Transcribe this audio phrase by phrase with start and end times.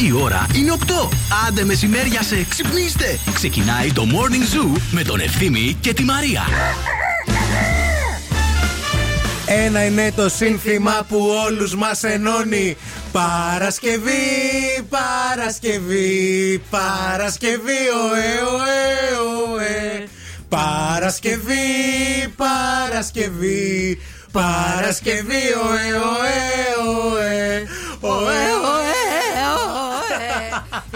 [0.00, 1.08] Η ώρα είναι 8.
[1.46, 3.18] Άντε μεσημέρια σε ξυπνήστε.
[3.34, 6.42] Ξεκινάει το Morning Zoo με τον Ευθύμη και τη Μαρία.
[9.46, 12.76] Ένα είναι το σύνθημα που όλους μας ενώνει
[13.12, 14.12] Παρασκευή,
[14.88, 20.08] Παρασκευή, Παρασκευή, ωε, ωε, ωε
[20.48, 21.54] Παρασκευή,
[22.36, 24.00] Παρασκευή,
[24.32, 26.36] Παρασκευή, ωε, ωε,
[27.12, 27.66] ωε
[28.00, 28.75] Ωε, ωε,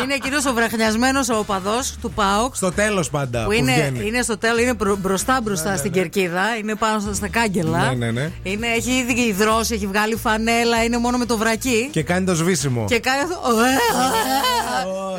[0.03, 2.57] είναι εκείνο ο βραχνιασμένος ο οπαδός του ΠΑΟΚ.
[2.57, 3.45] Στο τέλος πάντα.
[3.45, 6.09] Που, είναι, είναι στο τέλος, είναι μπροστά μπροστά ναι, στην ναι, ναι.
[6.09, 6.43] κερκίδα.
[6.61, 7.79] Είναι πάνω στα κάγκελα.
[7.79, 8.31] Ναι, ναι, ναι.
[8.43, 11.89] Είναι, έχει ήδη υδρώσει, έχει βγάλει φανέλα, είναι μόνο με το βρακί.
[11.93, 12.85] Και κάνει το σβήσιμο.
[12.85, 13.39] Και κάνει αυτό.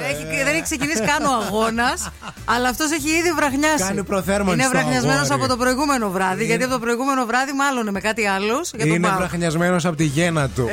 [0.10, 2.10] Έχει, δεν έχει ξεκινήσει καν ο αγώνας,
[2.46, 3.84] αλλά αυτός έχει ήδη βραχνιάσει.
[3.84, 4.60] Κάνει προθέρμανση.
[4.60, 8.72] Είναι βραχνιασμένος από το προηγούμενο βράδυ, γιατί από το προηγούμενο βράδυ μάλλον με κάτι άλλος.
[8.78, 10.70] Είναι βραχνιασμένος από τη γέννα του.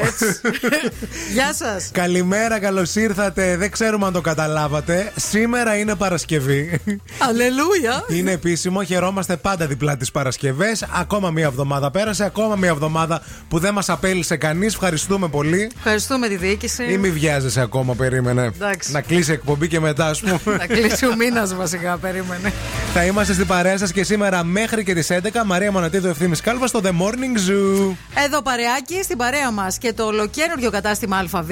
[1.35, 1.91] Γεια σας.
[1.93, 3.57] Καλημέρα, καλώς ήρθατε.
[3.57, 5.13] Δεν ξέρουμε αν το καταλάβατε.
[5.17, 6.81] Σήμερα είναι Παρασκευή.
[7.29, 8.05] Αλληλούια.
[8.09, 8.85] Είναι επίσημο.
[8.85, 10.87] Χαιρόμαστε πάντα διπλά τις Παρασκευές.
[10.95, 12.25] Ακόμα μία εβδομάδα πέρασε.
[12.25, 14.75] Ακόμα μία εβδομάδα που δεν μας απέλησε κανείς.
[14.75, 15.71] Ευχαριστούμε πολύ.
[15.77, 16.85] Ευχαριστούμε τη διοίκηση.
[16.93, 18.45] Ή μη βιάζεσαι ακόμα, περίμενε.
[18.45, 18.93] Εντάξει.
[18.93, 20.57] Να κλείσει εκπομπή και μετά, ας πούμε.
[20.59, 22.53] Να κλείσει ο μήνας βασικά, περίμενε.
[22.95, 25.17] Θα είμαστε στην παρέα σας και σήμερα μέχρι και τις 11.
[25.47, 27.95] Μαρία Μονατίδου Ευθύνη Κάλβα στο The Morning Zoo.
[28.25, 31.51] Εδώ παρεάκι στην παρέα μας και το ολοκένουργιο κατάστημα ΑΒ.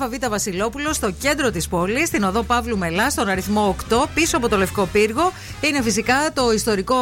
[0.00, 4.48] ΑΒ Βασιλόπουλος στο κέντρο της πόλης, στην οδό Παύλου Μελά, στον αριθμό 8, πίσω από
[4.48, 5.32] το Λευκό Πύργο.
[5.60, 6.96] Είναι φυσικά το ιστορικό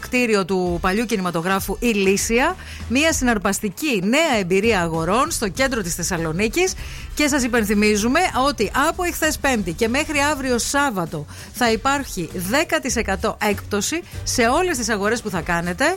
[0.00, 2.56] κτίριο του παλιού κινηματογράφου Ηλίσια.
[2.88, 6.74] Μια συναρπαστική νέα εμπειρία αγορών στο κέντρο της Θεσσαλονίκης.
[7.14, 12.30] Και σας υπενθυμίζουμε ότι από εχθές Πέμπτη και μέχρι αύριο Σάββατο θα υπάρχει
[13.20, 15.94] 10% έκπτωση σε όλες τις αγορές που θα κάνετε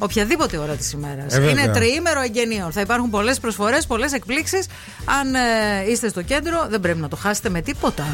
[0.00, 1.36] οποιαδήποτε ώρα της ημέρας.
[1.36, 2.72] Ε, είναι τριήμερο εγγενείων.
[2.72, 4.66] Θα υπάρχουν πολλές προσφορές, πολλές εκπλήξεις.
[5.04, 5.38] Αν ε,
[5.90, 8.06] είστε στο κέντρο, δεν πρέπει να το χάσετε με τίποτα.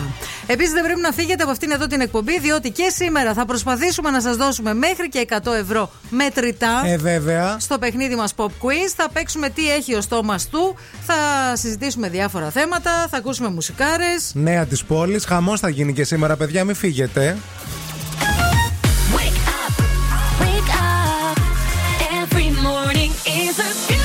[0.47, 4.11] Επίσης, δεν πρέπει να φύγετε από αυτήν εδώ την εκπομπή, διότι και σήμερα θα προσπαθήσουμε
[4.11, 6.83] να σας δώσουμε μέχρι και 100 ευρώ μετρητά.
[6.87, 7.57] Ε, βέβαια.
[7.59, 8.93] Στο παιχνίδι μας Pop Quiz.
[8.97, 10.77] Θα παίξουμε τι έχει ο στόμας του.
[11.07, 11.15] Θα
[11.57, 13.07] συζητήσουμε διάφορα θέματα.
[13.11, 14.31] Θα ακούσουμε μουσικάρες.
[14.35, 15.25] Νέα της πόλης.
[15.25, 17.37] Χαμός θα γίνει και σήμερα, παιδιά, μην φύγετε.
[23.47, 23.96] Jesus.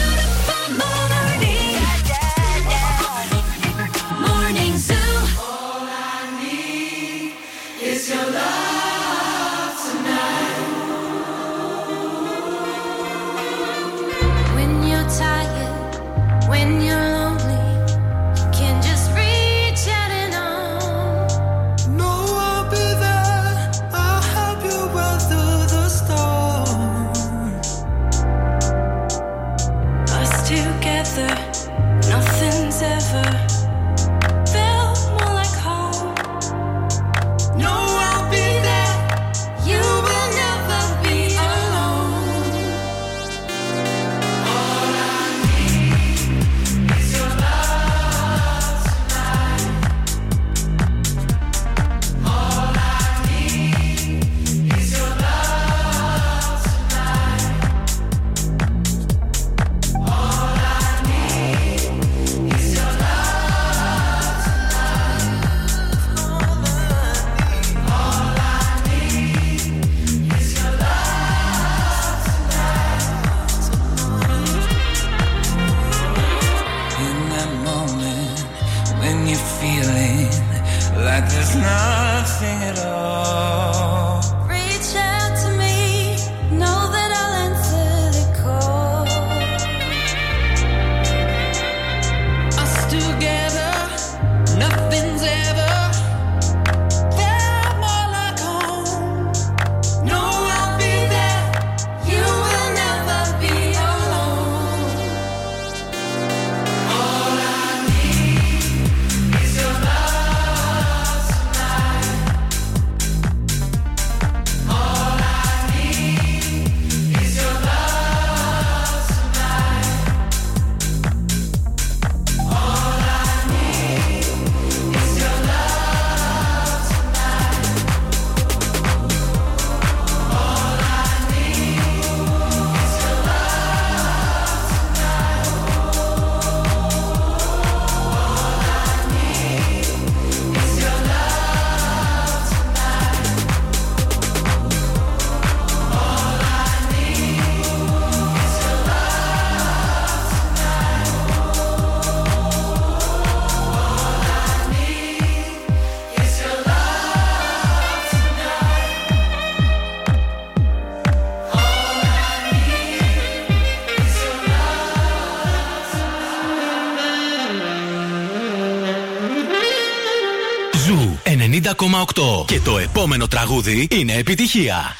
[172.45, 174.95] Και το επόμενο τραγούδι είναι επιτυχία.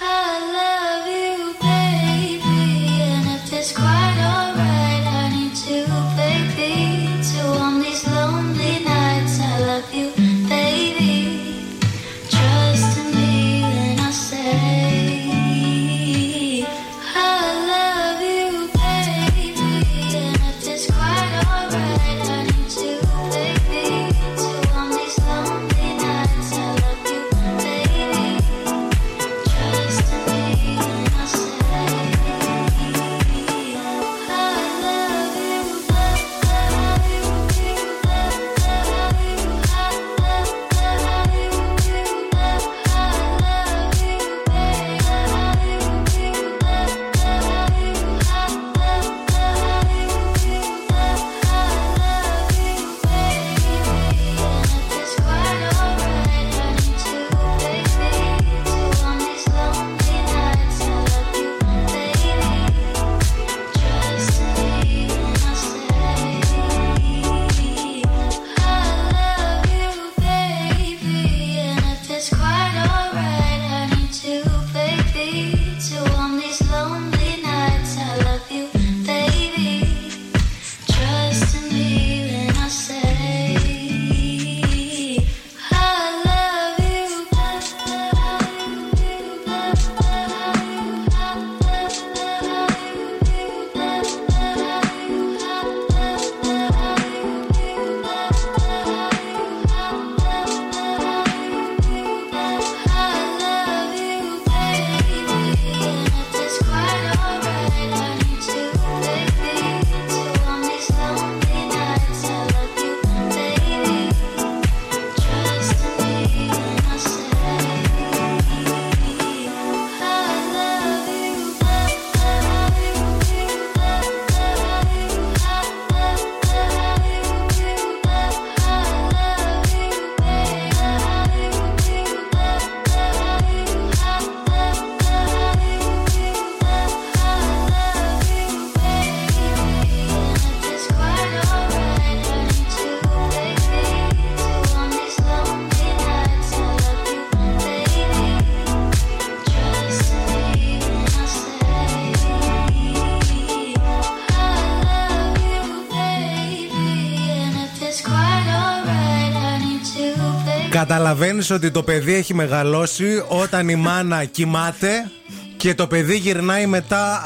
[161.12, 165.12] Καταλαβαίνεις ότι το παιδί έχει μεγαλώσει όταν η μάνα κοιμάται
[165.58, 167.24] και το παιδί γυρνάει μετά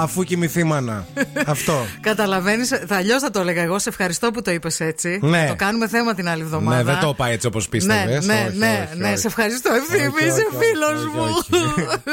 [0.00, 1.06] αφού κοιμηθεί μάνα.
[1.46, 1.86] Αυτό.
[2.00, 3.78] Καταλαβαίνεις, αλλιώς θα το έλεγα εγώ.
[3.78, 5.18] Σε ευχαριστώ που το είπες έτσι.
[5.22, 5.46] Ναι.
[5.48, 6.76] Το κάνουμε θέμα την άλλη εβδομάδα.
[6.76, 8.26] Ναι, δεν το είπα έτσι όπως πίστευες.
[8.26, 9.70] Ναι, ναι, ναι, ναι, σε ευχαριστώ.
[9.74, 11.26] Ευθύμη, είσαι φίλος μου.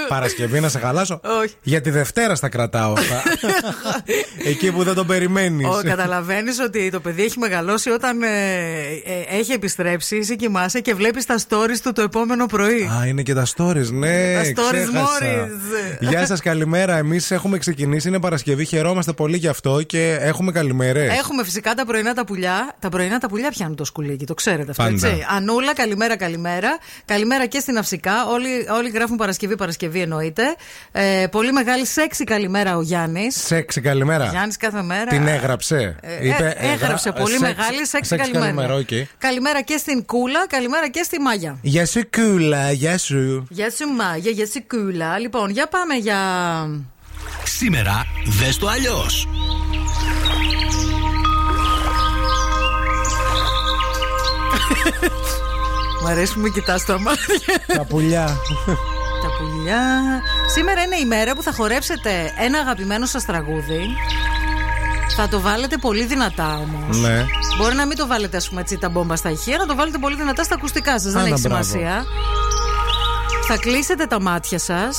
[0.07, 1.19] Παρασκευή να σε χαλάσω.
[1.42, 1.54] Όχι.
[1.62, 3.24] Για τη Δευτέρα στα κρατάω αυτά.
[4.51, 5.68] Εκεί που δεν το περιμένεις.
[5.83, 8.28] Καταλαβαίνεις ότι το παιδί έχει μεγαλώσει όταν ε,
[9.06, 12.90] ε, έχει επιστρέψει, εσύ κοιμάσαι και βλέπεις τα stories του το επόμενο πρωί.
[13.02, 14.33] Α, είναι και τα stories, ναι.
[14.33, 15.47] Τα stories Morris.
[16.00, 16.97] Γεια σας, καλημέρα.
[16.97, 21.18] Εμείς έχουμε ξεκινήσει, είναι Παρασκευή, χαιρόμαστε πολύ γι' αυτό και έχουμε καλημέρες.
[21.18, 22.76] Έχουμε φυσικά τα πρωινά τα πουλιά.
[22.80, 25.07] Τα πρωινά τα πουλιά πιάνουν το σκουλίκι, το ξέρετε αυτό, Πάντα.
[25.07, 25.26] έτσι.
[25.30, 26.78] Ανούλα, καλημέρα, καλημέρα.
[27.06, 28.26] Καλημέρα και στην Αυσικά.
[28.28, 30.44] Όλοι, όλοι γράφουν Παρασκευή, Παρασκευή εννοείται.
[30.92, 33.45] Ε, πολύ μεγάλη σεξι καλημέρα ο Γιάννης.
[33.45, 34.26] Σεξι καλημέρα.
[34.26, 35.06] Γιάννης κάθε μέρα.
[35.06, 35.95] Την έγραψε.
[36.02, 38.45] Ε, ε, έγραψε πολύ μεγάλη σεξι καλημέρα.
[38.45, 39.04] καλημέρα okay.
[39.18, 41.57] Καλημέρα και στην Κούλα, καλημέρα και στη Μάγια.
[41.62, 43.48] Γεια σου, Κούλα, γεια σου.
[43.50, 45.19] Γεια σου, Μάγια, γεια σου, Κούλα.
[45.19, 46.18] Λοιπόν, για πάμε για.
[47.45, 49.28] Σήμερα δες το αλλιώς.
[56.04, 57.35] Μ' αρέσει που με κοιτάς τα μάτια.
[57.78, 58.25] Τα πουλιά.
[59.21, 59.81] Τα πουλιά.
[60.54, 63.95] Σήμερα είναι η μέρα που θα χορέψετε ένα αγαπημένο σας τραγούδι.
[65.16, 66.97] Θα το βάλετε πολύ δυνατά όμως.
[66.97, 67.25] Ναι.
[67.57, 69.97] Μπορεί να μην το βάλετε, ας πούμε, έτσι τα μπόμπα στα ηχεία, να το βάλετε
[69.97, 71.11] πολύ δυνατά στα ακουστικά σας.
[71.11, 71.64] Δεν Άνα, έχει μπράβο.
[71.64, 72.04] σημασία.
[73.47, 74.97] Θα κλείσετε τα μάτια σας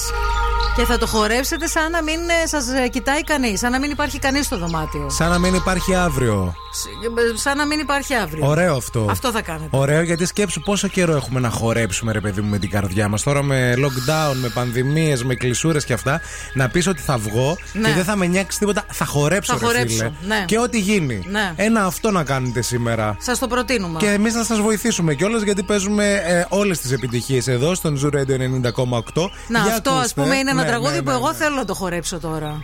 [0.76, 4.47] και θα το χορέψετε σαν να μην σας κοιτάει κανείς, σαν να μην υπάρχει κανείς
[4.47, 5.11] στο δωμάτιο.
[5.11, 6.54] Σαν να μην υπάρχει αύριο.
[6.73, 8.47] Σ- Σαν να μην υπάρχει αύριο.
[8.49, 9.06] Ωραίο αυτό.
[9.11, 9.68] Αυτό θα κάνετε.
[9.71, 13.23] Ωραίο γιατί σκέψου πόσο καιρό έχουμε να χορέψουμε, ρε παιδί μου, με την καρδιά μας.
[13.23, 16.21] Τώρα με lockdown, με πανδημίες, με κλεισούρες και αυτά.
[16.54, 17.88] Να πεις ότι θα βγω Ναι.
[17.88, 18.85] και δεν θα με νοιάξει τίποτα.
[18.92, 20.11] Θα χορέψω, Θα ρε χορέψω, φίλε.
[20.26, 20.45] ναι.
[20.47, 21.23] Και ό,τι γίνει.
[21.30, 21.52] Ναι.
[21.56, 23.16] Ένα αυτό να κάνετε σήμερα.
[23.21, 23.99] Σας το προτείνουμε.
[23.99, 28.14] Και εμείς να σας βοηθήσουμε κιόλας γιατί παίζουμε ε, όλες τις επιτυχίες εδώ στον Zoo
[28.16, 29.30] Radio 90,8.
[29.49, 30.21] Να, Για αυτό ας ακούστε.
[30.23, 31.35] πούμε είναι ένα ναι, τραγούδι ναι, που ναι, εγώ ναι.
[31.35, 32.61] θέλω να το χορέψω τώρα.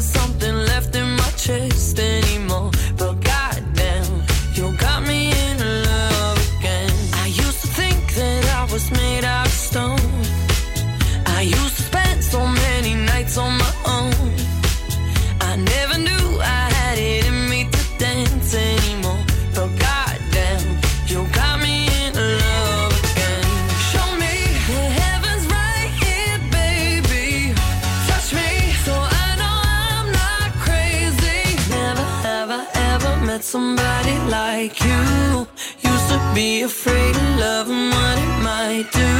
[0.00, 1.98] something left in my chest
[36.40, 39.19] be afraid of love and what it might do.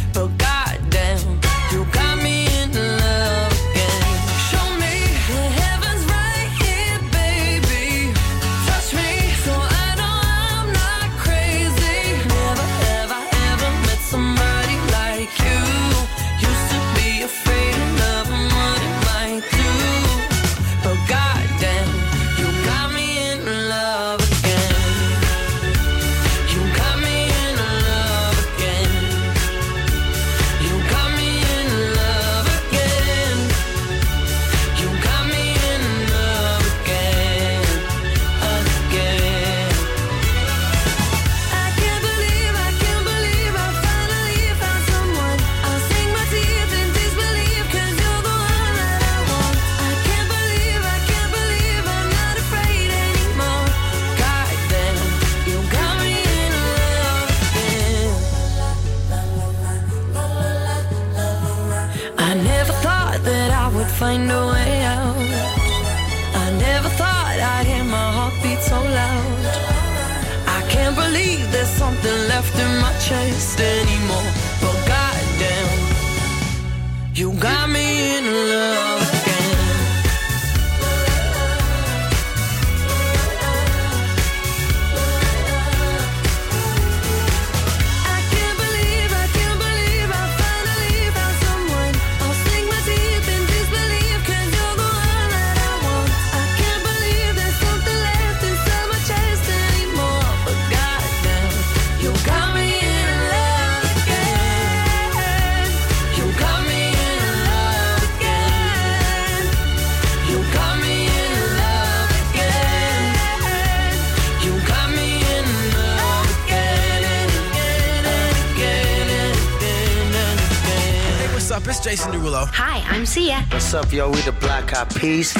[121.61, 121.69] up?
[121.69, 122.47] It's Jason Derulo.
[122.53, 123.45] Hi, I'm Sia.
[123.49, 124.09] What's up, yo?
[124.09, 125.33] We the Black Eyed Peas.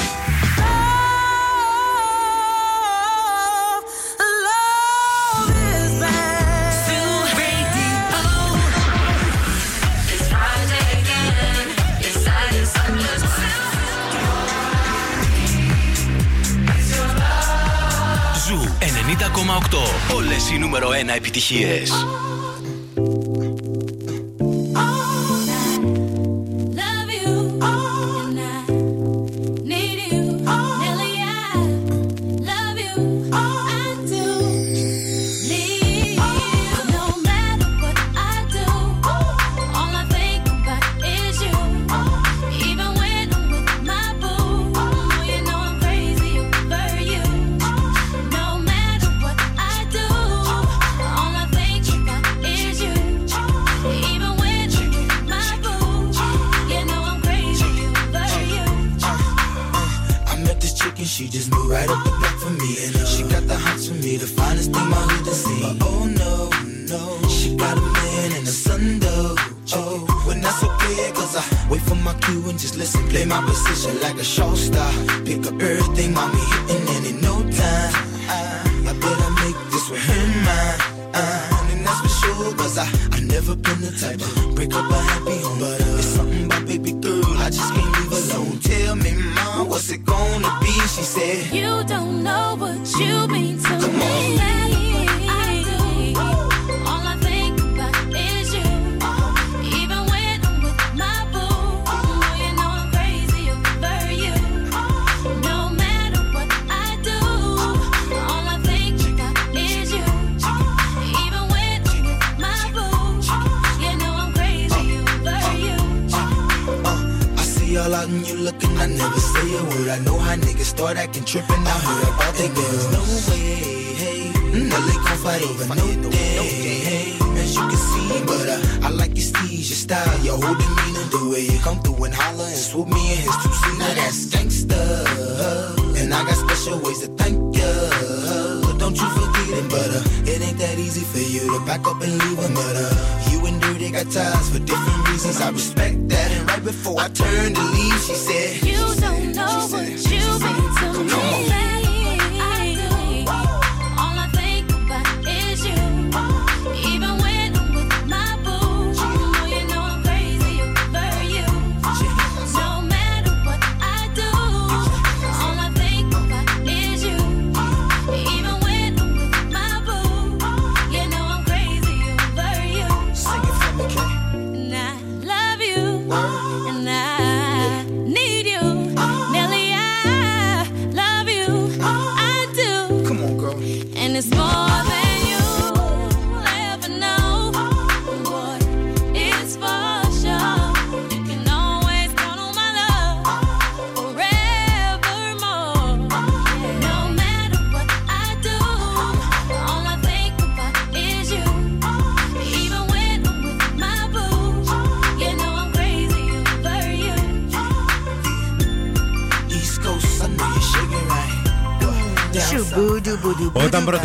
[18.46, 21.92] Ζου 8, Όλες οι νούμερο 1 επιτυχίες.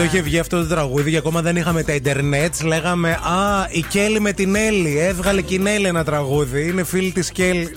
[0.08, 4.20] Είχε βγει αυτό το τραγούδι και ακόμα δεν είχαμε τα Ιντερνετ, λέγαμε Α, η Κέλλη
[4.20, 5.00] με την Έλλη.
[5.00, 6.68] Έβγαλε και η Έλλη ένα τραγούδι.
[6.68, 7.76] Είναι φίλη της Κέλλη.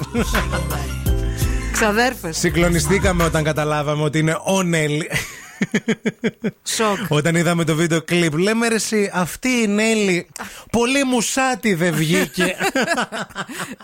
[1.72, 2.38] Ξαδέρφες.
[2.38, 5.10] Συγκλονιστήκαμε όταν καταλάβαμε ότι είναι ο Νέλη.
[6.76, 6.98] Σοκ.
[7.08, 10.26] Όταν είδαμε το βίντεο κλιπ, λέμε ρε εσύ, αυτή η Νέλη
[10.70, 12.56] πολύ μουσάτη δεν βγήκε.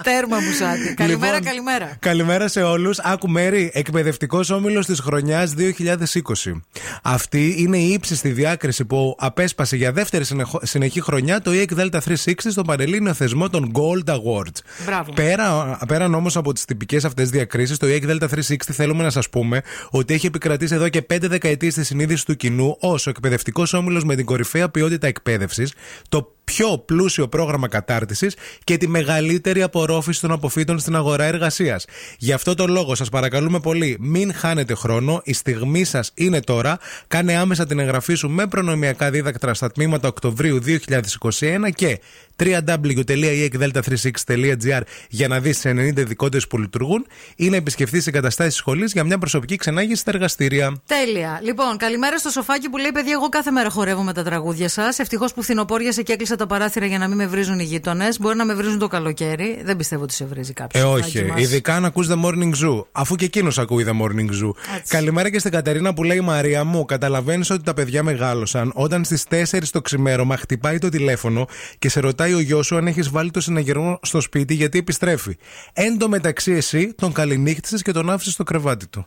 [0.07, 0.95] Τέρμα μου σάτι.
[0.95, 1.97] Καλημέρα, Λοιπόν, καλημέρα.
[2.01, 2.99] Καλημέρα σε όλους.
[2.99, 6.63] Άκου μέρη, εκπαιδευτικός όμιλος της χρονιάς 2020.
[7.03, 11.99] Αυτή είναι η ύψιστη διάκριση που απέσπασε για δεύτερη συνεχο- συνεχή χρονιά το EEC Delta
[12.05, 14.59] 360 στον Πανελλήνιο θεσμό των Gold Awards.
[14.87, 15.13] Μπράβο.
[15.13, 19.29] Πέρα, πέραν όμως από τις τυπικές αυτές διακρίσεις, το EEC Delta 360 θέλουμε να σας
[19.31, 23.73] πούμε ότι έχει επικρατήσει εδώ και 5 δεκαετίες στη συνείδηση του κοινού ως ο εκπαιδευτικός
[23.73, 25.73] όμιλος με την κορυφαία ποιότητα εκπαίδευσης,
[26.09, 31.85] το πιο πλούσιο πρόγραμμα κατάρτισης και τη μεγαλύτερη απορρόφηση των αποφύτων στην αγορά εργασίας.
[32.19, 35.21] Γι' αυτό το λόγο σας παρακαλούμε πολύ, μην χάνετε χρόνο.
[35.25, 36.79] Η στιγμή σας είναι τώρα.
[37.09, 42.01] Κάνε άμεσα την εγγραφή σου με προνομιακά δίδακτρα στα τμήματα Οκτωβρίου 2021 και
[42.45, 49.05] www.eekdelta36.gr για να δεις τι 90 ειδικότητες που λειτουργούν ή να επισκεφθείς εγκαταστάσεις σχολής για
[49.05, 50.81] μια προσωπική ξενάγηση στα εργαστήρια.
[50.87, 51.41] Τέλεια.
[51.43, 54.99] Λοιπόν, καλημέρα στο σοφάκι που λέει: Παιδιά, εγώ κάθε μέρα χορεύω με τα τραγούδια σας.
[54.99, 58.19] Ευτυχώς που φθινοπόριασε και έκλεισα τα παράθυρα για να μην με βρίζουν οι γείτονες.
[58.21, 59.61] Μπορεί να με βρίζουν το καλοκαίρι.
[59.65, 60.83] Δεν πιστεύω ότι σε βρίζει κάποιος.
[60.83, 61.33] Ε, όχι.
[61.37, 62.85] Ειδικά αν ακούς The Morning Zoo.
[62.93, 64.51] Αφού και εκείνος ακούει The Morning Zoo.
[64.89, 69.25] Καλημέρα και στην Κατερίνα που λέει Μαρία μου, καταλαβαίνεις ότι τα παιδιά μεγάλωσαν όταν στις
[69.31, 71.47] 4 το ξημέρωμα χτυπάει το τηλέφωνο
[71.79, 75.37] και σε ρωτάει ο γιος σου αν έχεις βάλει το συναγερμό στο σπίτι γιατί επιστρέφει.
[75.73, 79.07] Εν τω μεταξύ εσύ τον καληνύχτησες και τον άφησες στο κρεβάτι του.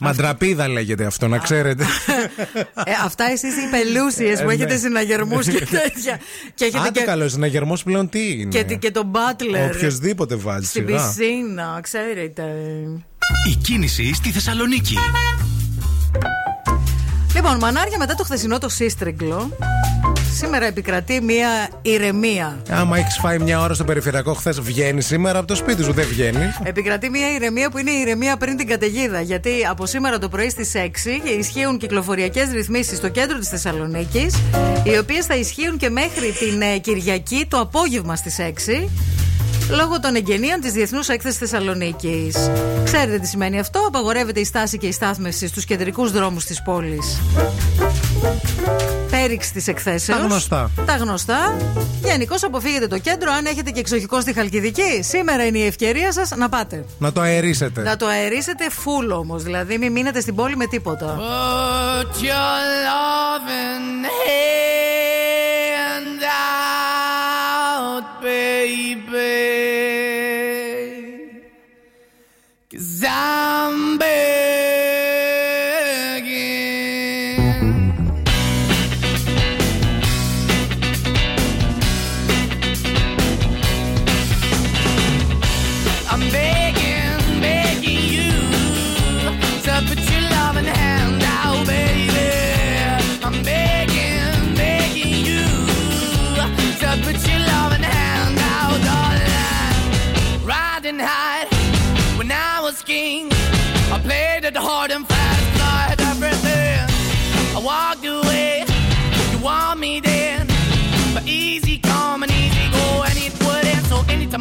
[0.00, 1.84] Μαντραπίδα λέγεται αυτό, να ξέρετε.
[2.84, 4.78] Ε, αυτά εσείς οι πελούσιες που Ε, έχετε ναι.
[4.78, 6.20] συναγερμούς και τέτοια.
[6.54, 9.74] και έχετε Άντε και, καλό, συναγερμό πλέον τι είναι; και, και τον Butler.
[9.74, 10.66] Οποιοδήποτε βάζει.
[10.66, 11.14] Στην σιγά.
[11.16, 12.42] πισίνα, ξέρετε.
[13.50, 14.96] Η κίνηση στη Θεσσαλονίκη.
[17.34, 19.50] Λοιπόν, μανάρια μετά το χθεσινό το σύστριγκλο.
[20.36, 21.48] Σήμερα επικρατεί μία
[21.82, 22.62] ηρεμία.
[22.70, 26.06] Άμα έχεις φάει μια ώρα στο περιφερειακό χθες, βγαίνεις σήμερα από το σπίτι σου, δεν
[26.06, 26.52] βγαίνει.
[26.62, 29.20] Επικρατεί μια ηρεμία που είναι η ηρεμία πριν την καταιγίδα.
[29.20, 30.78] Γιατί από σήμερα το πρωί στις 6
[31.38, 34.36] ισχύουν κυκλοφοριακές ρυθμίσεις στο κέντρο της Θεσσαλονίκης,
[34.82, 38.88] οι οποίες θα ισχύουν και μέχρι την ε, Κυριακή το απόγευμα στις 6.
[39.70, 42.50] Λόγω των εγγενείων της Διεθνούς Έκθεσης Θεσσαλονίκης.
[42.84, 47.20] Ξέρετε τι σημαίνει αυτό; Απαγορεύεται η στάση και η στάθμευση στους κεντρικούς δρόμους της πόλης.
[49.10, 50.16] Πέριξη τη εκθέσεω.
[50.16, 50.70] Τα γνωστά.
[50.86, 51.56] Τα γνωστά.
[52.04, 55.02] Γενικώς αποφύγετε το κέντρο αν έχετε και εξοχικό στη Χαλκιδική.
[55.02, 56.84] Σήμερα είναι η ευκαιρία σας να πάτε.
[56.98, 57.82] Να το αερίσετε.
[57.82, 59.42] Να το αερίσετε full όμως.
[59.42, 61.16] Δηλαδή, μην μείνετε στην πόλη με τίποτα.
[61.16, 66.22] Put your loving hand
[67.72, 69.58] out, baby.
[72.70, 73.87] Cause I'm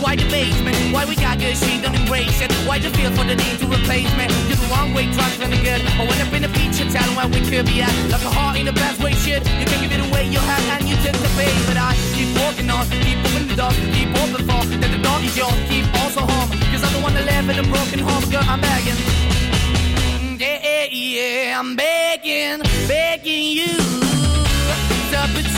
[0.00, 2.52] why the basement, why we got good, she don't embrace it.
[2.66, 4.26] Why the feel for the need to replace me?
[4.48, 5.82] You're the wrong way, trying to the good.
[5.98, 7.94] I went up in the feature, telling where we could be at.
[8.10, 9.42] Like a heart in the best way, shit.
[9.60, 11.54] You can give it away, you have, and you took the bait.
[11.66, 15.18] But I keep walking on, keep moving the door, keep open for that the door
[15.20, 16.48] is yours, keep also home.
[16.70, 18.98] Cause I'm the one that live in a broken home, girl, I'm begging.
[20.20, 23.72] Mm, yeah, yeah, yeah, I'm begging, begging you
[25.10, 25.57] to put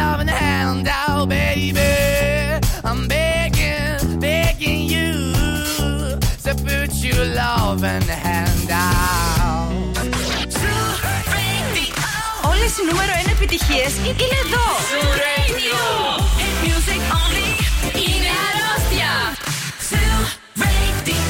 [12.88, 14.66] νούμερο 1 επιτυχίες είναι εδώ.
[16.38, 17.48] Hit music only.
[18.04, 19.12] Είναι αρρώστια.
[19.88, 21.26] Zoo Radio.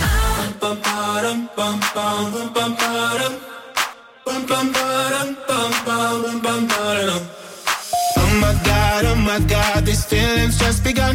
[8.21, 11.14] Oh my god, oh my god, these feelings just begun.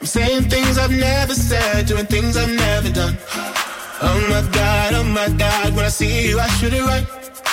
[0.00, 3.16] I'm saying things I've never said, doing things I've never done.
[4.08, 7.06] Oh my god, oh my god, when I see you, I should it right.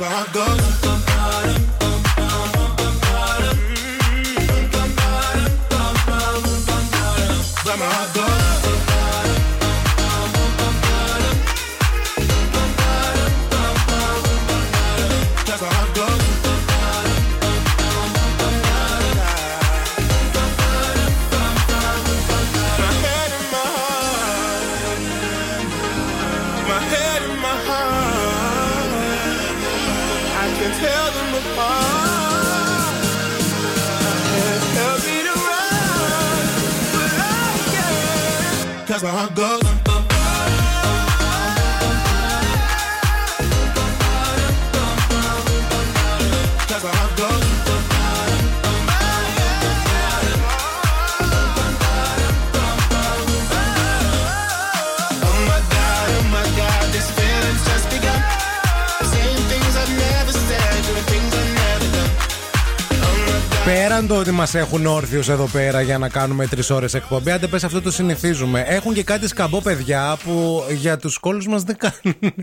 [0.00, 0.67] how I go.
[63.98, 67.46] Πέραν το ότι μας έχουν όρθιους εδώ πέρα για να κάνουμε τρεις ώρες εκπομπή, άντε
[67.46, 68.64] πες αυτό το συνηθίζουμε.
[68.66, 72.34] Έχουν και κάτι σκαμπό παιδιά που για τους κόλους μας δεν κάνουν.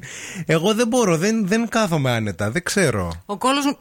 [0.45, 3.11] Εγώ δεν μπορώ, δεν, δεν κάθομαι άνετα, δεν ξέρω.
[3.25, 3.77] Ο κόλος μου.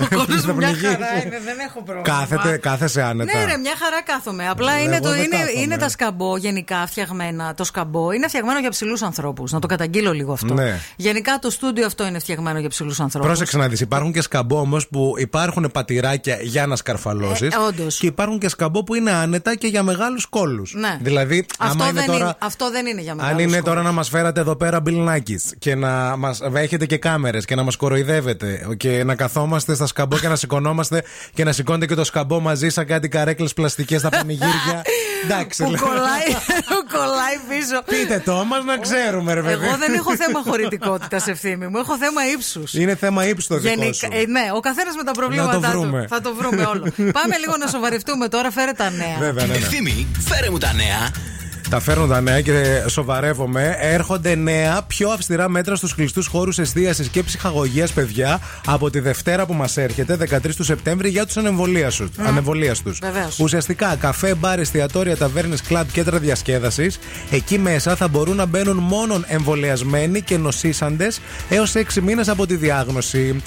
[0.00, 0.88] Ο κόλος Θα μου μια πνιγείς.
[0.88, 2.18] χαρά είναι, δεν έχω πρόβλημα.
[2.18, 3.38] Κάθεται, κάθεσαι άνετα.
[3.38, 4.48] Ναι, ρε, μια χαρά κάθομαι.
[4.48, 5.60] Απλά είναι, Εγώ το, δεν είναι, κάθομαι.
[5.60, 7.54] είναι τα σκαμπό γενικά φτιαγμένα.
[7.54, 9.52] Το σκαμπό είναι φτιαγμένο για ψηλούς ανθρώπους.
[9.52, 10.54] Να το καταγγείλω λίγο αυτό.
[10.54, 10.80] Ναι.
[10.96, 13.28] Γενικά το στούντιο αυτό είναι φτιαγμένο για ψηλούς ανθρώπους.
[13.28, 13.80] Πρόσεξε να δεις.
[13.80, 17.54] Υπάρχουν και σκαμπό όμως που υπάρχουν πατηράκια για να σκαρφαλώσεις.
[17.54, 17.98] Ε, όντως.
[17.98, 20.62] και υπάρχουν και σκαμπό που είναι άνετα και για μεγάλους κόλου.
[20.72, 20.98] Ναι.
[21.00, 22.18] Δηλαδή, αυτό, άμα είναι δεν τώρα.
[22.24, 23.64] είναι, αυτό δεν είναι για Αν μεγάλους είναι κόλους.
[23.64, 27.62] τώρα να μας φέρατε εδώ πέρα μπιλνάκι και να μα έχετε και κάμερες και να
[27.62, 32.04] μας κοροϊδεύετε και να καθόμαστε στα σκαμπό και να σηκωνόμαστε και να σηκώνετε και το
[32.04, 34.82] σκαμπό μαζί σαν κάτι καρέκλες πλαστικές στα πανηγύρια.
[35.24, 35.80] Εντάξει, Που λέω.
[35.80, 36.28] κολλάει,
[36.92, 37.82] κολλάει πίσω.
[37.84, 39.64] Πείτε το μας να ξέρουμε, ρε παιδί.
[39.66, 41.78] Εγώ δεν έχω θέμα χωρητικότητας ευθύμη μου.
[41.78, 42.74] Έχω θέμα ύψους.
[42.74, 44.08] Είναι θέμα ύψους το δικό σου.
[44.12, 46.02] ε, ναι, ο καθένας με τα προβλήματά Να το βρούμε.
[46.02, 46.08] του.
[46.08, 46.82] Θα το βρούμε όλο.
[46.96, 49.16] Πάμε λίγο να σοβαρευτούμε τώρα, φέρε τα νέα.
[49.18, 49.58] Βέβαια, ναι, ναι.
[49.58, 51.10] Ευθύμη, φέρε μου τα νέα.
[51.70, 53.76] Τα φέρνω τα νέα και σοβαρεύομαι.
[53.80, 59.46] Έρχονται νέα, πιο αυστηρά μέτρα στους κλειστούς χώρους εστίασης και ψυχαγωγίας, παιδιά, από τη Δευτέρα
[59.46, 62.94] που μας έρχεται, 13 του Σεπτέμβρη, για τους ανεμβολίαστου.
[63.02, 63.38] Βεβαίως.
[63.38, 66.98] Ουσιαστικά, καφέ, μπαρ, εστιατόρια, ταβέρνες, κλαμπ, κέντρα διασκέδασης.
[67.30, 72.56] Εκεί μέσα θα μπορούν να μπαίνουν μόνο εμβολιασμένοι και νοσήσαντες έως 6 μήνες από τη
[72.56, 73.42] διάγνωση.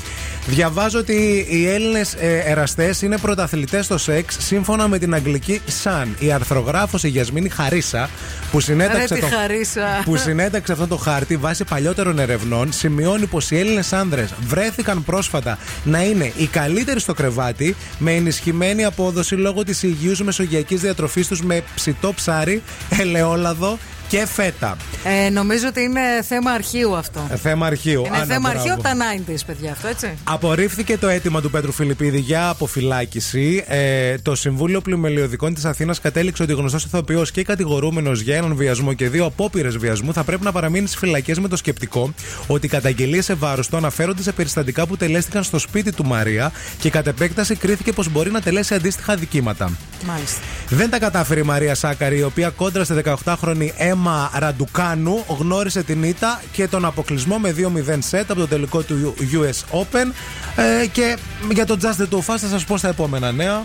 [0.47, 6.07] Διαβάζω ότι οι Έλληνες εραστές είναι πρωταθλητές στο σεξ σύμφωνα με την αγγλική Sun.
[6.19, 8.06] Η αρθρογράφος η Γιασμίνη Χαρίσα
[8.51, 10.01] που συνέταξε, Ρε, τη το, Χαρίσα.
[10.05, 15.57] που συνέταξε αυτό το χάρτη βάσει παλιότερων ερευνών σημειώνει πως οι Έλληνες άνδρες βρέθηκαν πρόσφατα
[15.83, 21.41] να είναι οι καλύτεροι στο κρεβάτι με ενισχυμένη απόδοση λόγω της υγιούς μεσογειακής διατροφής τους
[21.41, 22.61] με ψητό ψάρι,
[22.99, 23.77] ελαιόλαδο
[24.09, 24.77] και φέτα.
[25.25, 27.27] Ε, νομίζω ότι είναι θέμα αρχείου αυτό.
[27.31, 27.99] Ε, Θέμα αρχείου.
[28.05, 28.57] Είναι Άννα, θέμα μπράβο.
[28.57, 28.93] αρχείου από τα
[29.33, 30.13] 90s, παιδιά, αυτό έτσι.
[30.23, 33.63] Απορρίφθηκε το αίτημα του Πέτρου Φιλιππίδη για αποφυλάκηση.
[33.67, 38.55] Ε, το Συμβούλιο Πλημελιωδικών της Αθήνας κατέληξε ότι ο γνωστός ηθοποιός και κατηγορούμενος για έναν
[38.55, 42.13] βιασμό και δύο απόπειρες βιασμού θα πρέπει να παραμείνει στις φυλακές με το σκεπτικό
[42.47, 46.51] ότι οι καταγγελίες σε βάρος του αναφέρονται σε περιστατικά που τελέστηκαν στο σπίτι του Μαρία
[46.79, 49.71] και κατ' επέκταση κρίθηκε πως μπορεί να τελέσει αντίστοιχα δικήματα.
[50.05, 50.39] Μάλιστα.
[50.69, 52.93] Δεν τα κατάφερε η Μαρία Σάκαρη, η οποία κόντρα στη
[53.23, 53.95] 18χρονη Έμα
[54.33, 59.79] Ραντουκάνου γνώρισε την ήττα και τον αποκλεισμό με 2-0 σετ από το τελικό του US
[59.79, 60.11] Open.
[60.55, 61.17] Ε, και
[61.51, 63.63] για το Just the Two Fast θα σας πω στα επόμενα νέα.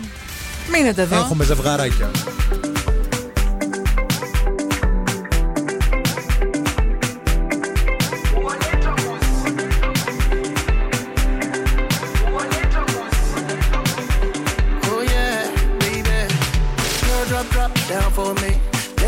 [0.71, 1.15] Μείνετε εδώ.
[1.15, 2.11] Έχουμε ζευγαράκια.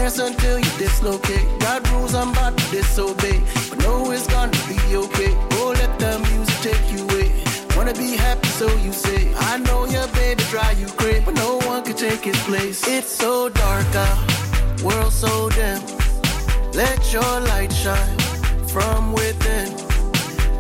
[0.06, 1.48] Dance until you dislocate.
[1.62, 3.42] God rules I'm about to disobey,
[3.72, 5.34] but know it's gonna be okay.
[5.54, 7.32] Oh, let the music take you away.
[7.76, 9.34] Wanna be happy, so you say.
[9.36, 12.88] I know your baby drive you crazy, but no one can take his place.
[12.88, 15.82] It's so dark out, world so dim.
[16.74, 18.20] Let your light shine
[18.68, 19.74] from within.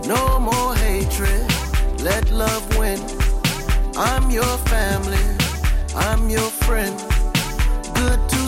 [0.07, 1.45] No more hatred,
[2.01, 2.99] let love win.
[3.95, 5.27] I'm your family,
[5.95, 6.97] I'm your friend.
[7.93, 8.44] Good to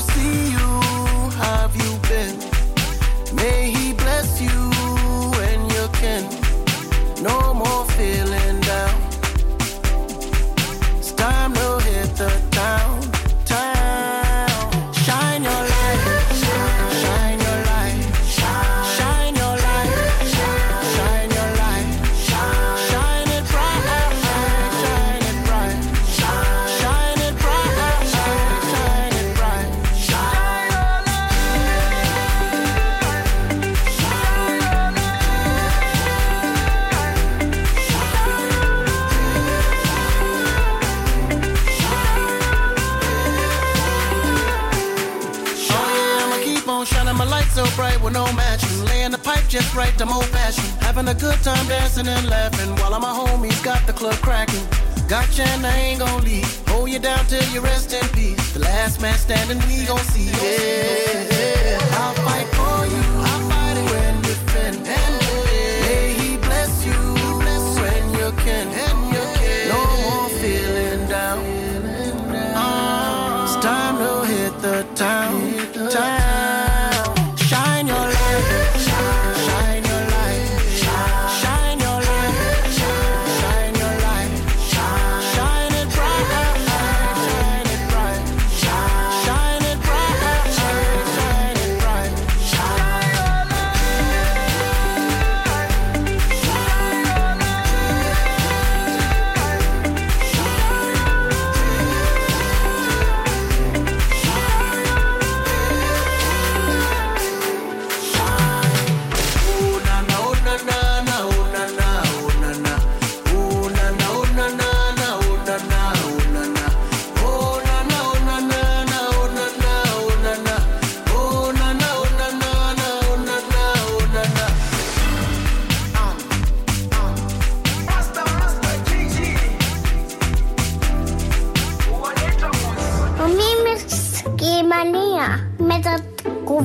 [49.48, 50.68] just right, I'm old fashioned.
[50.84, 54.68] Having a good time dancing and laughing while all my homies got the club cracking.
[55.08, 56.68] Gotcha and I ain't gon' leave.
[56.70, 58.54] Hold you down till you rest in peace.
[58.54, 60.26] The last man standing, we gon' see.
[60.26, 62.48] Yeah, I'll fight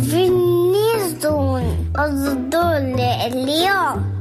[0.02, 1.62] finiston
[1.92, 4.11] az dolle lion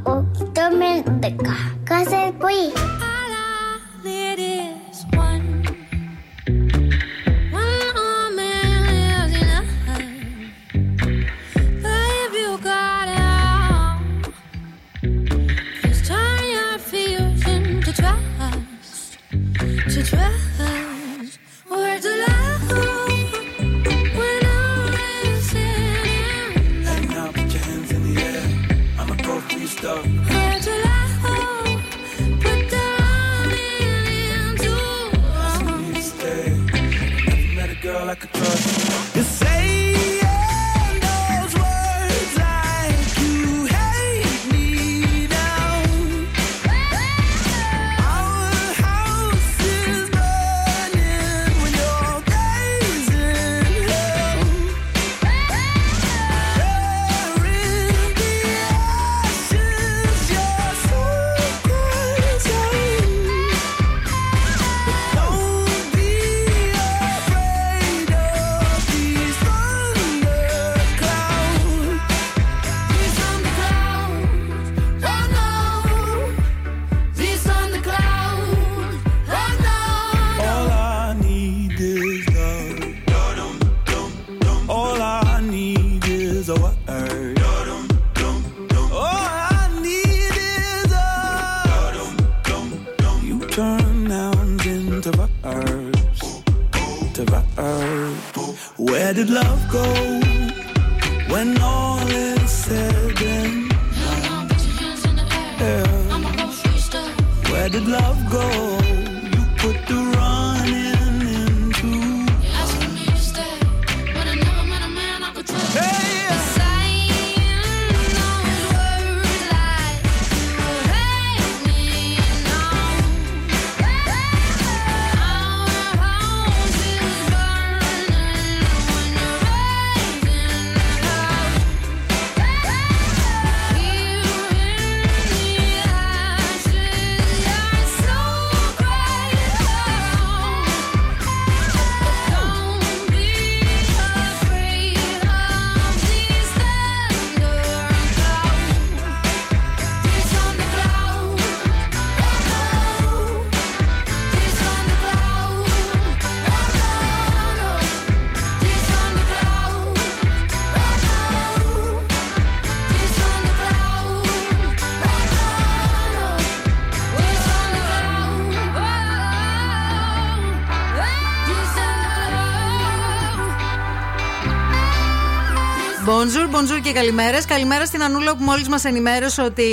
[176.91, 177.45] και καλημέρες.
[177.45, 179.63] Καλημέρα στην Ανούλα που μόλις μας ενημέρωσε ότι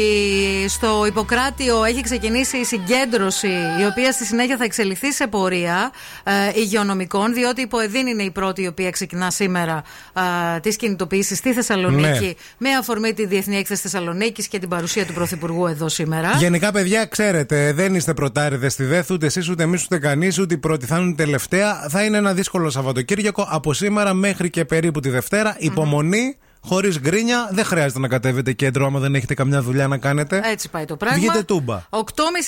[0.68, 3.46] στο Ιπποκράτιο έχει ξεκινήσει η συγκέντρωση,
[3.80, 5.90] η οποία στη συνέχεια θα εξελιχθεί σε πορεία
[6.24, 9.82] ε, υγειονομικών, διότι η Ποεδίν είναι η πρώτη η οποία ξεκινά σήμερα
[10.56, 12.32] ε, τις κινητοποιήσεις στη Θεσσαλονίκη Ναι.
[12.58, 16.30] με αφορμή τη Διεθνή Έκθεση Θεσσαλονίκης και την παρουσία του Πρωθυπουργού εδώ σήμερα.
[16.38, 20.54] Γενικά, παιδιά, ξέρετε, δεν είστε πρωτάριδε στη ΔΕΘ, ούτε εσείς, ούτε εμείς, ούτε κανείς, ούτε
[20.54, 20.86] η πρώτη.
[20.86, 21.86] Θα είναι η τελευταία.
[21.90, 25.56] Θα είναι ένα δύσκολο Σαββατοκύριακο από σήμερα μέχρι και περίπου τη Δευτέρα.
[25.58, 27.48] Υπομονή, χωρίς γκρίνια.
[27.52, 30.40] Δεν χρειάζεται να κατέβετε κέντρο άμα δεν έχετε καμιά δουλειά να κάνετε.
[30.44, 31.16] Έτσι πάει το πράγμα.
[31.18, 31.82] Βγείτε τούμπα.
[31.90, 32.00] 8.30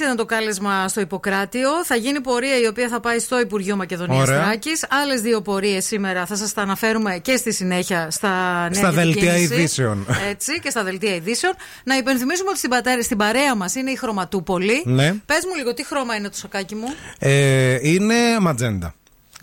[0.03, 1.69] ήταν το κάλεσμα στο Ιπποκράτιο.
[1.85, 4.43] Θα γίνει πορεία η οποία θα πάει στο Υπουργείο Μακεδονίας Ωραία.
[4.43, 4.71] Τράκη.
[5.03, 8.29] Άλλες δύο πορείες σήμερα θα σας τα αναφέρουμε και στη συνέχεια στα
[8.61, 9.55] νέα Στα δελτία διακίνηση.
[9.55, 10.07] ειδήσεων.
[10.31, 11.53] Έτσι και στα δελτία ειδήσεων.
[11.85, 14.83] Να υπενθυμίσουμε ότι στην, πατέρα, στην παρέα μας είναι η Χρωματούπολη.
[14.85, 15.15] Ναι.
[15.27, 16.87] Πες μου λίγο τι χρώμα είναι το σακάκι μου;
[17.19, 18.95] Ε, είναι ματζέντα.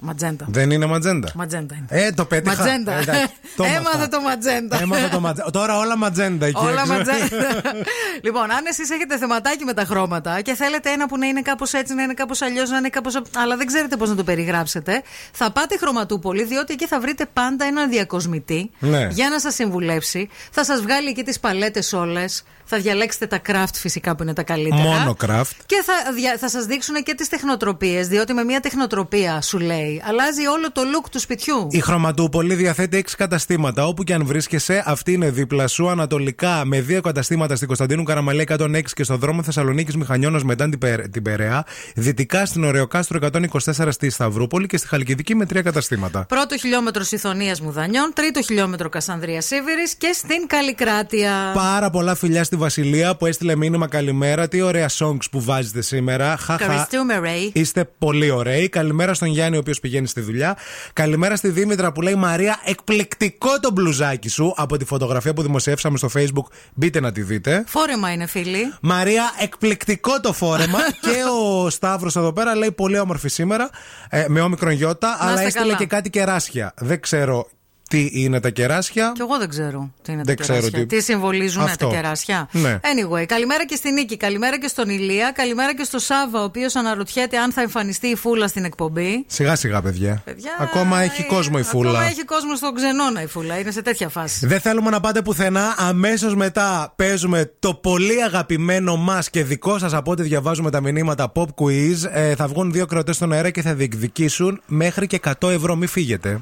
[0.01, 0.45] Ματζέντα.
[0.49, 1.29] Δεν είναι ματζέντα.
[1.35, 1.85] Ματζέντα είναι.
[2.05, 2.55] Ε, το πέτυχα.
[2.63, 2.93] Ματζέντα.
[2.93, 3.27] Ε, εντάξει,
[3.57, 4.07] το Έμαθε έμαθα.
[4.07, 4.81] το ματζέντα.
[4.81, 5.51] Έμαθα το ματζέντα.
[5.51, 6.93] Τώρα όλα ματζέντα εκεί Όλα έξω.
[6.93, 7.61] ματζέντα.
[8.25, 11.73] λοιπόν, αν εσείς έχετε θεματάκι με τα χρώματα και θέλετε ένα που να είναι κάπως
[11.73, 13.21] έτσι, να είναι κάπως αλλιώς, να είναι κάπως.
[13.35, 17.65] αλλά δεν ξέρετε πώς να το περιγράψετε, θα πάτε χρωματούπολη, διότι εκεί θα βρείτε πάντα
[17.65, 19.07] έναν διακοσμητή Ναι.
[19.11, 20.29] για να σας συμβουλεύσει.
[20.51, 22.43] Θα σας βγάλει εκεί τις παλέτες όλες.
[22.69, 24.81] Θα διαλέξετε τα craft φυσικά που είναι τα καλύτερα.
[24.81, 25.51] Μόνο craft.
[25.65, 30.01] Και θα, δια- θα σας δείξουν και τις τεχνοτροπίες, διότι με μια τεχνοτροπία σου λέει
[30.07, 31.67] αλλάζει όλο το look του σπιτιού.
[31.71, 33.85] Η Χρωματούπολη διαθέτει 6 καταστήματα.
[33.85, 35.89] Όπου και αν βρίσκεσαι, αυτή είναι δίπλα σου.
[35.89, 40.79] Ανατολικά με δύο καταστήματα στην Κωνσταντίνου Καραμαλέ 106 και στο δρόμο Θεσσαλονίκης Μηχανιώνας μετά την,
[40.79, 41.65] Πε- την Περαία.
[41.95, 46.25] Δυτικά στην Ωρεοκάστρο 124 στη Σταυρούπολη και στη Χαλκιδική με τρία καταστήματα.
[46.27, 51.51] Πρώτο χιλιόμετρο Ιθωνία Μουδανιών, τρίτο χιλιόμετρο Κασανδρίας Σίβηρη και στην Καλλικράτεια.
[51.53, 54.47] Πάρα πολλά φιλιά στη Βασιλεία που έστειλε μήνυμα καλημέρα.
[54.47, 56.37] Τι ωραία songs που βάζετε σήμερα.
[56.37, 56.63] Χαχα.
[56.63, 57.49] Ευχαριστούμε, Ray.
[57.53, 58.69] Είστε πολύ ωραίοι.
[58.69, 60.57] Καλημέρα στον Γιάννη, ο οποίος πηγαίνει στη δουλειά.
[60.93, 65.97] Καλημέρα στη Δήμητρα που λέει Μαρία, εκπληκτικό το μπλουζάκι σου από τη φωτογραφία που δημοσιεύσαμε
[65.97, 66.45] στο Facebook.
[66.73, 67.63] Μπείτε να τη δείτε.
[67.67, 68.73] Φόρεμα είναι, φίλοι.
[68.81, 70.79] Μαρία, εκπληκτικό το φόρεμα.
[71.05, 73.69] και ο Σταύρος εδώ πέρα λέει πολύ όμορφη σήμερα.
[74.09, 75.77] Ε, με όμικρον γιώτα, αλλά είστε έστειλε καλά.
[75.77, 76.73] και κάτι κεράσια.
[76.77, 77.47] Δεν ξέρω
[77.89, 80.79] τι είναι τα κεράσια; Κι εγώ δεν ξέρω τι είναι Δεν τα ξέρω κεράσια.
[80.79, 81.87] τι- Τι συμβολίζουν Αυτό.
[81.87, 82.79] τα κεράσια; Ναι.
[82.83, 86.75] Anyway, καλημέρα και στην Νίκη, καλημέρα και στον Ηλία, καλημέρα και στο Σάβα, ο οποίος
[86.75, 89.23] αναρωτιέται αν θα εμφανιστεί η φούλα στην εκπομπή.
[89.27, 90.21] Σιγά σιγά, παιδιά.
[90.25, 91.89] Παιδιά, Ακόμα έχει κόσμο η φούλα.
[91.89, 93.59] Ακόμα έχει κόσμο στον ξενώνα η φούλα.
[93.59, 94.47] Είναι σε τέτοια φάση.
[94.47, 95.75] Δεν θέλουμε να πάτε πουθενά.
[95.77, 101.31] Αμέσως μετά παίζουμε το πολύ αγαπημένο μας και δικό σας από ό,τι διαβάζουμε τα μηνύματα
[101.35, 101.95] Pop Quiz.
[102.11, 105.75] Ε, θα βγουν δύο κρατές στον αέρα και θα διεκδικήσουν μέχρι και 100 ευρώ.
[105.75, 106.41] Μην φύγετε.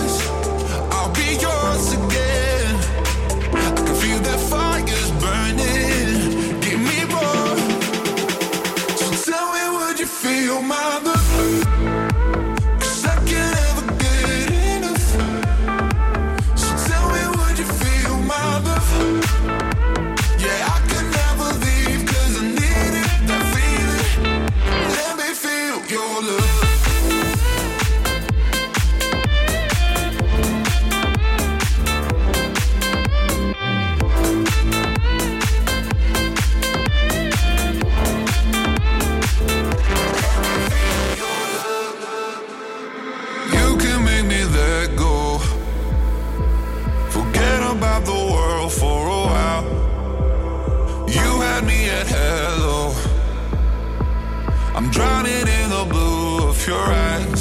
[54.91, 57.40] Drowning in the blue of your eyes.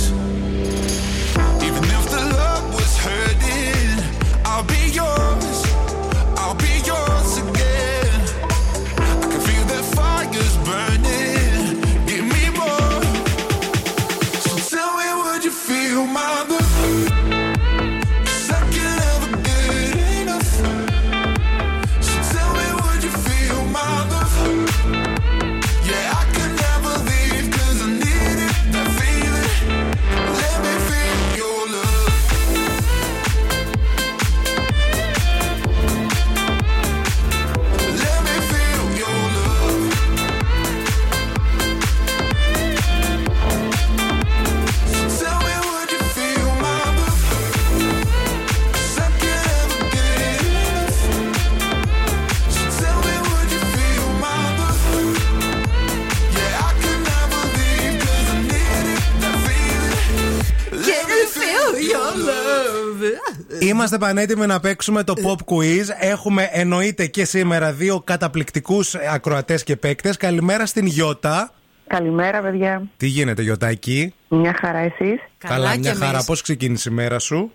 [63.63, 65.85] Είμαστε πανέτοιμοι να παίξουμε το pop quiz.
[66.01, 70.17] Έχουμε εννοείται και σήμερα δύο καταπληκτικούς ακροατές και παίκτες.
[70.17, 71.53] Καλημέρα στην Γιώτα.
[71.87, 72.83] Καλημέρα, παιδιά.
[72.97, 74.15] Τι γίνεται, Γιωτάκη.
[74.29, 75.21] Μια χαρά εσείς.
[75.39, 76.25] Καλά, μια χαρά.
[76.25, 77.53] Πώς ξεκίνησε η μέρα σου;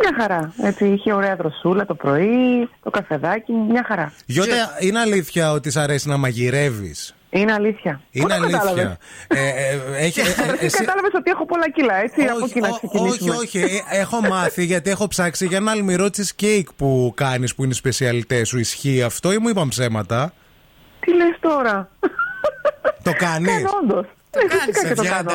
[0.00, 0.52] Μια χαρά.
[0.62, 4.12] Έτσι, είχε ωραία δροσούλα το πρωί, το καφεδάκι, μια χαρά.
[4.26, 8.00] Γιώτα, είναι αλήθεια ότι σ' αρέσει να μαγειρεύεις; Είναι αλήθεια.
[8.10, 8.58] Είναι Πού το αλήθεια.
[8.58, 8.96] κατάλαβες;
[9.28, 10.24] Ε, ε, έχει- ε,
[10.60, 13.36] ε, Εσύ κατάλαβες ότι έχω πολλά κιλά, έτσι, από εκεί να όχι, ξεκινήσουμε.
[13.36, 13.58] όχι.
[13.90, 18.44] ε, Έχω μάθει γιατί έχω ψάξει για ένα αλμυρό cheesecake που κάνεις που είναι σπεσιαλιτέ
[18.44, 18.58] σου.
[18.58, 20.32] Ισχύει αυτό ή μου είπαν ψέματα;
[21.00, 21.88] Τι λες τώρα;
[23.02, 24.06] Το κάνεις; Κάνω
[24.42, 24.52] όντως.
[24.54, 25.30] Ναι, φυσικά και το κάνω.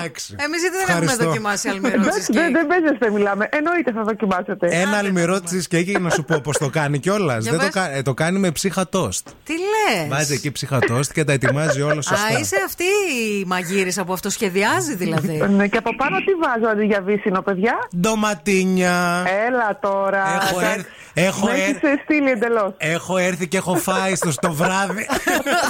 [0.45, 1.25] Εμείς γιατί δεν έχουμε Ευχαριστώ.
[1.25, 2.33] δοκιμάσει αλμυρό Εντάξει, cheesecake.
[2.35, 3.49] Δεν δεν παίζεστε, μιλάμε.
[3.51, 4.67] Εννοείται θα δοκιμάσετε.
[4.83, 7.41] Ένα αλμυρό cheesecake να σου πω πώς το κάνει κιόλας.
[7.43, 7.73] Για Δεν το, πες.
[7.75, 9.23] κα- ε, το κάνει με ψύχα toast.
[9.47, 10.07] Τι λες.
[10.09, 12.39] Βάζει εκεί ψύχα toast και τα ετοιμάζει όλα Α, σωστά.
[12.39, 15.37] είσαι αυτή η μαγείρισα που αυτοσχεδιάζει δηλαδή.
[15.57, 19.23] Ναι, και από πάνω τι βάζω αντί για βύσινο, παιδιά; Ντοματίνια.
[19.47, 20.23] Έλα τώρα.
[20.41, 20.75] Έχω Εντάξει.
[20.77, 22.73] έρθει- έχω Με έχεις έρθει- στείλει εντελώς.
[22.77, 25.07] Έχω έρθει και έχω φάει στο, στο βράδυ.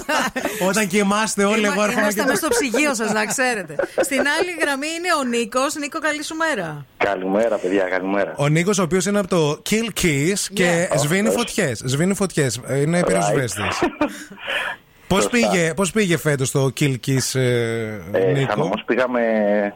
[0.70, 2.28] Όταν κοιμάστε όλοι, εγώ Είμα- έρχομαι Είμαστε και.
[2.28, 3.76] μέσα στο ψυγείο σας, να ξέρετε.
[4.02, 5.76] Στην άλλη γραμμή είναι ο Νίκος.
[5.76, 6.86] Νίκο, καλή σου μέρα.
[6.98, 8.34] Καλημέρα, παιδιά, καλημέρα.
[8.38, 10.98] Ο Νίκος, ο οποίος είναι από το Kill Kiss και Yeah.
[10.98, 11.44] σβήνει Αυτός.
[11.44, 11.82] φωτιές.
[11.86, 12.60] Σβήνει φωτιές.
[12.82, 13.80] Είναι πυροσβέστης.
[15.12, 15.30] Πώς Σωστά.
[15.38, 17.42] πήγε, πώς πήγε φέτος το Kill Kiss, ε,
[18.12, 19.22] Ε, Νίκο; Σαν όμως πήγαμε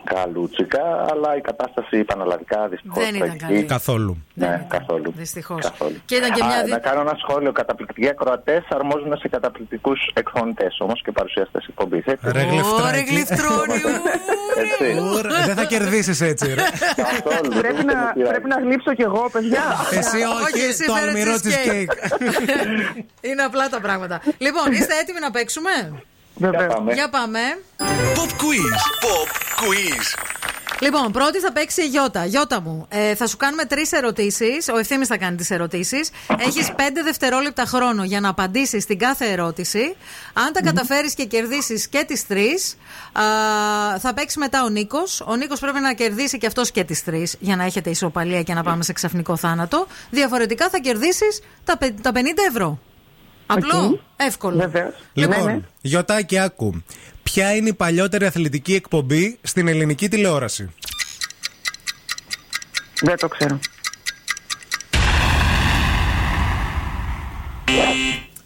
[0.04, 3.46] καλούτσικα, αλλά η κατάσταση πανελλαδικά δυστυχώς Δεν ήταν τραγική.
[3.46, 3.64] καλή.
[3.64, 4.24] Καθόλου.
[4.34, 5.14] Ναι, καθόλου.
[5.18, 5.62] Δυστυχώς.
[5.64, 5.96] καθόλου.
[6.06, 6.64] Και ήταν και Α, μια.
[6.64, 7.52] δι- Να κάνω ένα σχόλιο.
[7.52, 12.04] Καταπληκτικοί ακροατές αρμόζουν σε καταπληκτικούς εκφωνητές όμως και παρουσιαστές εκπομπής.
[12.06, 12.82] Ρε γλυφτράκι.
[12.88, 13.78] Ωρε γλυφτρόνι.
[13.86, 13.90] ου.
[14.64, 15.00] Έτσι.
[15.00, 16.64] Ουρ, Δεν θα κερδίσεις έτσι, ρε.
[16.96, 17.50] Καθόλου.
[17.60, 18.30] Πρέπει δεν να, με πειράζει.
[18.32, 19.64] πρέπει να γλύψω κι εγώ, παιδιά.
[20.00, 21.92] Εσύ όχι, εσύ το φέρε αλμυρό cheesecake.
[21.94, 23.04] cheesecake.
[23.30, 24.22] Είναι απλά τα πράγματα.
[24.38, 25.72] Λοιπόν, είστε έτοιμοι να παίξουμε;
[26.36, 26.74] Για Βεβαίως.
[26.74, 26.94] πάμε.
[26.94, 27.40] Για πάμε.
[28.16, 28.76] Pop quiz.
[29.06, 29.30] Pop
[29.62, 30.20] quiz.
[30.80, 32.26] Λοιπόν, πρώτη θα παίξει η Γιώτα.
[32.26, 34.68] Γιώτα μου, ε, θα σου κάνουμε τρεις ερωτήσεις.
[34.68, 36.10] Ο ευθύνη θα κάνει τις ερωτήσεις.
[36.40, 39.96] Έχεις πέντε δευτερόλεπτα χρόνο για να απαντήσεις στην κάθε ερώτηση.
[40.34, 42.78] Αν τα καταφέρεις και κερδίσεις και τις τρεις,
[44.00, 45.22] θα παίξει μετά ο Νίκος.
[45.28, 48.54] Ο Νίκος πρέπει να κερδίσει και αυτός και τις τρεις για να έχετε ισοπαλία και
[48.54, 49.88] να πάμε σε ξαφνικό θάνατο.
[50.10, 52.18] Διαφορετικά θα κερδίσεις τα, πε- τα 50
[52.50, 52.80] ευρώ.
[53.46, 54.58] Απλό, εύκολο.
[54.58, 54.94] Βεβαίως.
[55.14, 56.84] Λοιπόν, Γιωτάκη, άκου.
[57.24, 60.70] Ποια είναι η παλιότερη αθλητική εκπομπή στην ελληνική τηλεόραση;
[63.02, 63.60] Δεν το ξέρω.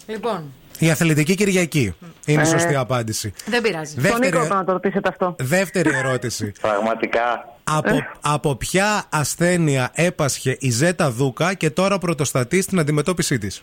[0.08, 1.96] Λοιπόν, Η αθλητική Κυριακή
[2.26, 2.50] είναι η Ε.
[2.50, 3.34] σωστή απάντηση.
[3.46, 3.94] δεν πειράζει.
[3.94, 5.36] Τον Δεύτερη, Νίκο να το ρωτήσετε αυτό.
[5.40, 6.52] δεύτερη ερώτηση.
[6.62, 7.54] Πραγματικά.
[7.64, 13.62] από, από ποια ασθένεια έπασχε η Ζέτα Δούκα και τώρα πρωτοστατεί στην αντιμετώπιση της;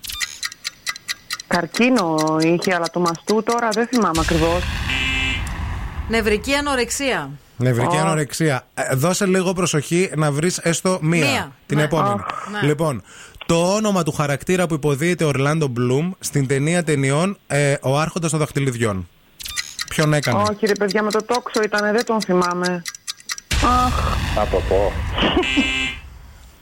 [1.48, 4.62] Καρκίνο είχε, αλλά του μαστού τώρα δεν θυμάμαι ακριβώς.
[6.08, 7.30] Νευρική ανορεξία.
[7.56, 8.00] Νευρική Ω.
[8.00, 8.66] ανορεξία.
[8.74, 11.26] Ε, δώσε λίγο προσοχή να βρεις έστω μία.
[11.30, 11.52] Μία.
[11.66, 11.82] Την Ναι.
[11.82, 12.20] επόμενη.
[12.52, 12.66] Ναι.
[12.68, 13.02] Λοιπόν,
[13.46, 18.30] το όνομα του χαρακτήρα που υποδίεται ο Ορλάντο Μπλουμ στην ταινία ταινιών ε, Ο Άρχοντας
[18.30, 19.08] των Δαχτυλιδιών.
[19.88, 22.82] Ποιον έκανε; Όχι, ρε παιδιά, με το τόξο ήταν, δεν τον θυμάμαι.
[23.64, 24.92] Αχ, Να το πω.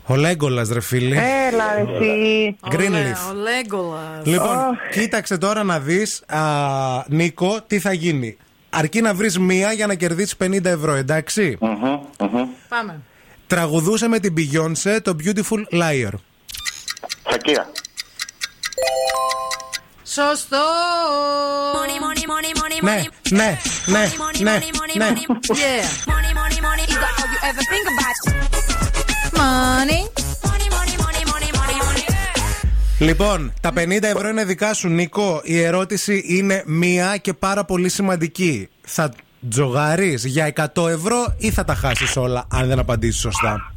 [0.06, 1.16] Ο Λέγκολας, ρε φίλε.
[1.48, 2.56] έλα, εσύ.
[2.70, 3.30] Greenleaf.
[3.30, 4.24] Ο Λέγκολας.
[4.24, 6.22] Λοιπόν, κοίταξε τώρα να δεις,
[7.06, 8.36] Νίκο, τι θα γίνει.
[8.70, 12.48] Αρκεί να βρεις μία για να κερδίσεις 50 ευρώ, εντάξει; Μμμ, μμμ.
[12.68, 13.00] Πάμε.
[13.46, 16.12] Τραγουδούσε με την Beyoncé το Beautiful Liar.
[17.30, 17.70] Σακύρα.
[20.02, 20.62] Σωστό.
[21.74, 23.30] Money, money, money, money, Ναι, money.
[23.30, 25.08] ναι, ναι, Money, ναι, money, money, ναι.
[25.08, 25.56] money, money.
[25.56, 26.14] Yeah.
[29.44, 30.00] Money,
[30.48, 30.90] money, money.
[30.90, 31.50] Is that all you ever think about?
[31.50, 31.50] Money.
[31.50, 33.06] Money, money, money, money, money, money.
[33.08, 35.40] Λοιπόν, τα 50 ευρώ είναι δικά σου, Νίκο.
[35.44, 38.68] Η ερώτηση είναι μία και πάρα πολύ σημαντική.
[38.82, 39.10] Θα
[39.48, 43.72] τζογάρεις για 100 ευρώ ή θα τα χάσεις όλα, αν δεν απαντήσεις σωστά;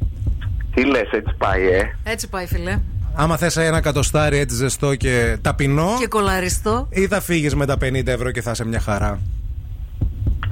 [0.74, 2.78] Τι λες, έτσι πάει, ε; Έτσι πάει, φιλέ.
[3.14, 6.86] Άμα θες ένα κατοστάρι έτσι ζεστό και ταπεινό, Και κολαριστό.
[6.90, 9.20] ή θα φύγεις με τα 50 ευρώ και θα είσαι μια χαρά;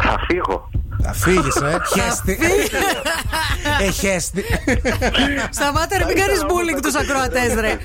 [0.02, 0.70] Θα φύγω.
[1.02, 1.78] Θα φύγεις, ε.
[1.94, 2.38] Χέστη.
[3.80, 4.44] ε, χέστη.
[5.50, 7.78] Σταμάτα, ρε, μην κάνεις bullying τους ακροατές, ρε.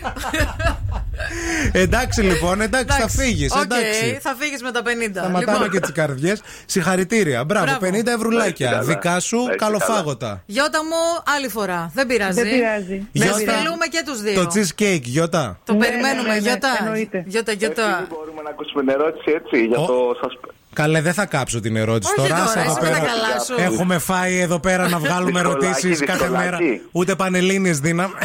[1.72, 3.52] εντάξει λοιπόν, εντάξει, θα φύγεις.
[3.54, 4.18] Οκ, εντάξει.
[4.22, 5.20] θα φύγεις με τα 50.
[5.20, 6.42] Σταματάμε Λοιπόν, και τις καρδιές.
[6.66, 7.44] Συγχαρητήρια.
[7.44, 7.98] Μπράβο, Μπράβο.
[7.98, 8.70] 50 ευρουλάκια.
[8.72, 9.00] Να είστε καλά.
[9.02, 10.44] Δικά σου, Να είστε καλοφάγωτα.
[10.46, 11.92] Γιώτα μου, άλλη φορά.
[11.94, 12.42] Δεν πειράζει.
[12.42, 13.08] Δεν πειράζει.
[13.12, 13.40] Να Γιώτα.
[13.40, 14.34] στείλουμε και τους δύο.
[14.44, 15.60] Το cheesecake, Γιώτα.
[15.66, 16.70] Το Ναι, περιμένουμε, ναι, ναι, Γιώτα.
[16.80, 17.24] εννοείται.
[17.28, 18.08] Γιώτα, Εσύ Γιώτα.
[18.10, 20.34] μπορούμε να ακούσουμε την ερώτηση έτσι για Ο- το σας...
[20.74, 22.40] Καλέ, δεν θα κάψω την ερώτηση Όχι τώρα.
[22.44, 23.12] τώρα, άσε εδώ εσύ με τα πέρα.
[23.12, 23.56] καλά σου.
[23.74, 26.46] Έχουμε φάει εδώ πέρα να βγάλουμε Δυσκολάκι, ερωτήσεις κάθε δυσκολάκι.
[26.46, 26.58] μέρα.
[26.92, 28.14] Ούτε πανελίνε δίναμε.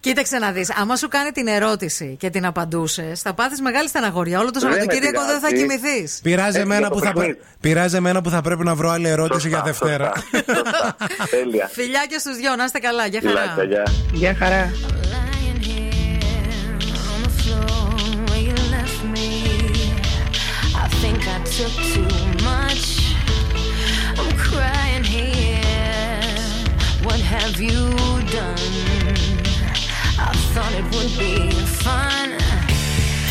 [0.00, 0.70] Κοίταξε να δεις.
[0.80, 4.38] Άμα σου κάνει την ερώτηση και την απαντούσες, θα πάθεις μεγάλη στεναχωριά.
[4.40, 5.66] Όλο το Δεν με Σαββατοκύριακο δεν θα πειράζει.
[5.78, 6.20] κοιμηθείς.
[6.22, 7.34] Πειράζει Έτσι εμένα, για το που θα, παιχνίδι.
[7.34, 10.12] πρέ- πειράζει εμένα που θα πρέπει να βρω άλλη ερώτηση για Σωστά, Δευτέρα.
[10.16, 10.96] σωστά, σωστά.
[11.30, 11.68] Τέλεια.
[11.76, 13.06] Φιλιά και στους δυο, να είστε καλά.
[13.06, 13.64] Γεια Φιλάκια, χαρά.
[13.64, 13.82] γεια.
[14.12, 14.70] Γεια χαρά.
[27.60, 27.90] You
[28.32, 28.56] done?
[30.18, 31.50] I thought it would be
[31.84, 32.32] fun.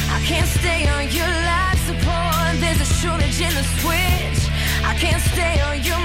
[0.10, 2.60] I can't stay on your life support.
[2.62, 4.42] There's a shortage in the switch.
[4.86, 5.98] I can't stay on your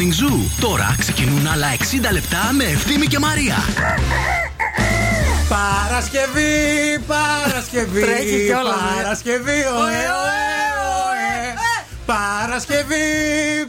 [0.00, 0.40] Morning Zoo.
[0.60, 1.82] Τώρα ξεκινούν άλλα 60
[2.12, 3.56] λεπτά με Ευθύμη και Μαρία.
[5.48, 8.00] Παρασκευή, Παρασκευή.
[8.00, 9.02] Τρέχεις κιόλας, ε.
[9.02, 10.42] Παρασκευή, ωε, ωε,
[11.06, 11.54] ωε.
[12.06, 13.04] Παρασκευή,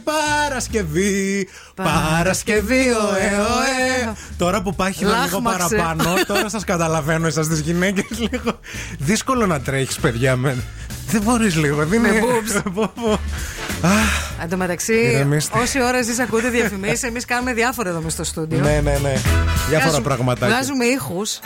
[0.04, 4.12] Παρασκευή, Παρασκευή, ωε, ωε.
[4.38, 5.76] Τώρα που πάει λίγο Λάχμαξε.
[5.76, 8.58] παραπάνω, τώρα σας καταλαβαίνω εσάς τις γυναίκες λίγο.
[8.98, 10.36] Δύσκολο να τρέχεις, παιδιά.
[10.36, 10.56] Με...
[11.06, 12.20] Δεν μπορείς λίγο, δεν Με είναι.
[14.42, 14.48] boobs.
[14.48, 14.48] Πω, πω.
[14.48, 15.58] Εν τω μεταξύ, Ηρεμήστε.
[15.58, 18.58] όση ώρα εσείς ακούτε διαφημίσεις, εμείς κάνουμε διάφορα εδώ μες στο στούντιο.
[18.58, 19.12] Ναι, ναι, ναι.
[19.12, 20.54] Διάφορα Βγάζουμε- πραγματάκια.
[20.54, 21.38] Βγάζουμε ήχους.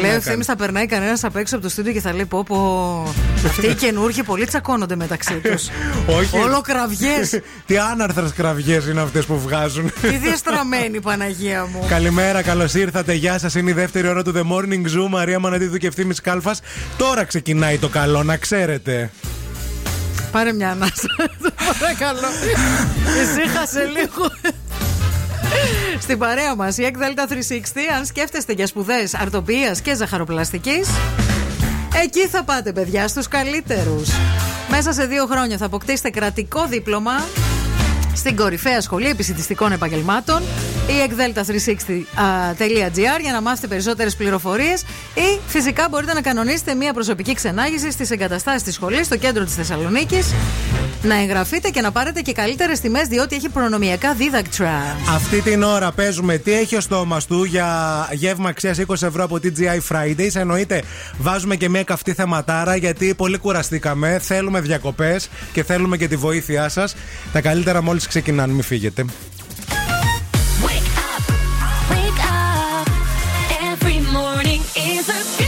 [0.00, 2.42] Λέει ο Ευθύμης θα περνάει κανένας απ' έξω από το στούντιο και θα λέει: Πω,
[2.44, 3.14] πω.
[3.46, 5.68] Αυτοί οι καινούργοι πολύ τσακώνονται μεταξύ τους.
[6.18, 6.36] Όχι.
[6.38, 7.40] Όλο κραυγές.
[7.66, 9.92] Τι άναρθρες κραυγές είναι αυτές που βγάζουν.
[10.02, 11.86] Τι διαστραμμένη Παναγία μου.
[11.88, 13.12] Καλημέρα, καλώς ήρθατε.
[13.12, 13.54] Γεια σας.
[13.54, 15.08] Είναι η δεύτερη ώρα του The Morning Zoo.
[15.08, 16.60] Μαρία Μανατίδου και ευθύνη Κάλφας.
[16.96, 19.10] Τώρα ξεκινάει το καλό, να ξέρετε.
[20.34, 21.08] Πάρε μια ανάσα.
[21.80, 22.28] Παρακαλώ.
[23.22, 24.30] Ησύχασε λίγο.
[26.00, 27.34] Στην παρέα μας, η ΕΚΔΕΛΤΑ 360,
[27.96, 30.88] αν σκέφτεστε για σπουδές αρτοποιία και ζαχαροπλαστικής,
[32.02, 34.08] εκεί θα πάτε, παιδιά, στους καλύτερους.
[34.70, 37.24] Μέσα σε δύο χρόνια θα αποκτήσετε κρατικό δίπλωμα
[38.14, 40.42] στην κορυφαία σχολή επισητιστικών επαγγελμάτων
[40.86, 44.82] ή ekdelta360.gr για να μάθετε περισσότερες πληροφορίες
[45.14, 49.54] ή φυσικά μπορείτε να κανονίσετε μια προσωπική ξενάγηση στις εγκαταστάσεις της σχολής στο κέντρο της
[49.54, 50.34] Θεσσαλονίκης.
[51.02, 54.96] Να εγγραφείτε και να πάρετε και καλύτερες τιμές διότι έχει προνομιακά δίδακτρα.
[55.14, 59.38] Αυτή την ώρα παίζουμε τι έχει ο στόμα του για γεύμα αξίας 20 ευρώ από
[59.42, 60.34] TGI Fridays.
[60.34, 60.82] Εννοείται,
[61.18, 64.18] βάζουμε και μια καυτή θεματάρα γιατί πολύ κουραστήκαμε.
[64.22, 66.96] Θέλουμε διακοπές και θέλουμε και τη βοήθειά σας.
[67.32, 69.04] Τα καλύτερα μόλις ξεκινάνε, μην φύγετε.
[71.90, 72.86] Wake up.
[73.72, 74.60] Every morning
[74.92, 75.43] is a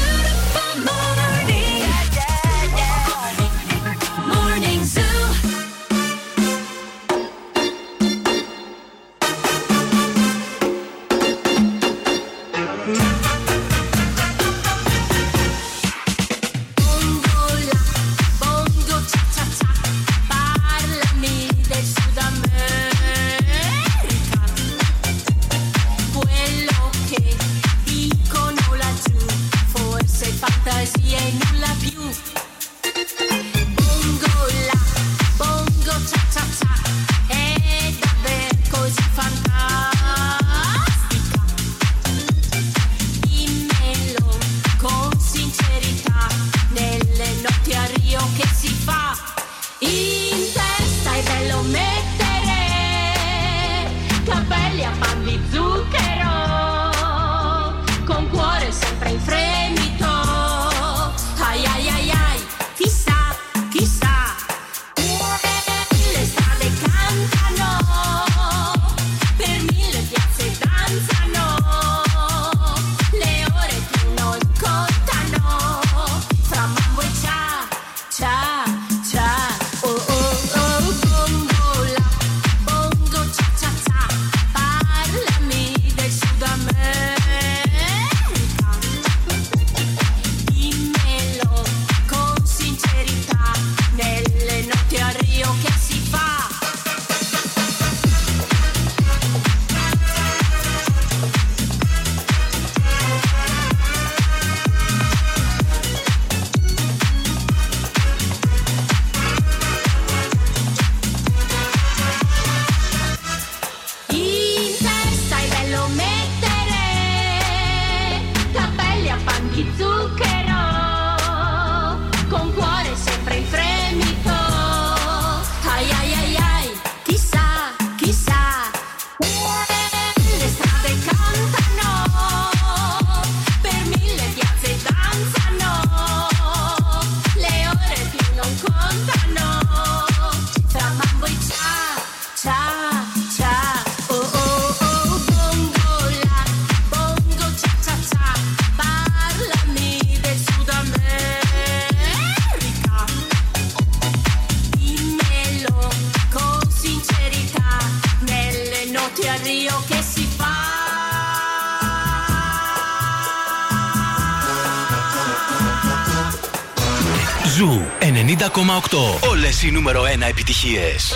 [169.66, 169.66] 90,8.
[169.66, 171.14] Όλες οι νούμερο 1 επιτυχίες.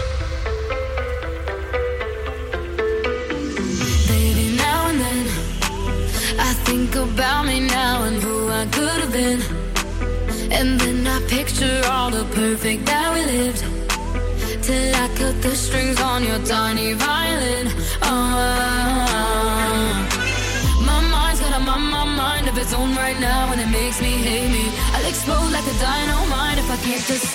[4.09, 5.27] Baby, now and then
[6.49, 9.41] I think about me now and who I could have been.
[10.57, 13.61] And then I picture all the perfect that we lived.
[14.65, 17.65] Till I cut the strings on your tiny violin.
[18.09, 18.65] Uh,
[20.89, 23.97] my mind's got a my, my mind of its own right now, and it makes
[24.05, 24.65] me hate me.
[24.93, 27.28] I'll explode like a dynamite if I can't decide,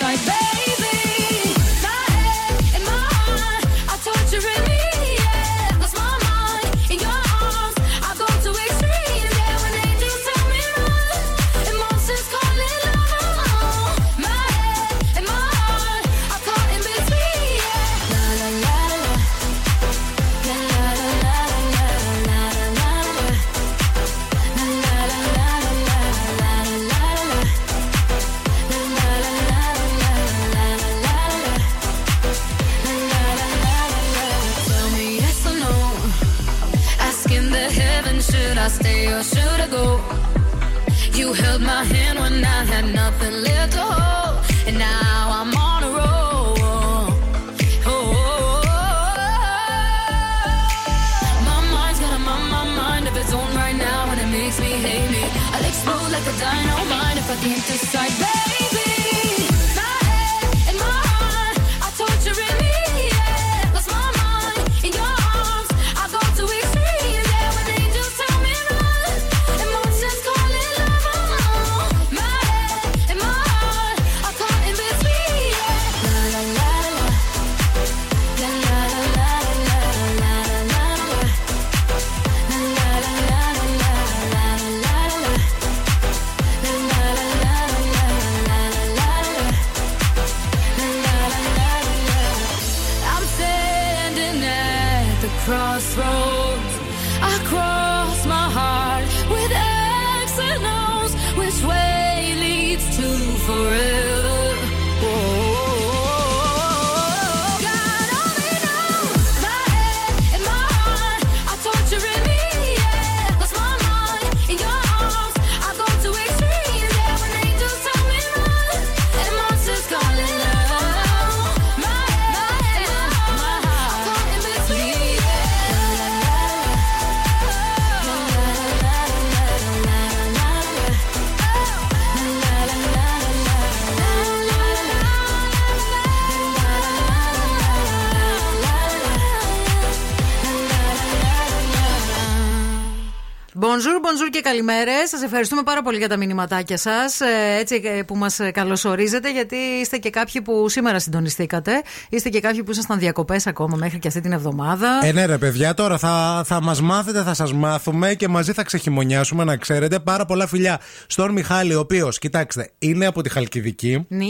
[144.26, 145.08] Bonjour, bonjour και καλημέρες.
[145.08, 147.20] Σας ευχαριστούμε πάρα πολύ για τα μηνυματάκια σας.
[147.58, 151.82] Έτσι ε, που μας καλωσορίζετε, γιατί είστε και κάποιοι που σήμερα συντονιστήκατε.
[152.10, 155.00] Είστε και κάποιοι που ήσασταν διακοπές ακόμα μέχρι και αυτή την εβδομάδα.
[155.02, 158.62] Ε, ναι, ρε παιδιά, τώρα θα, θα μας μάθετε, θα σας μάθουμε και μαζί θα
[158.62, 159.98] ξεχειμονιάσουμε, να ξέρετε.
[159.98, 164.04] Πάρα πολλά φιλιά στον Μιχάλη, ο οποίος, κοιτάξτε, είναι από τη Χαλκιδική.
[164.08, 164.26] Ναι.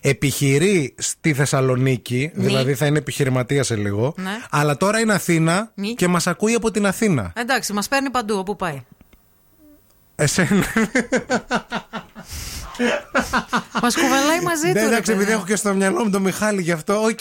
[0.00, 2.44] Επιχειρεί στη Θεσσαλονίκη, Ναι.
[2.44, 4.14] δηλαδή θα είναι επιχειρηματία σε λίγο.
[4.16, 4.30] Ναι.
[4.50, 5.88] Αλλά τώρα είναι Αθήνα Ναι.
[5.88, 7.32] και μας ακούει από την Αθήνα.
[7.36, 8.82] Εντάξει, μας παίρνει παντού όπου πάει.
[10.16, 10.64] Εσένα.
[13.82, 14.72] Μας κουβαλάει μαζί του.
[14.72, 15.12] Ναι, ρε εντάξει, παιδί.
[15.12, 16.94] επειδή έχω και στο μυαλό μου τον Μιχάλη γι' αυτό.
[17.02, 17.18] Οκ.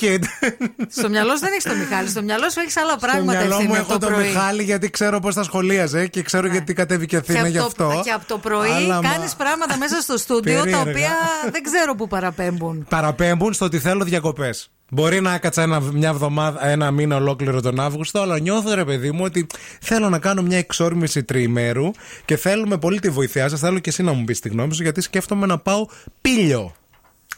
[0.89, 2.09] Στο μυαλό σου δεν έχεις το Μιχάλη.
[2.09, 4.27] Στο μυαλό σου έχεις άλλα Στο πράγματα μυαλό μου ευθύνη έχω από το τον πρωί.
[4.27, 7.65] Μιχάλη γιατί ξέρω πώς τα σχολίαζε και ξέρω γιατί κατέβηκε Και Αθήνα από, γι' το,
[7.65, 8.01] αυτό.
[8.03, 10.89] και από το πρωί Αλλά, μα- κάνεις πράγματα μέσα στο στούντιο τα Περίεργα.
[10.89, 11.11] οποία
[11.51, 12.85] δεν ξέρω πού παραπέμπουν.
[12.89, 14.69] Παραπέμπουν στο ότι θέλω διακοπές.
[14.89, 19.11] Μπορεί να έκατσα ένα, μια εβδομάδα, ένα μήνα ολόκληρο τον Αύγουστο, αλλά νιώθω ρε παιδί
[19.11, 19.47] μου ότι
[19.81, 21.91] θέλω να κάνω μια εξόρμηση τριημέρου
[22.25, 23.59] και θέλουμε πολύ τη βοήθειά σας.
[23.59, 25.87] Θέλω και εσύ να μου πεις τη γνώμη σου, γιατί σκέφτομαι να πάω
[26.21, 26.73] πήλιο.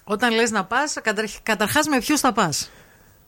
[0.04, 0.96] Όταν λες να πας,
[1.44, 2.72] καταρχάς με ποιους θα πας;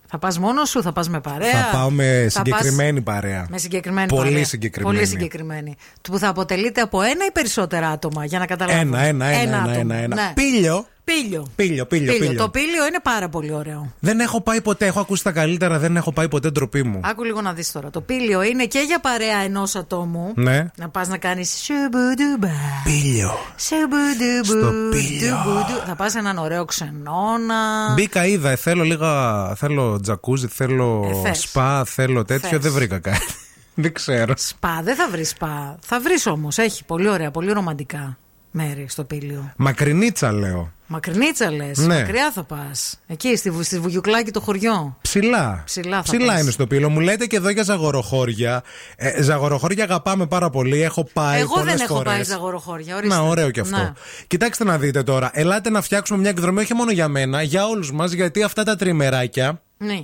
[0.07, 3.47] Θα πας μόνος σου, θα πας με παρέα; Θα πάω με θα συγκεκριμένη πας παρέα.
[3.49, 4.45] Με συγκεκριμένη Πολύ παρέα.
[4.45, 4.95] συγκεκριμένη.
[4.95, 5.75] Πολύ συγκεκριμένη.
[6.01, 8.81] Που θα αποτελείται από ένα ή περισσότερα άτομα, για να καταλάβουμε.
[8.81, 9.77] Ένα, ένα, ένα, ένα, άτομο.
[9.79, 10.15] ένα, ένα.
[10.15, 10.31] Ναι.
[10.33, 10.87] Πήλιο.
[11.21, 11.47] Πήλιο.
[11.55, 12.35] Πήλιο, πήλιο, πήλιο.
[12.41, 13.93] Το πήλιο είναι πάρα πολύ ωραίο.
[13.99, 14.85] Δεν έχω πάει ποτέ.
[14.85, 16.99] Έχω ακούσει τα καλύτερα, δεν έχω πάει ποτέ ντροπή μου.
[17.03, 17.89] Άκου λίγο να δεις τώρα.
[17.89, 20.31] Το πήλιο είναι και για παρέα ενός ατόμου.
[20.35, 20.65] Ναι.
[20.75, 22.53] Να πας να κάνεις σουμπουντουμπα.
[22.83, 23.31] Πήλιο.
[23.57, 25.35] Σουμπουντουμπου, Στο πήλιο.
[25.43, 25.85] ντουμπουντου.
[25.87, 27.93] Θα πας σε έναν ωραίο ξενώνα.
[27.93, 28.55] Μπήκα, είδα.
[28.55, 29.55] Θέλω λίγα.
[29.55, 31.39] Θέλω τζακούζι, θέλω Ε, θες.
[31.39, 32.49] σπα, θέλω τέτοιο.
[32.49, 32.59] Θες.
[32.59, 33.25] Δεν βρήκα κάτι.
[33.83, 34.33] δεν ξέρω.
[34.37, 35.77] Σπα, δεν θα βρεις σπα.
[35.81, 36.57] Θα βρεις όμως.
[36.57, 38.17] Έχει πολύ ωραία, πολύ ρομαντικά
[38.51, 39.51] μέρη στο πήλιο.
[39.57, 40.71] Μακρινίτσα λέω.
[40.91, 41.77] Μακρινίτσα λες.
[41.77, 41.99] Ναι.
[41.99, 42.99] Μακριά θα πας.
[43.07, 44.97] Εκεί, στη, Βου- στη Βουγιουκλάκη το χωριό.
[45.01, 45.61] Ψηλά.
[45.65, 46.41] Ψηλά θα πας.
[46.41, 46.89] είναι στο πύλο.
[46.89, 48.63] Μου λέτε και εδώ για ζαγοροχώρια.
[48.95, 50.81] Ε, ζαγοροχώρια αγαπάμε πάρα πολύ.
[50.81, 52.13] Έχω πάει Εγώ πολλές δεν έχω φορές.
[52.13, 52.95] πάει ζαγοροχώρια.
[52.95, 53.15] Ορίστε.
[53.15, 53.77] Να, ωραίο και αυτό.
[53.77, 53.91] Ναι.
[54.27, 55.29] Κοιτάξτε να δείτε τώρα.
[55.33, 58.75] Ελάτε να φτιάξουμε μια εκδρομή όχι μόνο για μένα, για όλους μας, γιατί αυτά τα
[58.75, 59.99] τριμεράκια Ναι.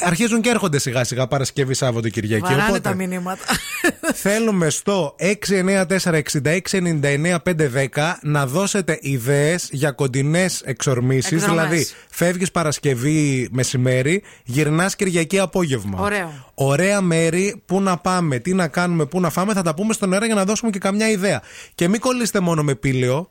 [0.00, 2.42] Αρχίζουν και έρχονται σιγά σιγά Παρασκευή Σάββατο Κυριακή.
[2.42, 3.42] Βαράνε Οπότε τα μηνύματα.
[4.24, 5.14] θέλουμε στο
[5.48, 7.86] 694-6699-510
[8.22, 11.32] να δώσετε ιδέες για κοντινές εξορμήσεις.
[11.32, 11.64] Εκδρομές.
[11.66, 15.98] Δηλαδή, φεύγεις Παρασκευή μεσημέρι, γυρνάς Κυριακή απόγευμα.
[16.00, 16.50] Ωραίο.
[16.54, 20.12] Ωραία μέρη, πού να πάμε, τι να κάνουμε, πού να φάμε, θα τα πούμε στον
[20.12, 21.42] αέρα για να δώσουμε και καμιά ιδέα.
[21.74, 23.28] Και μην κολλήσετε μόνο με πήλαιο.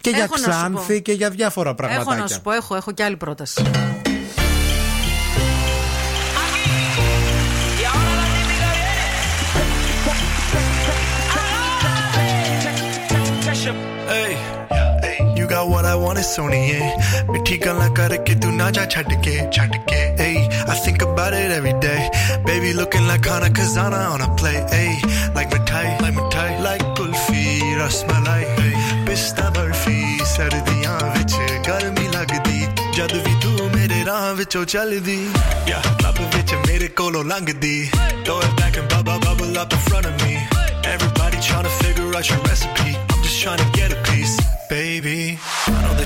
[0.00, 1.00] Και για Έχω να σου ξάνθη πω.
[1.00, 2.12] και για διάφορα πραγματάκια.
[2.12, 3.62] έχω να σου πω, έχω, έχω και άλλη πρόταση.
[15.68, 17.24] what I want is Sony, yeah.
[17.26, 20.48] Bitchy gala karake do na ja chatake, chatake, ayy.
[20.68, 22.10] I think about it every day.
[22.44, 25.34] Baby looking like Hana Kazana on a play, ayy.
[25.34, 29.06] Like my tie, like my tie, like Kulfi, rust my life, ayy.
[29.06, 32.58] Pista burfi, sardiya vich, garmi lagdi.
[32.96, 35.18] Jadvi tu mere raha vicho chaldi.
[35.68, 37.76] Yeah, club vich mere kolo langdi.
[38.24, 40.38] Throw it back and bubble, bubble up in front of me.
[40.84, 42.96] Everybody trying to figure out your recipe.
[43.10, 43.97] I'm just trying to get it.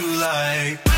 [0.00, 0.89] like.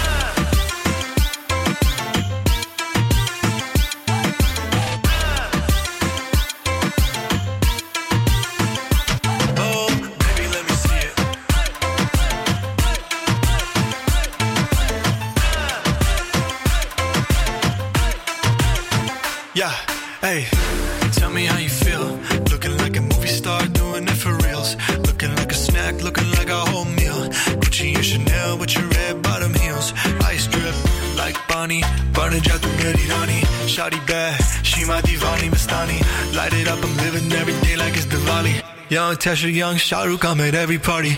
[32.33, 33.29] on a jet to Tehran
[33.73, 35.99] Shawty bad, she my divani mastani.
[36.37, 38.63] Light it up, I'm living every day like it's Diwali.
[38.91, 41.15] Young Tesha, young Shahrukh, I'm at every party.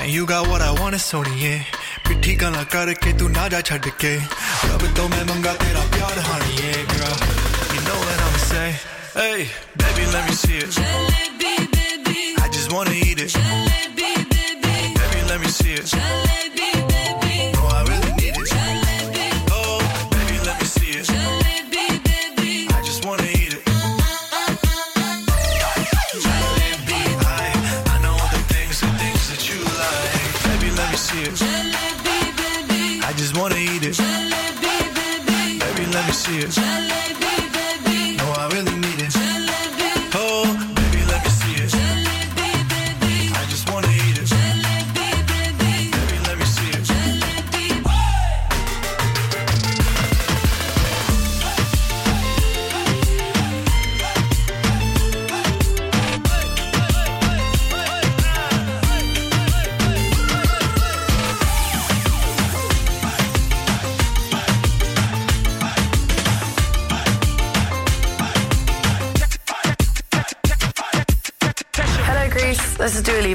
[0.00, 1.62] And you got what I want, it's Sony, yeah.
[2.06, 4.10] ਪਿੱਠੀ ਗਾਲਾਂ ਕਰਕੇ ਤੂੰ ਨਾ ਜਾ ਛੱਡ ਕੇ
[4.70, 7.14] ਰੱਬ ਤੋਂ ਮੈਂ ਮੰਗਾ ਤੇਰਾ ਪਿਆਰ ਹਾਣੀਏ girl.
[7.74, 8.68] You know what I'm say,
[9.20, 9.46] hey
[9.82, 10.70] baby let me see it.
[10.78, 12.20] Jalebi baby.
[12.44, 13.30] I just wanna eat it.
[13.38, 14.76] Jalebi baby.
[15.00, 15.86] Baby let me see it.
[15.96, 16.41] Jalebi.
[36.22, 36.91] See Jealous.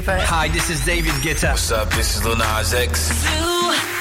[0.08, 0.34] This is Dua Lipa.
[0.34, 1.50] Hi, this is David Guetta.
[1.50, 1.90] What's up?
[1.90, 2.92] This is Lil Nas X.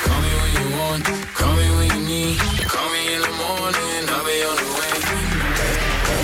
[0.05, 1.05] Call me when you want,
[1.35, 2.37] call me when you need.
[2.73, 4.93] Call me in the morning, I'll be on the way.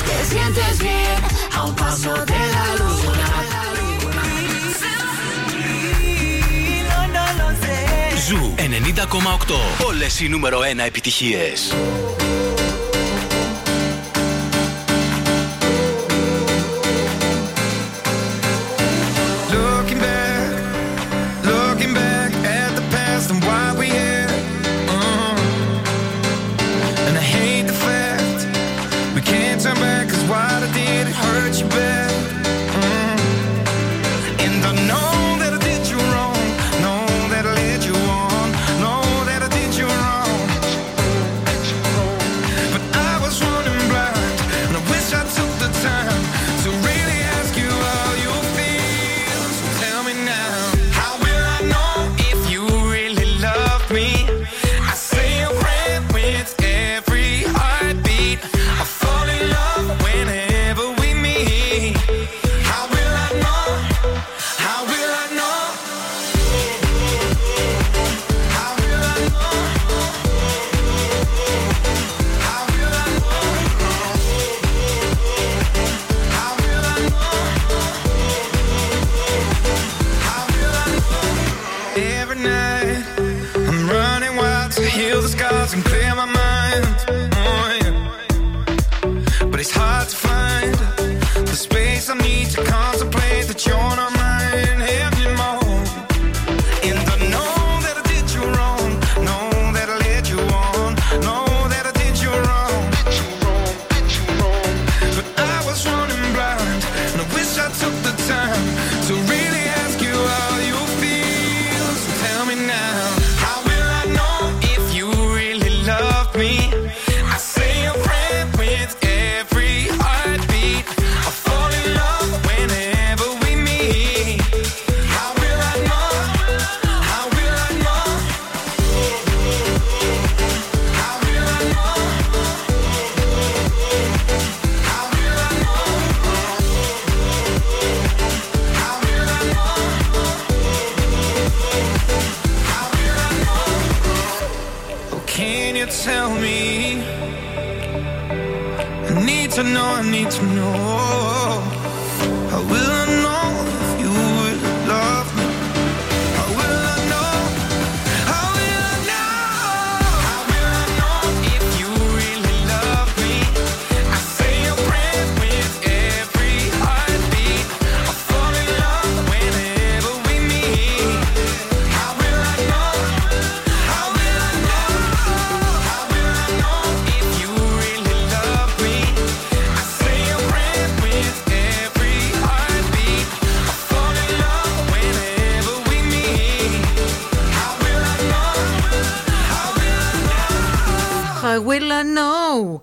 [0.08, 1.20] Te sientes bien
[1.58, 3.30] a un paso de la luna.
[6.90, 7.78] No, no lo sé.
[8.28, 9.86] Ζου 90,8.
[9.86, 11.54] Όλε οι νούμερο 1 επιτυχίε.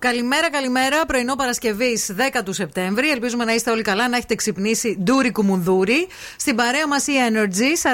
[0.01, 1.05] Καλημέρα, καλημέρα.
[1.05, 3.09] Πρωινό Παρασκευής 10 του Σεπτέμβρη.
[3.09, 6.07] Ελπίζουμε να είστε όλοι καλά, να έχετε ξυπνήσει ντούρι κουμουνδούρι.
[6.35, 7.89] Στην παρέα μας η Energy,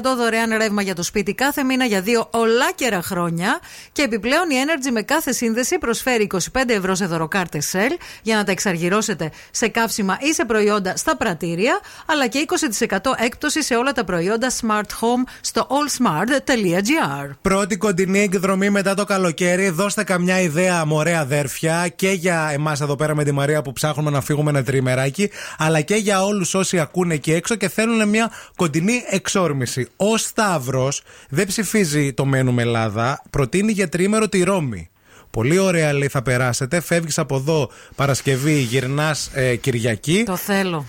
[0.00, 3.60] 46% δωρεάν ρεύμα για το σπίτι κάθε μήνα για δύο ολάκερα χρόνια.
[3.92, 8.44] Και επιπλέον η Energy με κάθε σύνδεση προσφέρει 25 ευρώ σε δωροκάρτε Shell για να
[8.44, 12.46] τα εξαργυρώσετε σε καύσιμα ή σε προϊόντα στα πρατήρια, αλλά και
[12.88, 17.30] 20% έκπτωση σε όλα τα προϊόντα Smart Home στο allsmart.gr.
[17.42, 19.68] Πρώτη κοντινή εκδρομή μετά το καλοκαίρι.
[19.68, 24.10] Δώστε καμιά ιδέα, μωρέα αδέρφια, και για εμάς εδώ πέρα με τη Μαρία που ψάχνουμε
[24.10, 28.30] να φύγουμε ένα τριμεράκι, αλλά και για όλους όσοι ακούνε εκεί έξω και θέλουν μια
[28.56, 29.88] κοντινή εξόρμηση.
[29.96, 34.90] Ο Σταύρος δεν ψηφίζει το μένουμε Ελλάδα, προτείνει για τρίμερο τη Ρώμη.
[35.30, 36.80] Πολύ ωραία λέει θα περάσετε.
[36.80, 40.22] Φεύγεις από εδώ Παρασκευή, γυρνάς Κυριακή.
[40.26, 40.86] Το θέλω.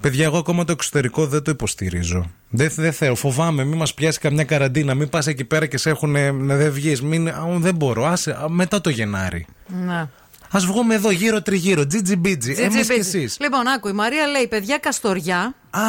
[0.00, 2.30] Παιδιά, εγώ ακόμα το εξωτερικό δεν το υποστηρίζω.
[2.50, 3.14] Δεν, δεν θέλω.
[3.14, 4.94] Φοβάμαι, μην μας πιάσει καμιά καραντίνα.
[4.94, 6.10] Μην πας εκεί πέρα και σε έχουν
[6.46, 7.02] να δεν βγεις.
[7.02, 7.28] Μην...
[7.28, 8.06] α, Δεν μπορώ.
[8.06, 9.46] Άσε, α, μετά το Γενάρη.
[9.86, 10.06] Ναι.
[10.50, 11.86] Α βγούμε εδώ γύρω τριγύρω.
[11.86, 12.50] Τζιτζι μπίτζι.
[12.50, 13.18] Εμείς και Τζιτζι-μπιτζι.
[13.18, 13.36] εσείς.
[13.40, 15.54] Λοιπόν, άκου, η Μαρία λέει: Παιδιά, Καστοριά.
[15.70, 15.80] Α,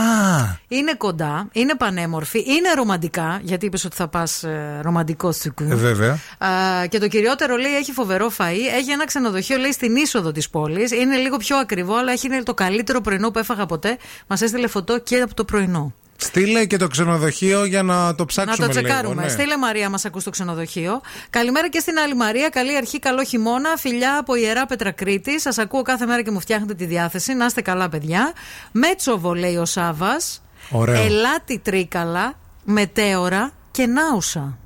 [0.68, 4.44] Είναι κοντά, είναι πανέμορφη, είναι ρομαντικά, γιατί είπες ότι θα πας
[4.82, 5.64] ρομαντικό τσουκού.
[5.64, 6.12] ε, βέβαια.
[6.38, 6.48] Α,
[6.90, 8.76] και το κυριότερο λέει έχει φοβερό φαΐ.
[8.78, 10.92] Έχει ένα ξενοδοχείο λέει στην είσοδο της πόλης.
[10.92, 13.98] Είναι λίγο πιο ακριβό, αλλά έχει είναι το καλύτερο πρωινό που έφαγα ποτέ.
[14.28, 15.94] Μας έστειλε φωτό και από το πρωινό.
[16.22, 19.14] Στείλε και το ξενοδοχείο για να το ψάξουμε Να το τσεκάρουμε.
[19.14, 19.26] λίγο.
[19.26, 19.30] ναι.
[19.30, 21.02] Στείλε Μαρία, μας ακούς στο ξενοδοχείο.
[21.30, 22.50] Καλημέρα και στην άλλη Μαρία.
[22.50, 23.78] Καλή αρχή, καλό χειμώνα.
[23.78, 25.40] Φιλιά από ιερά Πετρακρίτη.
[25.40, 27.34] Σας ακούω κάθε μέρα και μου φτιάχνετε τη διάθεση.
[27.34, 28.34] Να είστε καλά, παιδιά.
[28.72, 30.42] Μέτσοβο, λέει ο Σάβας.
[30.72, 31.02] Ωραίο.
[31.02, 34.58] Ελάτη Τρίκαλα, Μετέωρα και Νάουσα.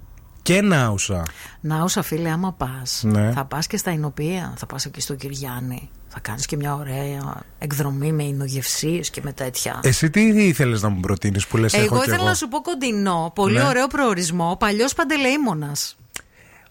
[0.42, 1.24] Και Νάουσα.
[1.62, 3.32] Νάουσα, φίλε, άμα πας, Ναι.
[3.32, 5.90] θα πας και στα Ινοπία, θα πας εκεί στο Κυριάννη.
[6.16, 9.80] Θα κάνεις και μια ωραία εκδρομή με εινογευσίες και με τέτοια.
[9.84, 12.48] Εσύ τι ήθελες να μου προτείνεις που λες, έχω Εγώ κι ήθελα εγώ; να σου
[12.48, 13.64] πω κοντινό, πολύ Ναι.
[13.64, 15.96] ωραίο προορισμό, παλιός Παντελεήμονας.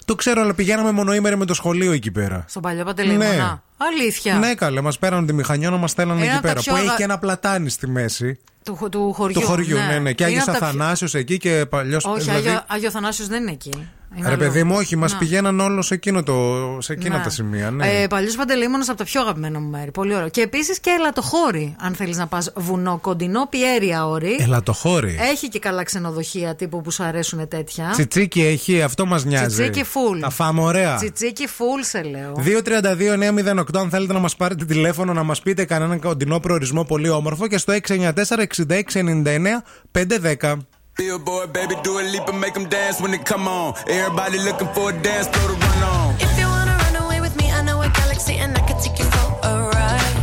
[0.05, 2.45] Το ξέρω, αλλά πηγαίναμε μονοήμερη με το σχολείο εκεί πέρα.
[2.49, 3.61] Στον παλιό Παντελεήμονα; Ναι.
[3.77, 4.39] Αλήθεια.
[4.39, 6.61] Ναι, καλέ, μας πέραν τη μηχανιό να μας στέλνανε Είναι εκεί από τα πέρα.
[6.63, 8.39] πιο Που αγα- έχει και ένα πλατάνι στη μέση.
[8.65, 9.41] Του, χω- του χωριού.
[9.41, 10.13] Του χωριού, ναι, ναι.
[10.13, 12.05] Και Είναι Άγιος από τα πιο- Αθανάσιος εκεί και παλιός.
[12.05, 13.89] Όχι, Άγιο, Άγιος Θανάσιος δεν είναι εκεί.
[14.17, 14.43] Είναι Ρε αλλού.
[14.43, 15.19] παιδί μου, όχι, μας Να.
[15.19, 16.35] πηγαίναν όλος σε, εκείνο το,
[16.81, 17.23] σε εκείνα Ναι.
[17.23, 17.71] τα σημεία.
[17.71, 18.03] Ναι.
[18.03, 19.91] Ε, Παλιό Παντελεήμονας από τα πιο αγαπημένα μου μέρη.
[19.91, 20.29] Πολύ ωραίο.
[20.29, 24.37] Και επίσης και ελατοχώρη, αν θέλεις να πας βουνό κοντινό, πιέρια όρη.
[24.41, 25.17] Ελατοχώρη.
[25.33, 27.89] Έχει και καλά ξενοδοχεία τύπου που σου αρέσουν τέτοια.
[27.93, 29.63] Τσιτσίκι έχει, αυτό μας νοιάζει.
[29.63, 30.19] Τσιτσίκι full.
[30.21, 30.95] Τα φάμε ωραία.
[30.97, 32.33] Τσιτσίκι full σε λέω.
[32.37, 37.47] 232-908 αν θέλετε να μας πάρετε τηλέφωνο να μας πείτε κανέναν κοντινό προορισμό πολύ όμορφο
[37.47, 40.57] και στο 694-6699-510.
[40.97, 43.75] Billboard, baby, do a leap and make them dance when they come on.
[43.89, 46.15] Everybody looking for a dance, throw the run on.
[46.21, 48.99] If you wanna run away with me, I know a galaxy and I can take
[48.99, 50.17] you for a ride.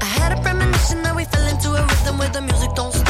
[0.00, 3.09] I had a premonition that we fell into a rhythm where the music don't stop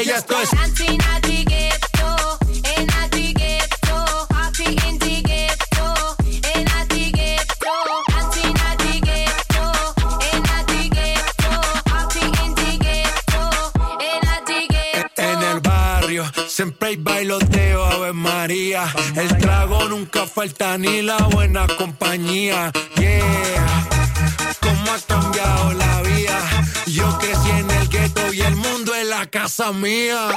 [0.00, 0.50] ella esto es.
[16.48, 18.90] Siempre hay bailoteo, Ave María.
[19.14, 22.05] El trago nunca falta ni la buena compañía.
[29.66, 30.30] La casa mía.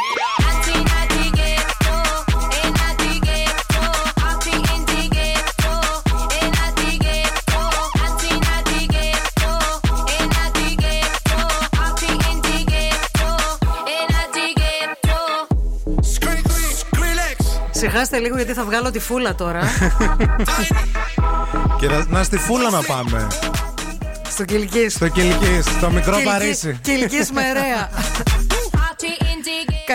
[17.72, 19.62] Σιγάστε λίγο γιατί θα βγάλω τη φούλα τώρα.
[21.80, 23.28] Και να, να στη φούλα να πάμε.
[24.30, 24.94] Στο Κιλκής.
[24.94, 26.80] Στο Κιλκής, στο μικρό Κιλκής- Παρίσι.
[26.82, 27.90] Κιλκής Μερέα.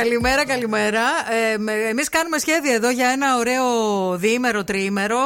[0.00, 1.00] Καλημέρα, καλημέρα.
[1.30, 3.64] Ε, Εμείς κάνουμε σχέδια εδώ για ένα ωραίο
[4.16, 5.18] διήμερο, τριήμερο.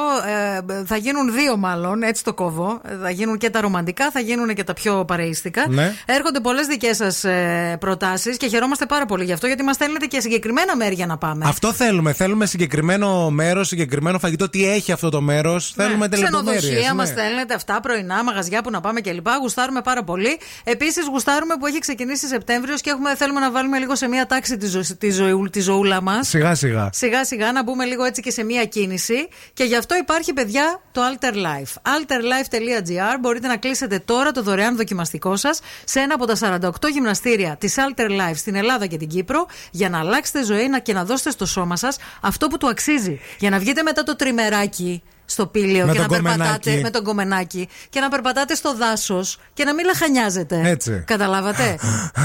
[0.69, 2.81] Ε, θα γίνουν δύο μάλλον, έτσι το κόβω.
[2.85, 5.69] Ε, Θα γίνουν και τα ρομαντικά, θα γίνουν και τα πιο παρεΐστικα.
[5.69, 5.95] Ναι.
[6.07, 10.07] Έρχονται πολλές δικές σας ε, προτάσεις και χαιρόμαστε πάρα πολύ γι' αυτό, γιατί μας στέλνετε
[10.07, 11.45] και συγκεκριμένα μέρη για να πάμε.
[11.49, 12.13] Αυτό θέλουμε.
[12.13, 14.49] Θέλουμε συγκεκριμένο μέρος, συγκεκριμένο φαγητό.
[14.49, 16.59] Τι έχει αυτό το μέρος; Θέλουμε τελεπτομέρειε.
[16.59, 19.27] Ξενοδοχεία μας στέλνετε αυτά, πρωινά, μαγαζιά που να πάμε κλπ.
[19.41, 20.39] Γουστάρουμε πάρα πολύ.
[20.65, 24.58] Επίσης, γουστάρουμε που έχει ξεκινήσει Σεπτέμβριος και έχουμε, θέλουμε να βάλουμε λίγο σε μία τάξη
[24.59, 26.29] τη, ζω, τη, ζωη- τη ζωούλα μας.
[26.29, 26.91] Σιγά σιγά.
[26.93, 29.29] Σιγά σιγά να μπούμε λίγο έτσι και σε μία κίνηση.
[29.53, 31.75] Και γι' αυτό υπάρχει, παιδιά, το Alter Life.
[31.83, 37.57] alterlife.gr μπορείτε να κλείσετε τώρα το δωρεάν δοκιμαστικό σας σε ένα από τα 48 γυμναστήρια
[37.61, 41.05] της Alter Life στην Ελλάδα και την Κύπρο για να αλλάξετε ζωή να- και να
[41.05, 43.21] δώσετε στο σώμα σας αυτό που του αξίζει.
[43.39, 46.83] Για να βγείτε μετά το τριμεράκι στο πύλιο Με και τον να περπατάτε κομμενάκι.
[46.83, 50.61] με τον κομμενάκι και να περπατάτε στο δάσος και να μην λαχανιάζετε.
[50.65, 51.03] Έτσι.
[51.07, 51.79] Καταλάβατε;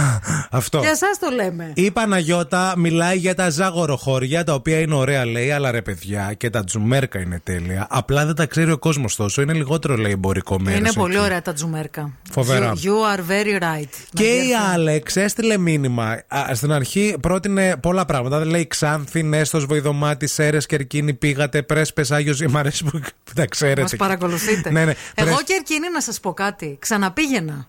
[0.52, 0.80] Αυτό.
[0.80, 1.72] Για εσά το λέμε.
[1.76, 6.50] Η Παναγιώτα μιλάει για τα ζάγοροχώρια, τα οποία είναι ωραία, λέει, αλλά ρε παιδιά, και
[6.50, 7.88] τα τζουμέρκα είναι τέλεια.
[7.90, 9.42] Απλά δεν τα ξέρει ο κόσμος τόσο.
[9.42, 10.80] Είναι λιγότερο, λέει, εμπορικό μέρος.
[10.80, 12.12] Είναι πολύ ωραία τα τζουμέρκα.
[12.32, 12.74] Φοβερά.
[12.76, 13.90] You, you are very right.
[14.14, 16.22] Και η Άλεξ έστειλε μήνυμα.
[16.28, 18.46] Α, στην αρχή πρότεινε πολλά πράγματα.
[18.46, 22.42] Λέει Ξάνθη, Νέστος, Βοηδομάτη, Σέρες, Κερκίνη, πήγατε, Πρέσπες, Άγιος.
[22.42, 22.93] Μ' αρέσει που
[23.36, 23.82] τα ξέρετε.
[23.82, 24.72] Μας παρακολουθείτε.
[24.72, 24.94] ναι, ναι.
[25.16, 26.78] Εγώ Πρέσ- Κερκίνη να σας πω κάτι.
[26.80, 27.68] Ξαναπήγαινα.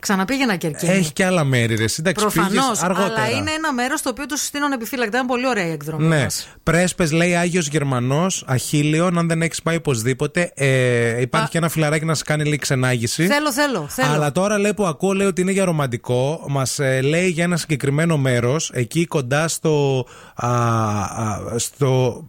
[0.00, 0.92] Ξαναπήγαινα Κερκίνη.
[0.92, 1.86] Έχει και άλλα μέρη, ρε.
[1.88, 2.82] Σύνταξη Προφανώς.
[2.82, 3.14] αργότερα.
[3.22, 5.16] Αλλά είναι ένα μέρος το οποίο του συστήνω ανεπιφύλακτα.
[5.16, 6.06] Ήταν πολύ ωραία η εκδρομή.
[6.06, 6.22] Ναι.
[6.22, 6.48] μας.
[6.62, 9.18] Πρέσπες λέει Άγιος Γερμανός, Αχίλιον.
[9.18, 13.26] Αν δεν έχεις πάει οπωσδήποτε, ε, υπάρχει και ένα φιλαράκι να σε κάνει λίγη ξενάγηση.
[13.26, 13.86] Θέλω, θέλω.
[13.88, 14.12] θέλω.
[14.12, 16.44] Αλλά τώρα λέει που ακούω λέει ότι είναι για ρομαντικό.
[16.48, 20.06] Μας λέει για ένα συγκεκριμένο μέρος, εκεί κοντά στο.
[20.34, 22.24] Α, α, στο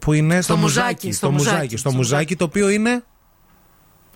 [0.00, 1.12] που είναι στο, Μουζάκι, μουζάκι.
[1.12, 1.76] στο Στο Μουζάκι, μουζάκι.
[1.76, 3.02] Στο στο μουζάκι, το οποίο είναι.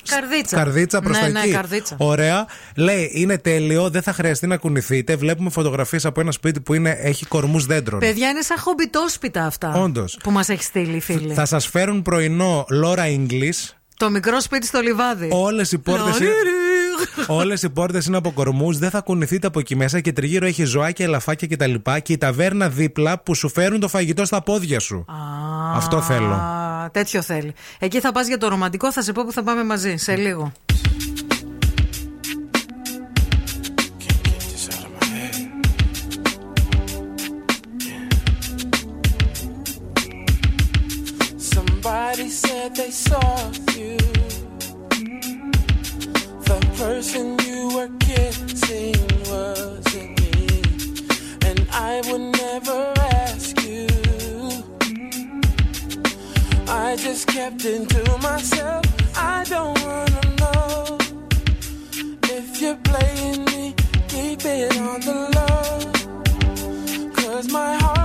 [0.09, 0.57] Καρδίτσα.
[0.57, 1.51] Καρδίτσα προς ναι, τα ναι, εκεί.
[1.51, 1.97] καρδίτσα.
[1.99, 2.47] Ωραία.
[2.77, 5.17] Λέει, είναι τέλειο, δεν θα χρειαστεί να κουνηθείτε.
[5.17, 8.01] Βλέπουμε φωτογραφίες από ένα σπίτι που είναι, έχει κορμούς δέντρων.
[8.01, 9.73] Παιδιά, είναι σαν χομπιτόσπιτα αυτά.
[9.75, 10.19] Όντως.
[10.23, 11.35] Που μας έχει στείλει η φίλη.
[11.35, 13.75] Θα σας φέρουν πρωινό Laura English.
[13.97, 15.29] Το μικρό σπίτι στο λιβάδι.
[15.33, 16.19] Όλες οι πόρτες.
[17.17, 17.41] Λαρίρι.
[17.41, 20.65] Όλες οι πόρτες είναι από κορμούς, δεν θα κουνηθείτε από εκεί μέσα και τριγύρω έχει
[20.65, 21.75] ζωάκια, ελαφάκια κτλ.
[21.75, 25.05] Και, και η ταβέρνα δίπλα που σου φέρουν το φαγητό στα πόδια σου.
[25.75, 26.33] Αυτό θέλω.
[26.33, 27.53] Α, τέτοιο θέλει.
[27.79, 30.53] Εκεί θα πας για το ρομαντικό, θα σε πω που θα πάμε μαζί σε λίγο.
[41.55, 44.16] Somebody said they saw you.
[46.47, 48.95] The person you were kissing
[49.29, 50.63] wasn't me.
[51.45, 52.95] And I would never
[53.25, 53.89] ask you.
[56.69, 58.85] I just kept it to myself.
[59.17, 60.99] I don't wanna know
[62.37, 63.75] if you're playing me.
[64.07, 67.13] Keep it on the low.
[67.13, 67.96] Cause my heart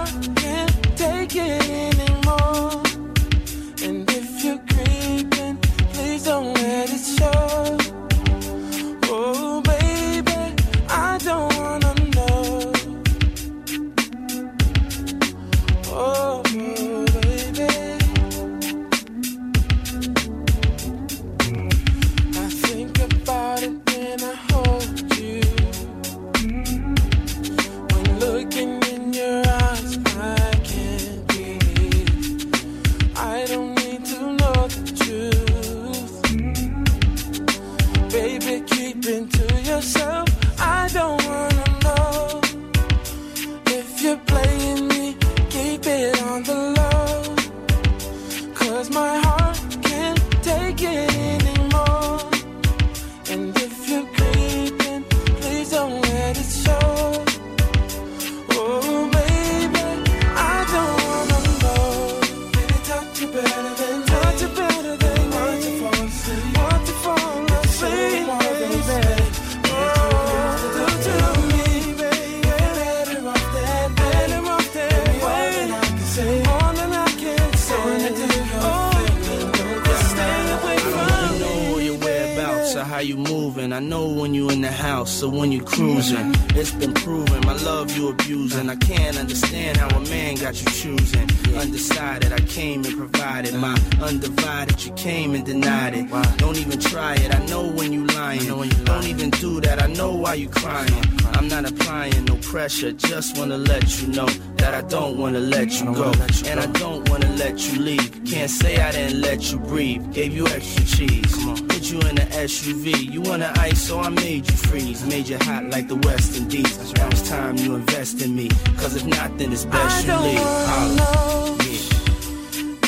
[83.61, 86.33] I know when you in the house or when you cruising.
[86.53, 88.69] It's been proven my love you abusing.
[88.69, 91.29] I can't understand how a man got you choosing.
[91.55, 94.83] Undecided, I came and provided my undivided.
[94.85, 96.09] You came and denied it.
[96.37, 97.33] Don't even try it.
[97.33, 98.45] I know when you lying.
[98.83, 99.81] Don't even do that.
[99.81, 101.03] I know why you crying.
[101.33, 102.91] I'm not applying no pressure.
[102.91, 106.11] Just wanna let you know that I don't wanna let you go.
[106.45, 108.23] And I don't wanna let you leave.
[108.25, 110.13] Can't say I didn't let you breathe.
[110.13, 111.33] Gave you extra cheese.
[111.67, 113.11] Put you in an SUV.
[113.11, 115.05] You wanna ice, so I made you freeze.
[115.05, 116.93] Made you hot like the West Indies.
[116.93, 118.49] Now it's time you invest in me.
[118.77, 120.39] Cause if not, then it's I best you don't leave.
[120.39, 120.91] Holla.
[120.91, 121.57] Uh, know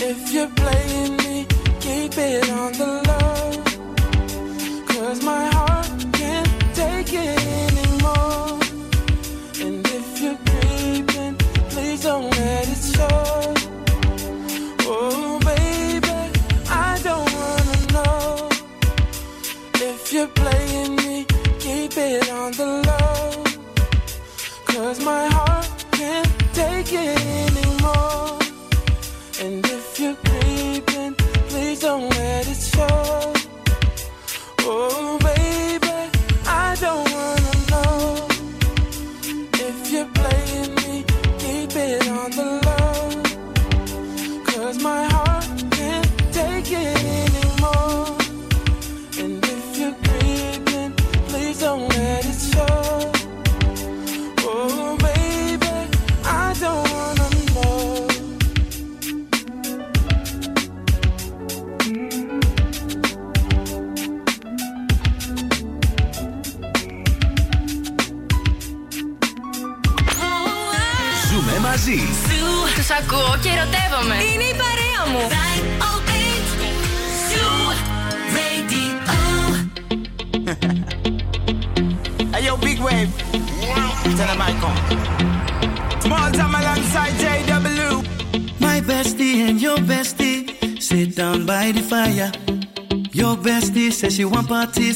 [0.10, 1.46] if you're playing me.
[1.80, 4.86] Keep it on the low.
[4.88, 5.53] Cause my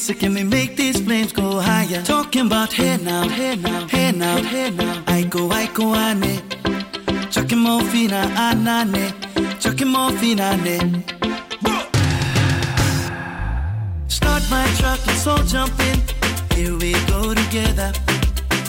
[0.07, 2.01] so can we make these flames go higher?
[2.01, 5.03] Talking about hey now, hey now, hey now, hey now.
[5.05, 6.41] I go, I go, ane.
[7.29, 9.05] Chucking more fina, ah, ah, anane.
[9.59, 11.03] Chucking more fina, ane.
[11.65, 11.89] Ah,
[14.07, 15.99] Start my truck, let's all jump in.
[16.55, 17.91] Here we go together.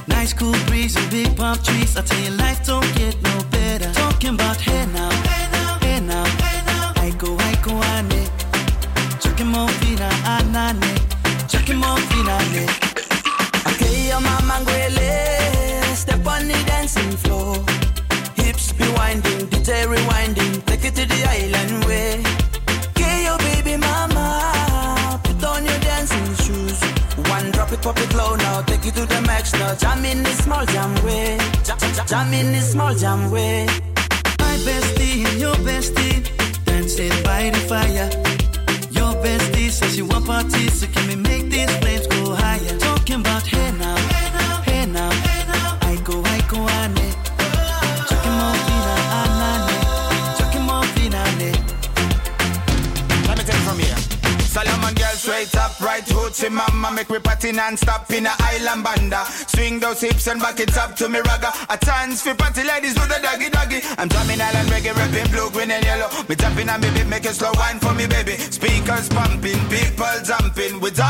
[0.09, 1.97] Nice cool breeze and big palm trees.
[1.97, 2.37] I tell you,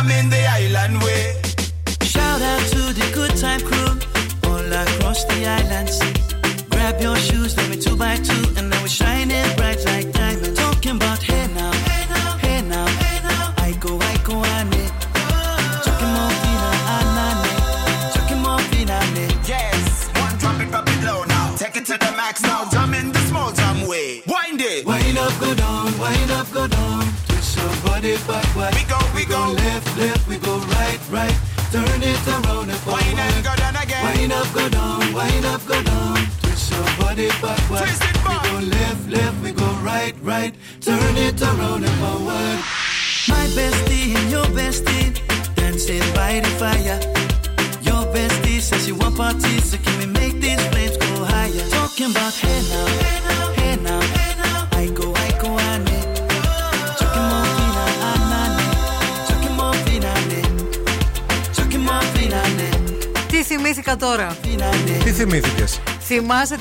[0.01, 0.38] I'm in the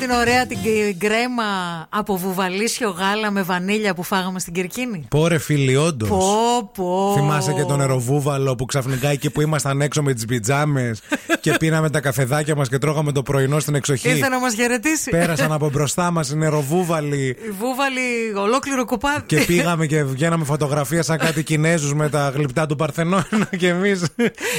[0.07, 0.57] την ωραία την
[0.97, 1.43] γκρέμα
[1.89, 6.09] από βουβαλίσιο γάλα με βανίλια που φάγαμε στην Κυρκίνη; Πόρε φίλοι, όντως.
[6.09, 7.13] Πω, πω.
[7.15, 11.01] Θυμάσαι και τον νεροβούβαλο που ξαφνικά εκεί που ήμασταν έξω με τις πιτζάμες
[11.51, 14.09] και πίναμε τα καφεδάκια μας και τρώγαμε το πρωινό στην εξοχή.
[14.09, 15.09] Ήρθε να μας χαιρετήσει.
[15.09, 19.21] Πέρασαν από μπροστά μας οι νεροβούβαλοι Η Βούβαλη, ολόκληρο κοπάδι.
[19.25, 24.05] και πήγαμε και βγαίναμε φωτογραφία σαν κάτι Κινέζους με τα γλυπτά του Παρθενώνα και εμείς.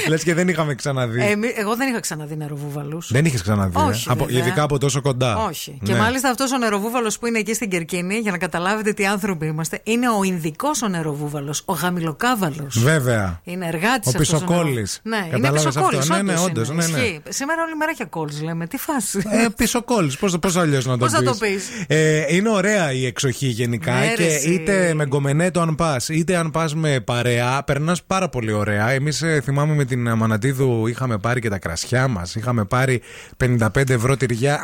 [0.07, 1.21] Λες και δεν είχαμε ξαναδεί.
[1.23, 3.11] Εμεί- εγώ δεν είχα ξαναδεί νεροβούβαλους.
[3.11, 3.73] Δεν είχες ξαναδεί.
[3.79, 4.39] ε; Όχι, από, βέβαια.
[4.41, 5.37] ειδικά από τόσο κοντά.
[5.37, 5.79] Όχι.
[5.83, 5.99] Και Ναι.
[5.99, 9.79] μάλιστα αυτός ο νεροβούβαλος που είναι εκεί στην Κερκίνη, για να καταλάβετε τι άνθρωποι είμαστε,
[9.83, 12.79] είναι ο Ινδικός ο νεροβούβαλος, ο γαμιλοκάβαλος.
[12.79, 13.39] Βέβαια.
[13.43, 14.99] Είναι εργάτης Ο πισοκόλλης.
[15.03, 15.97] Ναι, είναι Κατάλαβες πισοκόλλη.
[15.97, 16.13] αυτό.
[16.15, 17.17] Ναι, ναι, όντως, ναι, ναι.
[17.29, 18.67] Σήμερα όλη μέρα έχει κόλλη, λέμε.
[18.67, 19.19] Τι φάση.
[19.31, 20.11] Ε, πίσω κόλλη.
[20.19, 23.47] Πώς πώς αλλιώς να το Πώς θα πεις; το πεις; Ε, είναι ωραία η εξοχή
[23.47, 24.49] γενικά Ναι, ρε, και εσύ.
[24.53, 28.89] είτε με γκομενέτο αν πας, είτε αν πας με παρέα, περνάς πάρα πολύ ωραία.
[28.89, 32.35] Εμείς θυμάμαι με την Αμανατίδου είχαμε πάρει και τα κρασιά μας.
[32.35, 33.01] Είχαμε πάρει
[33.37, 34.59] 55 ευρώ τυριά.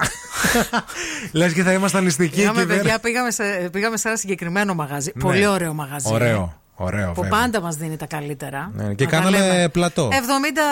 [1.31, 2.79] Λες και θα ήμασταν νηστικοί Πήγαμε, εκεί πέρα.
[2.81, 5.11] παιδιά, πήγαμε σε, πήγαμε σε ένα συγκεκριμένο μαγαζί.
[5.15, 5.21] Ναι.
[5.23, 6.07] Πολύ ωραίο μαγαζί.
[6.11, 6.59] Ωραίο.
[6.77, 7.39] Ωραίο, Που βέβαια.
[7.39, 8.71] πάντα μας δίνει τα καλύτερα.
[8.73, 9.69] Ναι, και Να τα κάναμε λέμε.
[9.69, 10.09] πλατό.
[10.11, 10.15] 70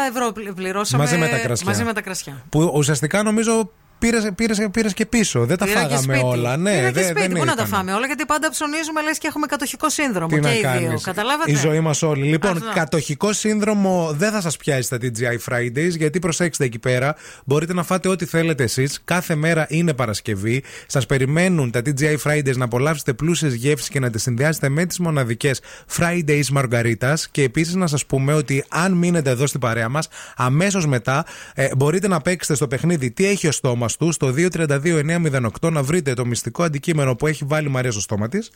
[0.10, 1.04] ευρώ πλη- πληρώσαμε.
[1.04, 1.68] Μαζί με τα κρασιά.
[1.68, 2.34] Μαζί με τα κρασιά.
[2.50, 3.70] Που ουσιαστικά νομίζω
[4.08, 5.46] πήρες πήρες, πήρες και πίσω.
[5.46, 6.26] Δεν τα Πήρα και φάγαμε σπίτι.
[6.26, 6.58] όλα.
[6.58, 7.20] Ναι, Πήρα και δεν- σπίτι.
[7.28, 7.68] δεν Πού να τα ήτανε.
[7.68, 10.28] φάμε όλα, γιατί πάντα ψωνίζουμε λες και έχουμε κατοχικό σύνδρομο.
[10.28, 10.62] Τι και να οι δύο.
[10.64, 11.04] κάνεις.
[11.04, 12.24] Καταλάβατε; Η ζωή μας όλοι.
[12.24, 12.72] Λοιπόν, Αυτό.
[12.74, 17.16] κατοχικό σύνδρομο δεν θα σας πιάσει στα TGI Fridays, γιατί προσέξτε εκεί πέρα.
[17.46, 19.02] Μπορείτε να φάτε ό,τι θέλετε εσείς.
[19.06, 20.64] Κάθε μέρα είναι Παρασκευή.
[20.88, 25.00] Σας περιμένουν τα TGI Fridays να απολαύσετε πλούσιες γεύσεις και να τις συνδυάσετε με τις
[25.00, 25.62] μοναδικές
[25.98, 27.14] Fridays Margaritas.
[27.32, 31.26] Και επίσης να σας πούμε ότι αν μείνετε εδώ στην παρέα μας, αμέσως μετά
[31.56, 36.14] ε, μπορείτε να παίξετε στο παιχνίδι Τι έχει ο στόμας του στο 232-908 να βρείτε
[36.14, 38.52] το μυστικό αντικείμενο που έχει βάλει η Μαρία στο στόμα της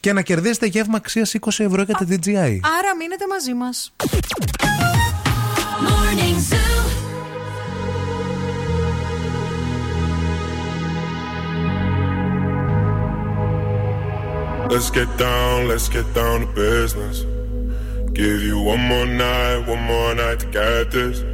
[0.00, 2.58] και να κερδίσετε γεύμα αξίας 20 ευρώ για τα DJI.
[2.78, 3.94] Άρα μείνετε μαζί μας.
[5.86, 6.84] Morning Zoo.
[14.72, 17.16] Let's get down, let's get down to business.
[18.12, 21.33] Give you one more night, one more night to get this.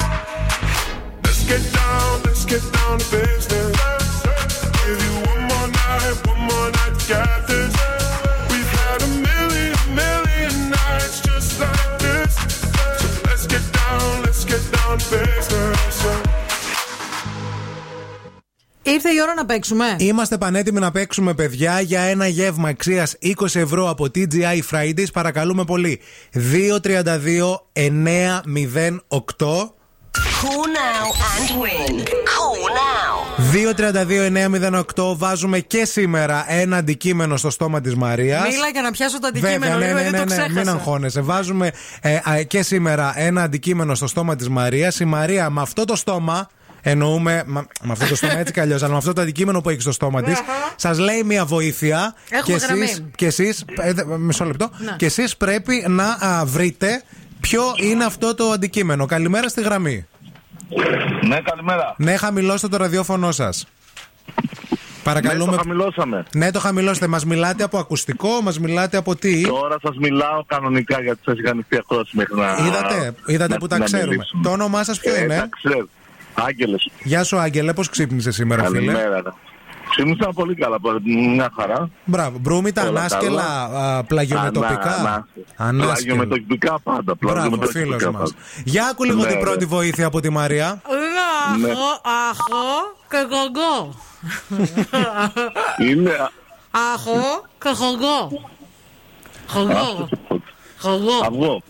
[1.51, 3.75] Let's get down, let's get down to business.
[4.85, 7.73] Give you one more night, one more night to get this.
[8.51, 12.31] We've had a million, million nights just like this.
[12.99, 15.95] So let's get down, let's get down to business.
[18.83, 19.95] Ήρθε η ώρα να παίξουμε.
[19.99, 25.11] Είμαστε πανέτοιμοι να παίξουμε, παιδιά, για ένα γεύμα αξία 20 ευρώ από TGI Fridays.
[25.13, 25.99] Παρακαλούμε πολύ.
[27.73, 29.80] 232-908.
[30.15, 32.05] Call now and win.
[32.33, 33.11] Call now.
[35.03, 39.27] 232-908 βάζουμε και σήμερα ένα αντικείμενο στο στόμα της Μαρίας Μίλα για να πιάσω το
[39.27, 39.59] αντικείμενο.
[39.59, 40.59] Βέβαια, ναι, λίγο, ναι, γιατί ναι, το ναι, ξέχασα.
[40.59, 41.21] μην αγχώνεσαι.
[41.21, 41.71] Βάζουμε
[42.01, 45.95] ε, α, και σήμερα ένα αντικείμενο στο στόμα της Μαρίας Η Μαρία με αυτό το
[45.95, 46.49] στόμα
[46.83, 49.69] Εννοούμε, μα- με αυτό το στόμα έτσι κι αλλιώς, αλλά με αυτό το αντικείμενο που
[49.69, 50.37] έχει στο στόμα της,
[50.75, 52.13] σας λέει μια βοήθεια.
[52.29, 52.81] Έχουμε και γραμμή.
[52.83, 54.91] εσείς, και εσείς, ε, δε- μισό λεπτό, Ναι.
[54.97, 57.01] και εσείς πρέπει να α, βρείτε
[57.41, 60.05] ποιο είναι αυτό το αντικείμενο; Καλημέρα στη γραμμή.
[61.27, 61.95] Ναι, καλημέρα.
[61.97, 63.67] Ναι, χαμηλώστε το ραδιόφωνο σας.
[65.03, 65.51] Παρακαλούμε.
[65.51, 66.25] Ναι, το χαμηλώσαμε.
[66.35, 67.07] Ναι, το χαμηλώστε.
[67.07, 71.49] Μας μιλάτε από ακουστικό, μας μιλάτε από τι; Τώρα σας μιλάω κανονικά γιατί σας είχα
[71.51, 72.57] ανοιχτεί ακρόαση μέχρι να.
[72.67, 74.09] Είδατε, είδατε να- που τα να ξέρουμε.
[74.11, 74.43] μιλήσουμε.
[74.43, 75.87] Το όνομά σας ποιο Ε, είναι; τα ξέρω.
[76.33, 76.89] Άγγελος.
[77.03, 79.35] Γεια σου, Άγγελε, πώς ξύπνησες σήμερα, φίλε; Καλημέρα.
[79.95, 81.89] Ξύπνησα πολύ καλά, μια χαρά.
[82.05, 83.97] Μπράβο, Μπρούμητα, Όλα ανάσκελα, καλά.
[83.97, 84.73] α, πλαγιομετωπικά.
[84.95, 85.93] Ανα- ανα- Ανάσκελα.
[85.93, 87.01] Πλαγιομετωπικά πάντα.
[87.19, 88.11] Μπράβο, πλαγιομετωπικά φίλος μας.
[88.13, 88.31] πάντα.
[88.65, 89.41] Για άκου λίγο Ναι, την ναι.
[89.41, 90.81] πρώτη βοήθεια από τη Μαρία.
[91.59, 91.69] Ναι.
[91.69, 92.63] Άχο, άχο
[93.09, 93.95] και γογκό.
[95.89, 96.09] Είναι.
[96.09, 96.31] α-
[96.93, 97.21] Άχο
[97.61, 98.41] και γογκό.
[99.53, 100.09] Γογκό.
[100.81, 101.19] Γογκό.
[101.25, 101.61] Αυγό.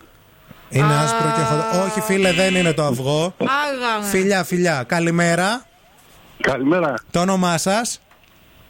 [0.70, 1.84] Είναι άσπρο και χοντρό.
[1.86, 3.34] Όχι, φίλε, δεν είναι το αυγό.
[3.40, 4.06] Άγαμε.
[4.10, 4.84] Φιλιά, φιλιά.
[4.88, 5.66] Καλημέρα.
[6.42, 6.94] Καλημέρα.
[7.12, 8.02] Το όνομά σας;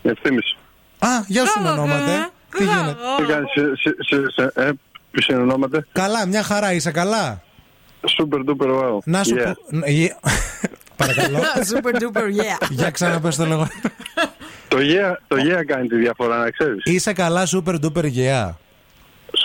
[0.02, 0.56] Ευθύμης.
[1.00, 2.30] Α, γεια σου, ονόματε.
[2.58, 4.72] Τι γίνεται; Τι κάνεις, σε- σε- σε- σε- ε,
[5.12, 7.42] ποιος είναι ονόματι; Καλά, μια χαρά, είσαι καλά.
[8.20, 8.98] Super duper wow.
[9.04, 9.44] Να σου Yeah.
[9.70, 9.78] πω.
[9.78, 10.16] Ν- γε-
[10.98, 11.40] Παρακαλώ.
[11.72, 12.68] Super duper, yeah.
[12.70, 13.68] Για ξαναπες το λέγω.
[14.68, 16.84] Το yeah, το yeah κάνει τη διαφορά, να ξέρεις.
[16.84, 18.50] Είσαι καλά, super duper yeah.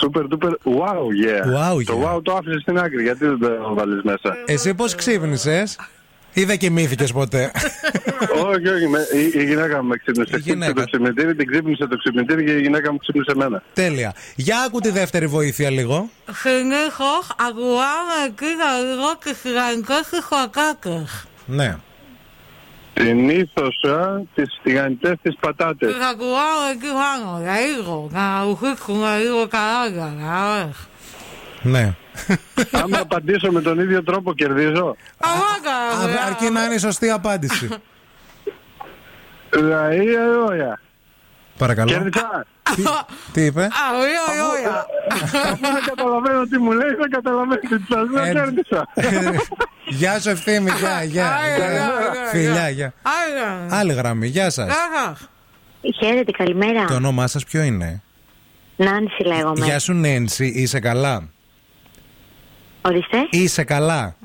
[0.03, 1.43] Super duper wow, yeah.
[1.75, 5.79] Wow, Το wow το άφησες στην άκρη, γιατί δεν το βάλεις μέσα; Εσύ πώς ξύπνησες;
[6.39, 7.51] Ή δεν κοιμήθηκες ποτέ.
[8.45, 10.39] όχι, όχι, με, η, η γυναίκα μου με ξύπνησε.
[10.39, 13.63] Ξύπνησε το ξυπνητήρι, την ξύπνησε το ξυπνητήρι και η γυναίκα μου ξύπνησε εμένα.
[13.73, 14.13] Τέλεια.
[14.35, 16.09] Για άκου τη δεύτερη βοήθεια λίγο.
[16.31, 17.13] Συνήθω
[17.47, 21.25] ακούγαμε εκεί για λίγο και τηγανιτές τυχοκάκες.
[21.45, 21.77] Ναι.
[22.93, 25.93] Την ήθωσα τις τηγανιτές τις πατάτες.
[25.93, 30.87] Τις ακούγαμε εκεί πάνω, για λίγο, να ουφίξουμε λίγο καράγια, να ωραίες.
[31.61, 31.95] Ναι.
[32.83, 34.95] Άμα απαντήσω με τον ίδιο τρόπο κερδίζω.
[35.17, 35.29] Α,
[36.27, 37.69] Αρκεί να είναι η σωστή απάντηση.
[39.49, 40.07] Δηλαδή,
[40.47, 40.79] ωραία.
[41.57, 41.89] Παρακαλώ.
[41.91, 42.45] Κέρδισα.
[43.33, 43.67] Τι είπε; Α,
[43.99, 44.85] ωραία, ωραία.
[45.43, 48.87] Αφού δεν καταλαβαίνω τι μου λέει, δεν καταλαβαίνω τι σας λέω, Ε, κέρδισα.
[49.99, 51.35] Γεια σου ευθύμη, γεια, γεια.
[51.35, 51.85] Άγια, Γεια.
[51.85, 52.69] άγια, Φιλιά, άγια.
[52.69, 52.93] γεια.
[53.01, 53.77] Άγια.
[53.77, 54.65] Άλλη γραμμή, γεια σας.
[54.65, 54.75] Γεια
[55.05, 55.29] σας.
[55.99, 56.85] Χαίρετε, καλημέρα.
[56.85, 58.01] Το όνομά σας ποιο είναι;
[58.75, 59.65] Νάνση λέγομαι.
[59.65, 61.29] Γεια σου Νένση, είσαι καλά;
[62.87, 63.27] Ορίστε.
[63.29, 64.15] Είσαι καλά.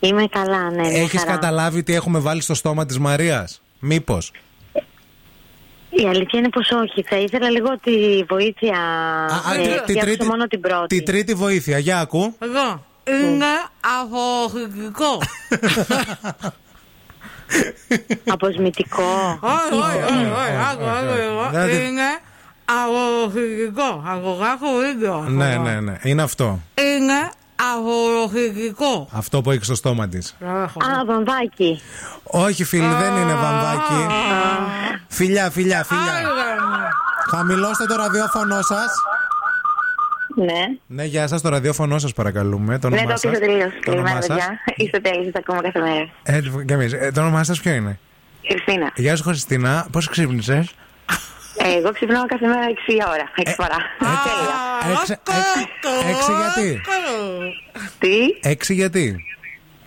[0.00, 0.88] Είμαι καλά, ναι.
[0.88, 1.32] μια Έχεις χαρά.
[1.32, 3.62] καταλάβει τι έχουμε βάλει στο στόμα της Μαρίας.
[3.78, 4.32] Μήπως.
[5.90, 7.02] Η αλήθεια είναι πως όχι.
[7.02, 8.78] Θα ήθελα λίγο τη βοήθεια.
[9.48, 10.96] Α, ε, τη- τη διάβασα τρίτη- μόνο την πρώτη.
[10.96, 12.34] Τη τρίτη βοήθεια, για ακού.
[12.38, 12.84] Εγώ.
[13.06, 13.46] Είναι
[14.00, 15.18] αποχωρητικό.
[18.28, 19.38] Αποσμητικό.
[19.40, 20.56] Όχι, όχι, όχι, όχι.
[20.72, 21.48] Άκου, άκου εγώ.
[21.50, 22.08] Δηλαδή- Είναι
[22.64, 24.02] αποχωρητικό.
[24.06, 25.24] Αγωγάκο ίδιο.
[25.28, 25.98] Ναι, ναι, ναι.
[26.02, 26.60] Είναι αυτό.
[26.96, 27.30] Είναι
[27.74, 29.08] αποχωρητικό.
[29.12, 30.36] Αυτό που έχει στο στόμα της.
[30.40, 31.80] Α, βαμβάκι.
[32.22, 34.06] Όχι, φίλοι, δεν είναι βαμβάκι.
[35.08, 36.22] Φιλιά, φιλιά, φιλιά.
[37.30, 38.86] Χαμηλώστε το ραδιόφωνο σας.
[40.36, 40.62] Ναι.
[40.86, 42.78] Ναι, γεια σας, το ραδιόφωνο σας παρακαλούμε.
[42.78, 43.30] Το Ναι, όνομά το σας.
[43.30, 43.72] άφησα τελείως.
[43.84, 44.36] Το Καλημέρα, όνομά σας.
[44.36, 44.58] παιδιά.
[44.76, 46.08] Είστε τέλειοι, σα ακούμε κάθε μέρα.
[46.22, 46.92] Ε, και εμείς.
[46.92, 47.98] Ε, το όνομά σας ποιο είναι;
[48.48, 48.90] Χριστίνα.
[48.96, 49.86] Γεια σου, Χριστίνα.
[49.92, 50.74] Πώς ξύπνησες;
[51.56, 53.24] Ε, εγώ ξυπνάω κάθε μέρα 6 ώρα.
[53.36, 53.76] 6 φορά.
[53.98, 54.56] Τέλεια.
[55.00, 55.16] Έξι,
[56.10, 56.80] έξι γιατί;
[57.98, 59.24] Τι; Έξι γιατί;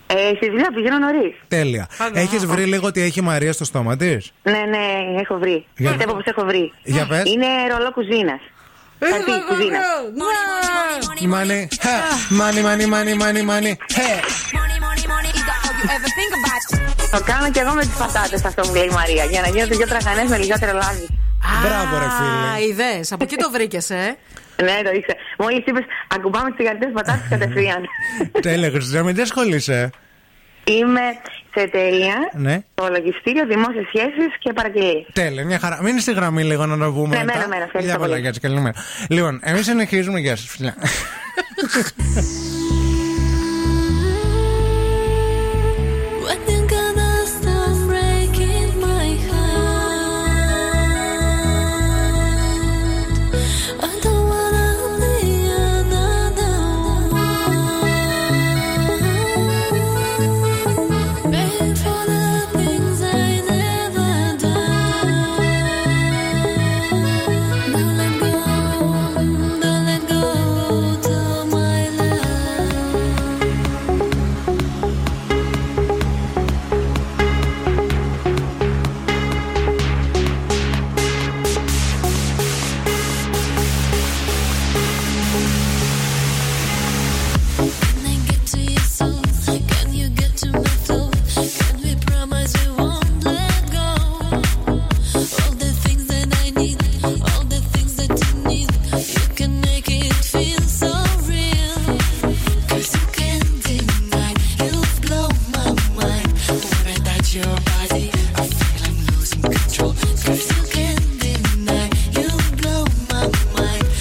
[0.08, 1.34] Ε, στη δουλειά πηγαίνω νωρίς.
[1.48, 1.88] Τέλεια.
[2.14, 4.86] Έχεις βρει λίγο τι έχει η Μαρία στο στόμα της; Ναι, ναι,
[5.22, 5.66] έχω βρει.
[5.78, 6.72] Για- Πιστεύω πως έχω βρει.
[6.84, 7.24] Για πες.
[7.34, 8.40] Είναι ρολό κουζίνας.
[9.00, 9.80] Κάτι κουζίνα.
[11.28, 13.78] Μάνι, μάνι, μάνι, μάνι, μάνι, μάνι.
[17.12, 19.24] Το κάνω και εγώ με τις πατάτες αυτό που λέει η Μαρία.
[19.24, 21.08] Για να γίνονται δύο τραγανέ με λιγότερο λάδι.
[21.64, 22.48] Μπράβο, ρε φίλε.
[22.54, 23.12] Α, ιδέες.
[23.12, 24.18] Από εκεί το βρήκες, ε;
[24.64, 25.18] Ναι, το ήξερα.
[25.38, 27.84] Μόλις είπες, ακουμπάμε τις γαρτέ πατάτες κατευθείαν.
[28.42, 29.90] Τέλεια, Χριστίνα, με τι ασχολείσαι.
[30.64, 31.02] Είμαι
[31.54, 32.60] σε εταιρεία, Ναι.
[32.76, 35.06] το λογιστήριο, δημόσιες σχέσεις και παραγγελίες.
[35.14, 35.80] Τέλεια, μια χαρά.
[35.82, 37.18] Μείνει στη γραμμή λίγο να το πούμε.
[37.18, 37.38] Ναι, μετά.
[37.38, 38.22] μένα, μένα, ευχαριστώ Γεια πολλά, πολύ.
[38.22, 38.76] γεια σας, καλημέρα.
[39.10, 40.20] Λοιπόν, εμείς συνεχίζουμε.
[40.20, 40.76] Γεια σας, φιλιά.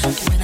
[0.04, 0.43] When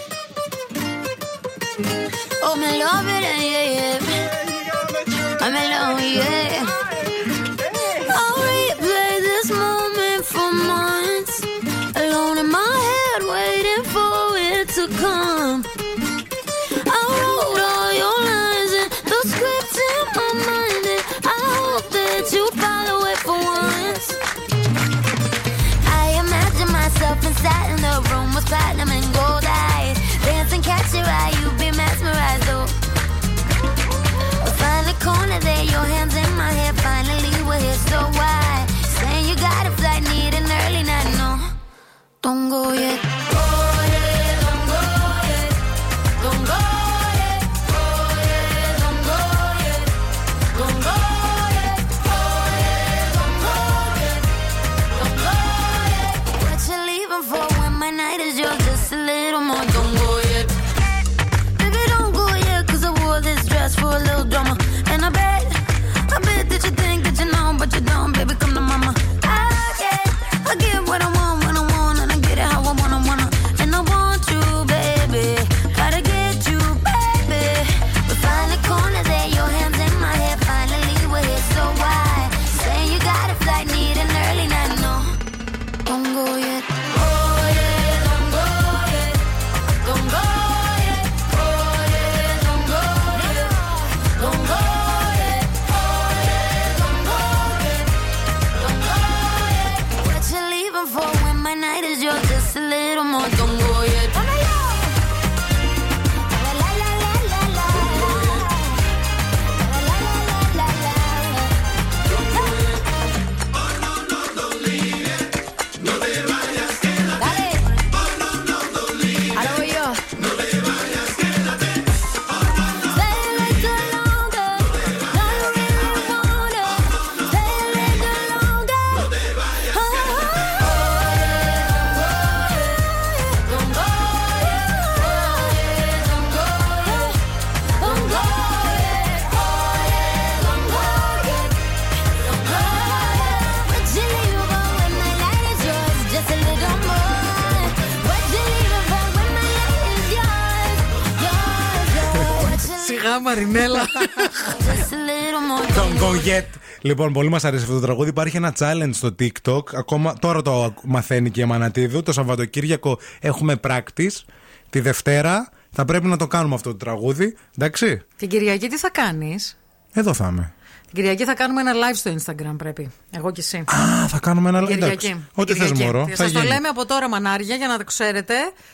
[156.81, 158.09] Λοιπόν, πολύ μας αρέσει αυτό το τραγούδι.
[158.09, 159.73] Υπάρχει ένα challenge στο TikTok.
[159.73, 162.03] Ακόμα τώρα το μαθαίνει και η Αμανατίδου.
[162.03, 164.23] Το Σαββατοκύριακο έχουμε practice.
[164.69, 167.37] Τη Δευτέρα θα πρέπει να το κάνουμε αυτό το τραγούδι.
[167.57, 168.01] Εντάξει.
[168.17, 169.59] Την Κυριακή τι θα κάνεις;
[169.93, 170.53] Εδώ θα είμαι.
[170.93, 172.91] Την Κυριακή θα κάνουμε ένα live στο Instagram, πρέπει.
[173.11, 173.57] Εγώ και εσύ.
[173.57, 174.71] Α, θα κάνουμε ένα Την live.
[174.79, 175.05] Κυριακή.
[175.05, 175.07] Εντάξει.
[175.33, 175.83] Την Ό,τι θες, Κυριακή.
[175.93, 176.07] Μωρό.
[176.07, 176.45] Σας Θα το γίνει.
[176.53, 178.33] λέμε από τώρα, μανάρια, για να το ξέρετε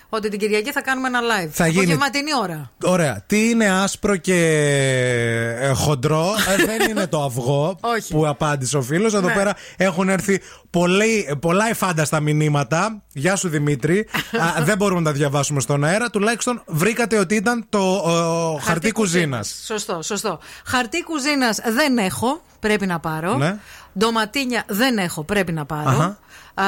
[0.09, 1.49] ότι την Κυριακή θα κάνουμε ένα live.
[1.51, 1.79] Θα γίνει.
[1.79, 2.71] Απογευματινή ώρα.
[2.83, 3.23] Ωραία.
[3.27, 4.35] Τι είναι άσπρο και
[5.59, 8.13] ε, χοντρό, ε, δεν είναι το αυγό Όχι.
[8.13, 9.13] που απάντησε ο φίλος.
[9.13, 9.33] Εδώ Ναι.
[9.33, 13.01] πέρα έχουν έρθει πολλοί, πολλά εφάνταστα μηνύματα.
[13.13, 14.07] Γεια σου Δημήτρη.
[14.59, 16.09] Α, δεν μπορούμε να τα διαβάσουμε στον αέρα.
[16.09, 19.61] Τουλάχιστον βρήκατε ότι ήταν το ο, χαρτί κουζίνας.
[19.65, 20.39] Σωστό, σωστό.
[20.65, 23.33] Χαρτί κουζίνας δεν έχω, πρέπει να πάρω.
[23.37, 23.57] Ναι.
[23.99, 25.89] Ντοματίνια δεν έχω, πρέπει να πάρω.
[25.89, 26.17] Αχα.
[26.61, 26.65] Α,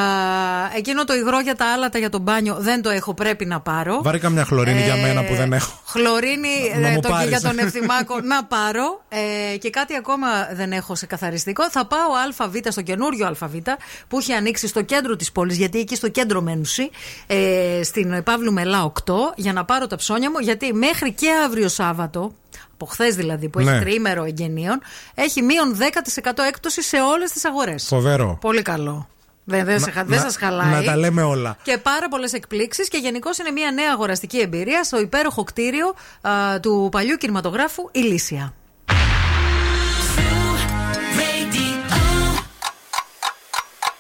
[0.78, 4.02] εκείνο το υγρό για τα άλατα για το μπάνιο δεν το έχω, πρέπει να πάρω.
[4.04, 5.80] Βάρη καμιά χλωρίνη για Ε, μένα που δεν έχω.
[5.86, 6.48] Χλωρίνη
[6.82, 7.30] Να ε, μου το, και πάρεις.
[7.30, 9.02] για τον Ευθυμάκο να πάρω.
[9.54, 11.70] Ε, και κάτι ακόμα δεν έχω σε καθαριστικό.
[11.70, 13.54] Θα πάω ΑΒ στο καινούριο ΑΒ
[14.08, 16.90] που έχει ανοίξει στο κέντρο της πόλης, γιατί εκεί στο κέντρο μένουση,
[17.28, 20.40] ε, στην Παύλου Μελά 8, για να πάρω τα ψώνια μου.
[20.40, 22.32] Γιατί μέχρι και αύριο Σάββατο,
[22.82, 23.72] από χθες δηλαδή που Ναι.
[23.72, 24.82] έχει τριήμερο εγγενείων,
[25.16, 27.84] έχει μείον 10% έκπτωση σε όλες τις αγορές.
[27.88, 28.38] Φοβερό.
[28.42, 29.08] Πολύ καλό.
[29.44, 30.72] Δεν, δεν, σε χα- δεν να- σας χαλάει.
[30.72, 31.58] να τα λέμε όλα.
[31.64, 36.60] Και πάρα πολλές εκπλήξεις και γενικώς είναι μια νέα αγοραστική εμπειρία στο υπέροχο κτίριο α,
[36.60, 38.54] του παλιού κινηματογράφου Ηλίσια.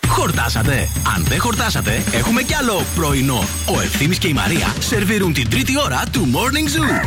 [0.07, 0.89] Χορτάσατε.
[1.15, 3.43] Αν δεν χορτάσατε, έχουμε κι άλλο πρωινό.
[3.77, 7.05] Ο Ευθύμης και η Μαρία σερβίρουν την τρίτη ώρα του Morning Zoo.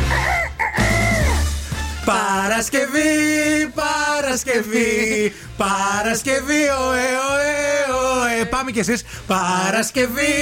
[2.05, 7.53] Παρασκευή, Παρασκευή, Παρασκευή, ωε, ωε,
[8.39, 8.45] ωε.
[8.45, 9.03] Πάμε κι εσείς.
[9.27, 10.33] Παρασκευή,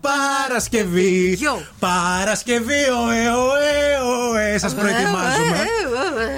[0.00, 1.38] Παρασκευή,
[1.78, 3.70] Παρασκευή, ωε, ωε,
[4.32, 4.58] ωε.
[4.58, 5.56] Σας προετοιμάζουμε.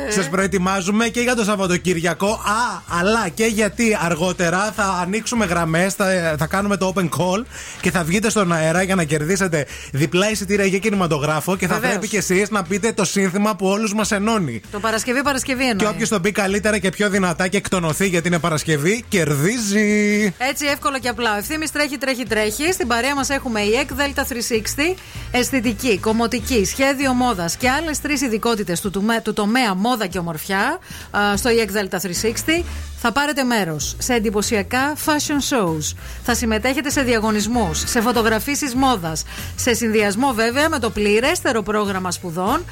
[0.09, 2.31] Σας προετοιμάζουμε και για το Σαββατοκύριακο.
[2.31, 7.45] Α, αλλά και γιατί αργότερα θα ανοίξουμε γραμμές, θα, θα κάνουμε το open call
[7.81, 11.93] και θα βγείτε στον αέρα για να κερδίσετε διπλά εισιτήρια για κινηματογράφο και θα Βεβαίως.
[11.93, 14.54] πρέπει κι εσείς να πείτε το σύνθημα που όλους μας ενώνει.
[14.73, 15.87] Το Παρασκευή, Παρασκευή Και εννοεί.
[15.95, 20.35] όποιος τον πει καλύτερα και πιο δυνατά και εκτονωθεί γιατί είναι Παρασκευή, κερδίζει.
[20.39, 21.35] Έτσι εύκολο και απλά.
[21.35, 22.73] Ο ευθύνη τρέχει, τρέχει, τρέχει.
[22.73, 24.97] Στην παρέα μας έχουμε η EC Delta 360,
[25.31, 30.79] αισθητική, κομμωτική, σχέδιο μόδας και άλλες τρεις ειδικότητες του, τομε- του τομέα μόδα και ομορφιά
[31.11, 32.65] α, στο EC Delta 360.
[33.07, 35.97] Θα πάρετε μέρος σε εντυπωσιακά fashion shows.
[36.25, 39.25] Θα συμμετέχετε σε διαγωνισμούς, σε φωτογραφίσεις μόδας.
[39.57, 42.65] Σε συνδυασμό βέβαια με το πληρέστερο πρόγραμμα σπουδών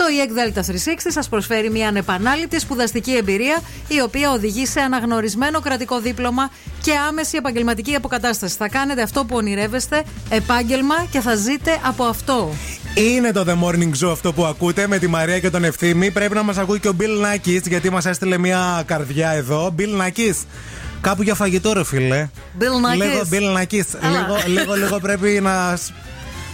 [0.00, 0.74] το EEC Delta 360
[1.08, 6.50] σας προσφέρει μια ανεπανάληπτη σπουδαστική εμπειρία η οποία οδηγεί σε αναγνωρισμένο κρατικό δίπλωμα
[6.82, 8.56] και άμεση επαγγελματική αποκατάσταση.
[8.58, 12.54] Θα κάνετε αυτό που ονειρεύεστε, επάγγελμα και θα ζείτε από αυτό.
[12.94, 16.10] Είναι το The Morning Zoo αυτό που ακούτε με τη Μαρία και τον Ευθύμη.
[16.10, 19.74] Πρέπει να μας ακούει και ο Bill Nackis γιατί μας έστειλε μια καρδιά εδώ.
[19.78, 20.44] Bill Nackis.
[21.00, 22.28] Κάπου για φαγητό, ρε φίλε.
[22.60, 22.96] Bill Nackis.
[22.96, 23.84] Λίγο Bill Nackis.
[24.02, 24.18] Έλα.
[24.20, 25.76] Λίγο, λίγο, λίγο πρέπει να.
[25.76, 25.92] σ-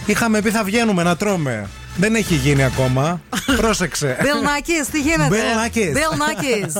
[0.05, 1.67] Είχαμε πει θα βγαίνουμε να τρώμε.
[1.97, 3.21] Δεν έχει γίνει ακόμα.
[3.57, 4.17] Πρόσεξε.
[4.21, 5.29] Bill Nackis, τι γίνεται.
[5.29, 5.93] Bill Nackis.
[5.93, 6.73] Bill Nackis.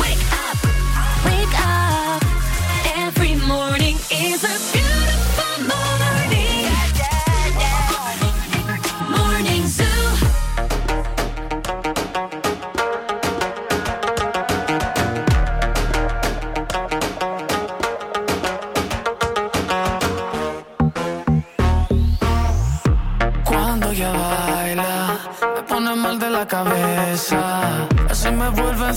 [0.00, 2.22] Wake up.
[3.06, 3.96] Every morning
[4.28, 4.77] is a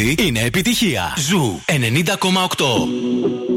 [0.00, 1.14] τραγούδι είναι επιτυχία.
[1.16, 3.49] Ζου 90,8.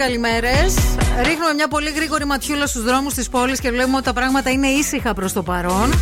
[0.00, 0.74] Καλημέρες.
[1.22, 4.66] Ρίχνουμε μια πολύ γρήγορη ματιούλα στους δρόμους της πόλης και βλέπουμε ότι τα πράγματα είναι
[4.66, 5.92] ήσυχα προς το παρόν.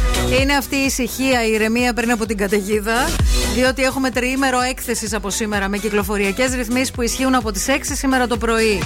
[0.41, 3.09] Είναι αυτή η ησυχία, η ηρεμία πριν από την καταιγίδα.
[3.55, 8.27] Διότι έχουμε τριήμερο έκθεσης από σήμερα με κυκλοφοριακές ρυθμίσεις που ισχύουν από τις 6 σήμερα
[8.27, 8.83] το πρωί.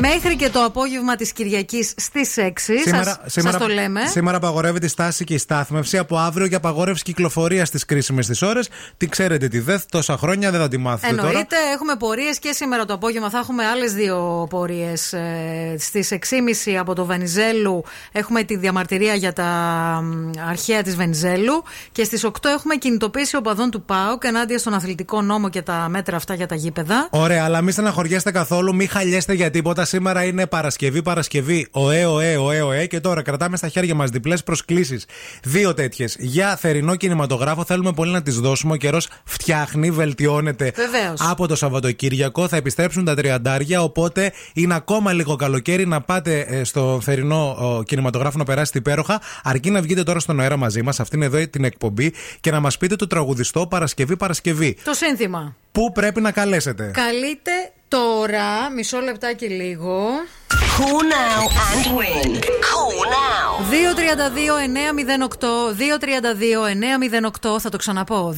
[0.00, 2.78] Μέχρι και το απόγευμα της Κυριακής στις 6.
[2.84, 4.00] Σας, σας το λέμε.
[4.06, 5.98] σήμερα απαγορεύεται η στάση και η στάθμευση.
[5.98, 8.68] Από αύριο για απαγόρευση κυκλοφορίας στις κρίσιμες τι ώρες.
[8.96, 11.28] Τι ξέρετε τι δε, τόσα χρόνια δεν θα τη μάθετε τώρα.
[11.28, 15.12] Εννοείται, έχουμε πορείες και σήμερα το απόγευμα θα έχουμε άλλες δύο πορείες.
[15.12, 19.44] Ε, Στις 6.30 από το Βενιζέλου έχουμε τη διαμαρτυρία για τα
[20.02, 21.62] μ, αρχαία της Βενιζέλου.
[21.92, 26.16] Και στις 8 έχουμε κινητοποίηση οπαδών του ΠΑΟΚ ενάντια στον αθλητικό νόμο και τα μέτρα
[26.16, 27.08] αυτά για τα γήπεδα.
[27.10, 29.81] Ωραία, αλλά μην στεναχωριέστε καθόλου, μην χαλιέστε για τίποτα.
[29.84, 31.66] Σήμερα είναι Παρασκευή, Παρασκευή.
[31.70, 32.86] Ωε, ωε, ωε, ωε.
[32.86, 35.04] Και τώρα κρατάμε στα χέρια μας διπλές προσκλήσεις.
[35.42, 36.16] Δύο τέτοιες.
[36.18, 38.72] Για θερινό κινηματογράφο θέλουμε πολύ να τις δώσουμε.
[38.72, 41.20] Ο καιρός φτιάχνει, βελτιώνεται Βεβαίως.
[41.20, 42.48] από το Σαββατοκύριακο.
[42.48, 43.82] Θα επιστρέψουν τα τριαντάρια.
[43.82, 49.20] Οπότε είναι ακόμα λίγο καλοκαίρι να πάτε ε, στο θερινό ο, κινηματογράφο να περάσετε υπέροχα.
[49.42, 52.78] Αρκεί να βγείτε τώρα στον αέρα μαζί μας, αυτήν εδώ την εκπομπή και να μας
[52.78, 54.76] πείτε το τραγουδιστό Παρασκευή, Παρασκευή.
[54.84, 55.56] Το σύνθημα.
[55.72, 57.50] Πού πρέπει να καλέσετε; Καλείτε
[57.92, 60.08] τώρα, μισό λεπτάκι λίγο.
[60.52, 62.30] Cool now and win.
[62.68, 63.48] Cool now.
[63.72, 63.74] 232-908.
[67.54, 67.60] 232-908.
[67.60, 68.34] Θα το ξαναπώ.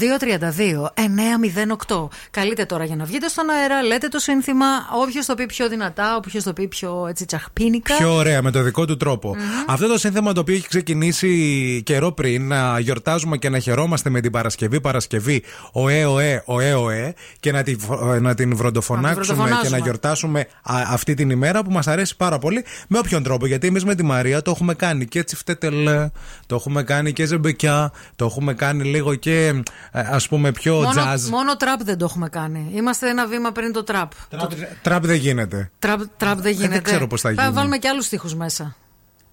[1.89, 2.09] 232-908.
[2.31, 3.83] Καλείτε τώρα για να βγείτε στον αέρα.
[3.83, 4.67] Λέτε το σύνθημα.
[5.03, 7.97] Όποιος το πει πιο δυνατά, όποιος το πει πιο έτσι τσαχπίνικα.
[7.97, 9.37] Πιο ωραία, με το δικό του τροπο
[9.67, 14.21] Αυτό το σύνθεμα το οποίο έχει ξεκινήσει καιρό πριν να γιορτάζουμε και να χαιρόμαστε με
[14.21, 15.43] την Παρασκευή, Παρασκευή,
[15.73, 19.77] ωε, ωε, ωε, ωε, και να την, φο- να την βροντοφωνάξουμε και βροντοφωνάζουμε.
[19.79, 22.65] να γιορτάσουμε α, αυτή την ημέρα που μας αρέσει πάρα πολύ.
[22.89, 26.11] Με όποιον τρόπο, γιατί εμείς με τη Μαρία το έχουμε κάνει και τσιφτέτελε,
[26.47, 29.63] το έχουμε κάνει και ζεμπεκιά, το έχουμε κάνει λίγο και
[29.93, 31.21] ας πούμε πιο Μόνο, jazz.
[31.31, 32.71] μόνο τραπ δεν το έχουμε κάνει.
[32.75, 34.11] Είμαστε ένα βήμα πριν το τραπ.
[34.29, 34.49] Το
[34.83, 35.71] Τραπ δεν γίνεται.
[35.79, 36.77] τραπ, τραπ δεν γίνεται.
[36.77, 37.51] Ε, ξέρω πώς θα γίνει.
[37.51, 38.77] βάλουμε και άλλους στίχους μέσα.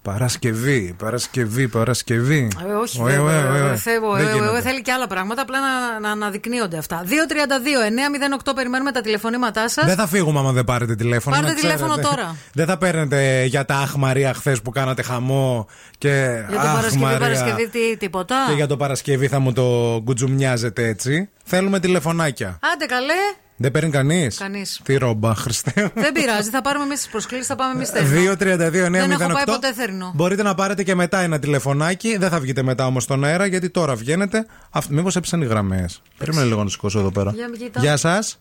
[0.02, 2.48] Παρασκευή, Παρασκευή, Παρασκευή.
[2.68, 3.68] Ε, όχι, Ωε, δεν- ωε, ωε, ωε.
[3.68, 4.56] δεν θέλω, Δεν ε, ε, γίνεται.
[4.56, 7.04] ε, θέλει και άλλα πράγματα, απλά να, να αναδεικνύονται αυτά.
[7.06, 9.84] 232-908 περιμένουμε τα τηλεφωνήματά σας.
[9.84, 11.34] Δεν θα φύγουμε άμα δεν πάρετε τηλέφωνο.
[11.36, 11.78] Πάρτε να ξέρετε.
[11.78, 12.36] τηλέφωνο τώρα.
[12.52, 15.66] Δεν θα παίρνετε για τα Αχ Μαρία χθες που κάνατε χαμό
[15.98, 16.44] και.
[16.48, 17.18] Για το «Αχ, Παρασκευή, Μαρία».
[17.18, 18.36] Παρασκευή, τι, τίποτα.
[18.48, 21.28] Και για το Παρασκευή θα μου το γκουτζουμιάζετε έτσι.
[21.44, 22.58] Θέλουμε τηλεφωνάκια.
[22.74, 23.12] Άντε καλέ.
[23.56, 24.36] Δεν παίρνει κανείς.
[24.38, 24.80] Κανείς.
[24.84, 25.90] Τι ρόμπα, Χριστέ.
[25.94, 28.90] Δεν πειράζει, θα πάρουμε εμείς τις προσκλήσεις, θα πάμε εμείς 2-32-908.
[28.90, 30.12] Δεν έχω πάει ποτέ θερινό.
[30.14, 32.16] Μπορείτε να πάρετε και μετά ένα τηλεφωνάκι.
[32.16, 34.46] Δεν θα βγείτε μετά όμως στον αέρα γιατί τώρα βγαίνετε.
[34.88, 36.02] Μήπως έπεσαν οι γραμμές.
[36.18, 37.30] Περίμενε λίγο να σηκώσω εδώ πέρα.
[37.30, 37.80] Για κοίτα.
[37.80, 38.40] Γεια σας.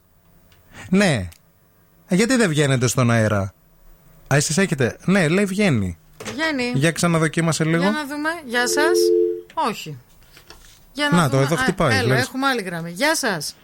[0.90, 1.30] Ναι.
[2.08, 3.54] Ε, Γιατί δεν βγαίνετε στον αέρα;
[4.28, 4.98] Α, εσείς έχετε.
[5.06, 5.98] Ναι, λέει βγαίνει.
[6.26, 6.72] Βγαίνει.
[6.76, 7.82] Για ξαναδοκίμασε λίγο.
[7.82, 8.30] Για να δούμε.
[8.46, 8.98] Γεια σας.
[9.70, 9.98] Όχι.
[10.94, 11.44] Για Να, το, δούμε.
[11.44, 12.22] εδώ Α, χτυπάει, Έλα, λες.
[12.22, 12.92] έχουμε άλλη γραμμή.
[12.92, 13.56] Γεια σας.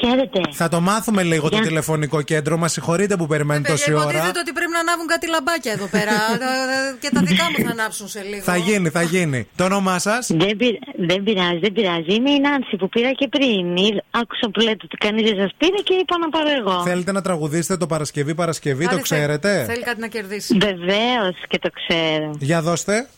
[0.00, 0.40] Χαίρετε.
[0.52, 1.64] Θα το μάθουμε λίγο το Γεια.
[1.66, 2.56] τηλεφωνικό κέντρο.
[2.56, 4.02] Μα συγχωρείτε που περιμένει τόση ώρα.
[4.02, 6.12] Υποτίθεται ότι πρέπει να ανάβουν κάτι λαμπάκια εδώ πέρα.
[7.00, 8.42] και τα δικά μου θα ανάψουν σε λίγο.
[8.42, 9.48] Θα γίνει, θα γίνει.
[9.56, 12.14] Το όνομά σας; Δεν, πει- δεν πειράζει, δεν πειράζει.
[12.14, 13.76] Είμαι η Νάνση που πήρα και πριν.
[13.76, 16.82] Ήρ- Άκουσα που λέτε ότι κανείς δεν σας πήρε και είπα να πάρω εγώ.
[16.82, 20.56] Θέλετε να τραγουδήσετε το Παρασκευή, Παρασκευή, Άντε, το ξέρετε; Θέλει κάτι να κερδίσει.
[20.60, 22.30] Βεβαίως και το ξέρω.
[22.38, 23.08] Για δώστε.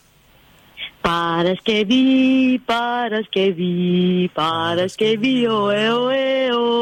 [1.01, 6.17] Παρασκευή, Παρασκευή, Παρασκευή, ωε, ωε,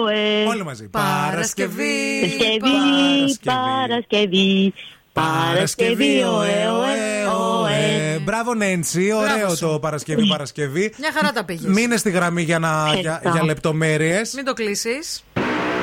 [0.02, 0.44] ωε.
[0.48, 0.88] Όλοι μαζί.
[0.88, 4.72] Παρασκευή, Παρασκευή, Παρασκευή,
[5.12, 7.26] Παρασκευή, ωε, ωε,
[7.60, 8.18] ωε.
[8.24, 9.10] Μπράβο, Νέντσι.
[9.12, 10.92] Ωραίο το Παρασκευή, Παρασκευή.
[10.98, 11.64] Μια χαρά τα πήγες.
[11.72, 13.30] Μείνε στη γραμμή για, να, για, Ευχαριστώ.
[13.30, 14.32] για λεπτομέρειες.
[14.34, 15.24] Μην το κλείσεις.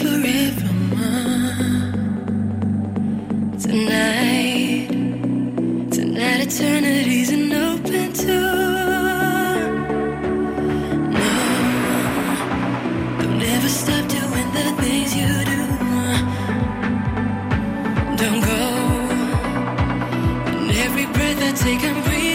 [3.58, 4.88] Tonight,
[5.90, 9.56] tonight eternity's an open door.
[11.16, 11.30] No,
[13.18, 15.62] don't ever stop doing the things you do.
[18.22, 18.62] Don't go.
[20.52, 22.25] And every breath I take, I'm breathing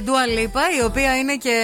[0.00, 0.34] μας
[0.74, 1.58] η Dua οποία είναι και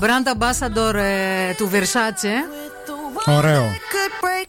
[0.00, 2.32] brand ambassador ε, του βερσάτσε
[3.26, 3.64] Ωραίο.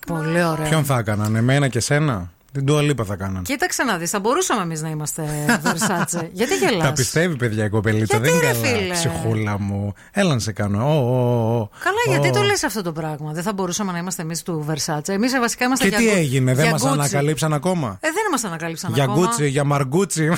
[0.07, 0.65] Πολύ ωραίο.
[0.69, 3.41] Ποιον θα έκαναν, εμένα και σένα; Την τουαλίπα θα κάνανε.
[3.44, 5.23] Κοίταξε να δεις, θα μπορούσαμε εμείς να είμαστε
[5.64, 6.27] Versace.
[6.40, 8.18] Γιατί γελάς; Τα πιστεύει, παιδιά, η κοπελίτσα.
[8.18, 8.77] Γιατί, Δεν είναι ρε, καλά.
[8.77, 9.94] φίλε; Ψυχούλα μου.
[10.11, 10.86] Έλα να σε κάνω.
[10.86, 11.69] Ω, ω, ω.
[11.84, 12.41] Καλά, γιατί Ω.
[12.41, 15.10] το λες αυτό το πράγμα; Δεν θα μπορούσαμε να είμαστε εμείς του Versace.
[15.10, 16.91] Εμείς βασικά είμαστε Και για τι Gu- έγινε, δεν για μας Gucci.
[16.91, 19.19] ανακαλύψαν ακόμα; Ε, δεν μας ανακαλύψαν Για ακόμα.
[19.26, 20.30] γκούτσι, για μαργκούτσι.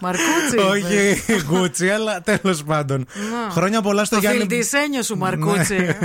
[0.00, 0.58] Μαρκούτσι.
[0.72, 1.16] Όχι
[1.46, 2.98] γκούτσι, αλλά τέλος πάντων.
[3.46, 3.50] Να.
[3.52, 4.38] Χρόνια πολλά στο Το Γιάννη.
[4.38, 5.76] φιλτισένιο σου, Μαρκούτσι.
[5.76, 5.96] Ναι.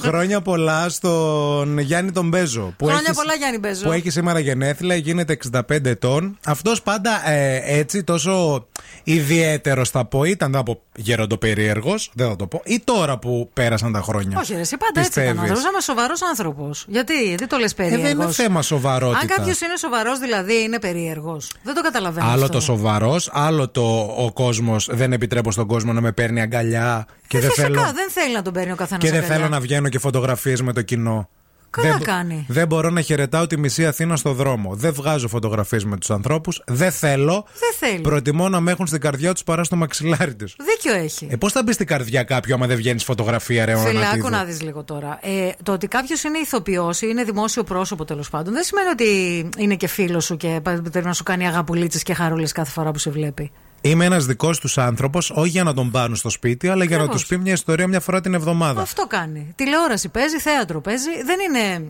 [0.00, 2.74] Χρόνια πολλά στον Γιάννη τον Μπέζο.
[2.76, 3.84] Που Χρόνια έχει- πολλά, Γιάννη Μπέζο.
[3.84, 6.38] Που έχεις σήμερα γενέθλια, γίνεται 65 ετών.
[6.46, 8.66] Αυτός πάντα ε, έτσι, τόσο
[9.04, 10.24] ιδιαίτερος θα πω.
[10.24, 12.60] Ήταν θα πω γεροντοπερίεργος, δεν θα το πω.
[12.64, 14.38] Ή τώρα που πέρασαν τα χρόνια.
[14.38, 15.24] Όχι, ρε, εσύ πάντα έτσι ήταν.
[15.24, 15.70] Πιστεύεις; άνθρωπος.
[15.72, 16.84] Είμαι σοβαρός άνθρωπος.
[16.88, 18.02] Γιατί, γιατί το λες Ε, περίεργο.
[18.02, 19.22] δεν είναι θέμα σοβαρότητας.
[19.22, 21.50] Αν κάποιος είναι σοβαρός, δηλαδή είναι περίεργος.
[21.62, 22.26] Δεν το καταλαβαίνω.
[22.26, 22.48] Άλλο αυτό.
[22.56, 24.88] το σοβαρός, άλλο το ο κόσμος.
[24.92, 27.80] Δεν επιτρέπω στον κόσμο να με παίρνει αγκαλιά και Ε, δεν φυσικά, θέλω.
[27.82, 29.04] δεν θέλει να τον παίρνει ο καθένας.
[29.04, 31.28] Και δεν θέλω να βγαίνω και φωτογραφίες με το κοινό.
[31.70, 32.44] Καλά δεν, κάνει.
[32.48, 34.74] Δεν μπορώ να χαιρετάω τη μισή Αθήνα στο δρόμο.
[34.74, 36.62] Δεν βγάζω φωτογραφίες με τους ανθρώπους.
[36.66, 37.44] Δεν θέλω.
[37.58, 38.00] Δεν θέλει.
[38.00, 40.56] Προτιμώ να με έχουν στην καρδιά τους παρά στο μαξιλάρι τους.
[40.58, 41.28] Δίκιο έχει.
[41.30, 44.30] Ε, πώς θα μπει στην καρδιά κάποιου άμα δεν βγαίνεις φωτογραφία, ρε Φίλε, Ωνατίδου; άκου
[44.30, 45.18] να δεις λίγο τώρα.
[45.22, 49.48] Ε, το ότι κάποιος είναι ηθοποιός ή είναι δημόσιο πρόσωπο τέλος πάντων δεν σημαίνει ότι
[49.58, 52.98] είναι και φίλος σου και πρέπει να σου κάνει αγαπουλίτσες και χαρούλες κάθε φορά που
[52.98, 53.50] σε βλέπει.
[53.80, 57.02] Είμαι ένας δικός τους άνθρωπος, όχι για να τον πάρουν στο σπίτι, αλλά για να
[57.02, 57.20] Ακριβώς.
[57.20, 58.80] τους πει μια ιστορία μια φορά την εβδομάδα.
[58.80, 59.52] Αυτό κάνει.
[59.56, 61.10] Τηλεόραση παίζει, θέατρο παίζει.
[61.24, 61.82] Δεν είναι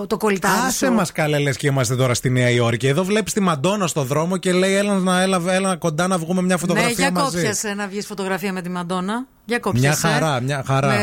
[0.00, 0.92] ο, το κολλητάρι Άσε σου.
[0.92, 2.86] μας καλέ, λες και είμαστε τώρα στη Νέα Υόρκη.
[2.86, 6.42] Εδώ βλέπεις τη Μαντόνα στο δρόμο και λέει: Έλα, να, έλα, έλα κοντά να βγούμε
[6.42, 7.36] μια Ναι, φωτογραφία για μαζί.
[7.36, 9.26] κόπιασε να βγεις φωτογραφία με τη Μαντόνα.
[9.48, 10.06] Για κόπιασε.
[10.06, 10.86] Μια χαρά, μια χαρά.
[10.86, 10.96] Με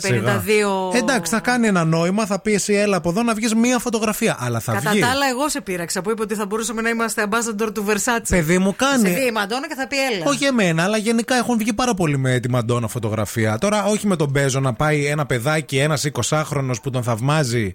[0.02, 0.98] Σιγά.
[0.98, 4.36] Εντάξει, θα κάνει ένα νόημα, θα πεις εσύ έλα από εδώ να βγεις μία φωτογραφία.
[4.40, 5.00] Αλλά θα Κατά βγει.
[5.00, 8.26] τα άλλα, εγώ σε πείραξα που είπε ότι θα μπορούσαμε να είμαστε ambassador του Versace.
[8.28, 9.08] Παιδί μου, κάνει.
[9.08, 10.24] Σε δει η Μαντόνα και θα πει έλα.
[10.26, 13.58] Όχι εμένα, αλλά γενικά έχουν βγει πάρα πολύ με τη Μαντόνα φωτογραφία.
[13.58, 17.72] Τώρα, όχι με τον Μπέζο να πάει ένα παιδάκι, ένας 20χρονο που τον θαυμάζει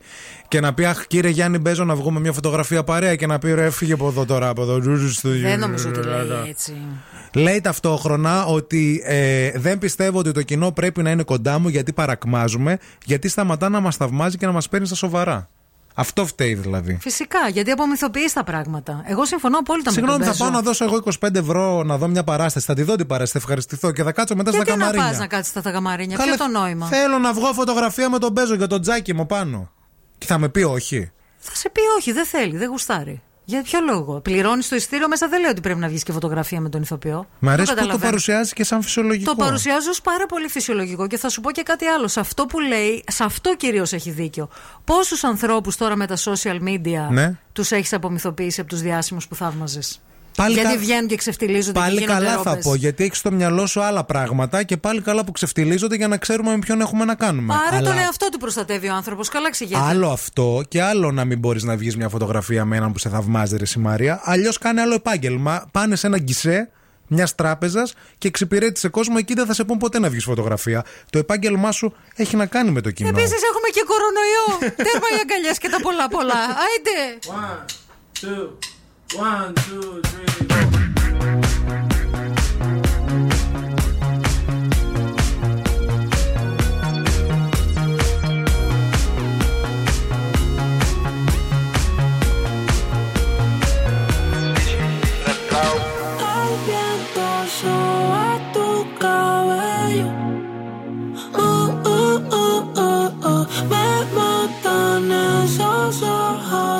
[0.47, 3.53] και να πει Αχ, κύριε Γιάννη Μπέζο, να βγούμε μια φωτογραφία παρέα και να πει
[3.53, 4.79] Ρε, φύγε από εδώ τώρα, από εδώ.
[5.23, 6.73] Δεν νομίζω ότι λέει έτσι.
[7.37, 11.93] Λέει ταυτόχρονα ότι ε, δεν πιστεύω ότι το κοινό πρέπει να είναι κοντά μου γιατί
[11.93, 15.49] παρακμάζουμε, γιατί σταματά να μας θαυμάζει και να μας παίρνει στα σοβαρά.
[15.99, 16.97] Αυτό φταίει δηλαδή.
[17.01, 19.03] Φυσικά, γιατί απομυθοποιείς τα πράγματα.
[19.05, 20.61] Εγώ συμφωνώ απόλυτα Συγγνώμη, με θα τον πάω Μπέζο.
[20.61, 22.65] να δώσω εγώ 25 ευρώ να δω μια παράσταση.
[22.65, 25.11] Θα τη δω την παράσταση, θα ευχαριστηθώ και θα κάτσω μετά Γιατί στα να καμαρίνια.
[25.11, 28.31] πα να κάτσεις στα καμαρίνια, Καλέ, ποιο το νόημα; Θέλω να βγω φωτογραφία με τον
[28.31, 29.71] Μπέζο για τον τζάκι μου πάνω.
[30.17, 31.11] Και θα με πει όχι.
[31.37, 33.21] Θα σε πει όχι, δεν θέλει, δεν γουστάρει.
[33.49, 36.61] Για ποιο λόγο; Πληρώνεις το ειστήριο μέσα, δεν λέει ότι πρέπει να βγεις και φωτογραφία
[36.61, 37.27] με τον ηθοποιό.
[37.39, 38.09] Μ' αρέσει Το που το καταλαβαίνω.
[38.09, 39.35] παρουσιάζει και σαν φυσιολογικό.
[39.35, 42.07] Το παρουσιάζω ως πάρα πολύ φυσιολογικό και θα σου πω και κάτι άλλο.
[42.07, 44.49] Σε αυτό που λέει, σε αυτό κυρίως έχει δίκιο.
[44.83, 47.35] Πόσους ανθρώπους τώρα με τα social media Ναι.
[47.53, 50.01] τους έχεις απομυθοποιήσει από τους διάσημους που θαύμαζες;
[50.37, 52.63] Πάλι Γιατί κα- βγαίνουν και ξεφτιλίζονται Πάλι και γίνονται καλά θα ρόμπες.
[52.63, 56.17] πω, γιατί έχεις στο μυαλό σου άλλα πράγματα και πάλι καλά που ξεφτιλίζονται για να
[56.17, 57.53] ξέρουμε με ποιον έχουμε να κάνουμε.
[57.67, 59.29] Άρα Αλλά τον εαυτό του προστατεύει ο άνθρωπος.
[59.29, 59.81] Καλά ξηγέται.
[59.83, 63.09] Άλλο αυτό και άλλο να μην μπορείς να βγεις μια φωτογραφία με έναν που σε
[63.09, 64.19] θαυμάζει, Ρε Σιμάρια.
[64.23, 65.67] Αλλιώς κάνει άλλο επάγγελμα.
[65.71, 66.69] Πάνε σε ένα γκισέ
[67.07, 69.15] μιας τράπεζας και εξυπηρέτησε κόσμο.
[69.17, 70.85] Εκεί δεν θα σε πούν ποτέ να βγεις φωτογραφία.
[71.09, 73.09] Το επάγγελμά σου έχει να κάνει με το κοινό.
[73.09, 74.47] Επίσης έχουμε και κορονοϊό.
[74.85, 76.33] Τέρμα οι αγκαλιές και τα πολλά πολλά.
[76.33, 77.19] Άιντε.
[78.21, 78.49] two,
[79.15, 80.47] one, two, three,
[95.49, 95.97] go.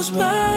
[0.09, 0.56] El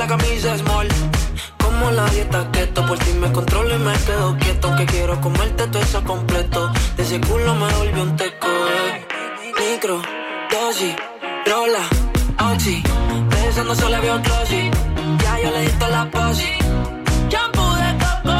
[0.00, 0.88] la camisa es small.
[1.62, 4.74] Como la dieta keto, por ti me controlo y me quedo quieto.
[4.76, 6.72] Que quiero comerte todo eso completo.
[6.96, 8.48] De ese culo me volvió un teco.
[8.48, 9.06] Eh.
[9.60, 10.00] Micro,
[10.50, 10.94] dosis,
[11.46, 11.84] rola,
[12.50, 12.82] oxi.
[13.30, 14.70] Besando solo veo glossy.
[15.22, 16.52] Ya yo le di toda la posi.
[17.28, 18.38] Shampoo de coco,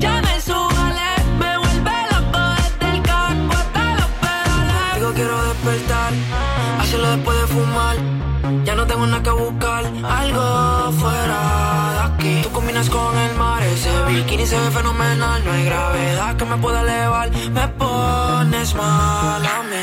[0.00, 1.10] ya me subale.
[1.40, 4.94] Me vuelve loco desde el carro hasta los pedales.
[4.96, 6.12] Digo quiero despertar,
[6.80, 8.21] hacerlo después de fumar
[8.92, 9.84] tengo nada que buscar
[10.20, 11.40] algo fuera
[11.94, 12.40] de aquí.
[12.42, 15.42] Tú combinas con el mar, ese bikini se ve fenomenal.
[15.44, 19.82] No hay gravedad que me pueda elevar, me pones mal a mí.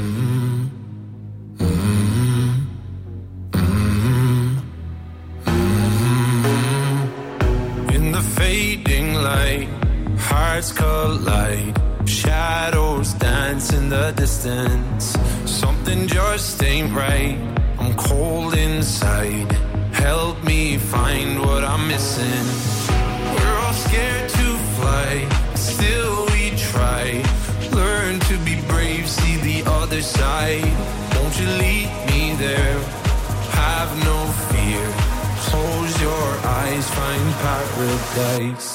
[38.13, 38.70] place.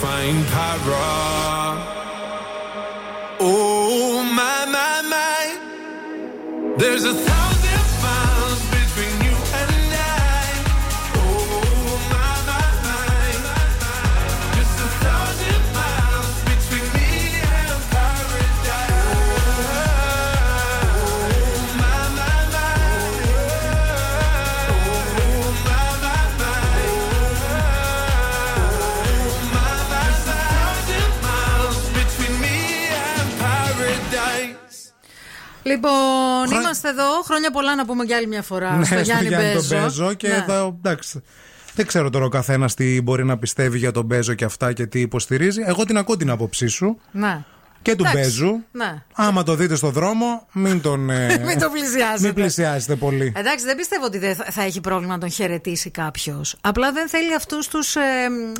[0.00, 0.95] find pyro
[37.36, 39.28] χρόνια πολλά να πούμε για άλλη μια φορά ναι, στο Γιάννη,
[39.68, 40.14] Μπέζο.
[40.14, 40.94] Και ναι.
[41.74, 44.86] Δεν ξέρω τώρα ο καθένας τι μπορεί να πιστεύει για τον Μπέζο και αυτά και
[44.86, 45.62] τι υποστηρίζει.
[45.66, 47.00] Εγώ την ακούω την άποψή σου.
[47.10, 47.44] Ναι
[47.86, 48.18] και του Εντάξει.
[48.20, 48.62] Μπέζου.
[48.72, 49.02] Ναι.
[49.12, 51.10] Άμα το δείτε στο δρόμο, μην τον.
[51.10, 52.20] ε, Μην τον πλησιάσετε.
[52.20, 53.32] Μην πλησιάσετε πολύ.
[53.36, 56.56] Εντάξει, δεν πιστεύω ότι δεν θα, θα έχει πρόβλημα να τον χαιρετήσει κάποιος.
[56.60, 57.96] Απλά δεν θέλει αυτούς τους.
[57.96, 58.00] Ε,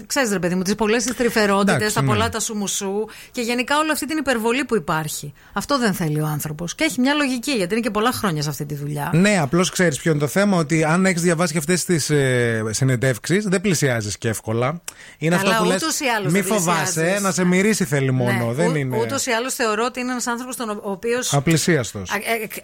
[0.07, 2.09] ξέρεις, ρε παιδί μου, τις πολλές τρυφερότητες, Εντάξει, τα ναι.
[2.09, 5.33] πολλά τα σουμουσού και γενικά όλη αυτή την υπερβολή που υπάρχει.
[5.53, 6.75] Αυτό δεν θέλει ο άνθρωπος.
[6.75, 9.11] Και έχει μια λογική, γιατί είναι και πολλά χρόνια σε αυτή τη δουλειά.
[9.15, 12.63] Ναι, απλώς ξέρεις ποιο είναι το θέμα, ότι αν έχεις διαβάσει και αυτές τις ε,
[12.71, 14.81] συνεντεύξεις, δεν πλησιάζεις και εύκολα.
[15.19, 17.23] Είναι Καλά, αυτό που λες, ούτως ή άλλως Μη δεν φοβάσαι, πλησιάζεις.
[17.23, 18.53] να σε μυρίσει θέλει μόνο.
[18.53, 18.97] δεν ού- είναι.
[19.17, 21.35] Ούτως ή άλλως θεωρώ ότι είναι ένας άνθρωπος τον ο- ο οποίος.
[21.35, 22.11] Απλησίαστος.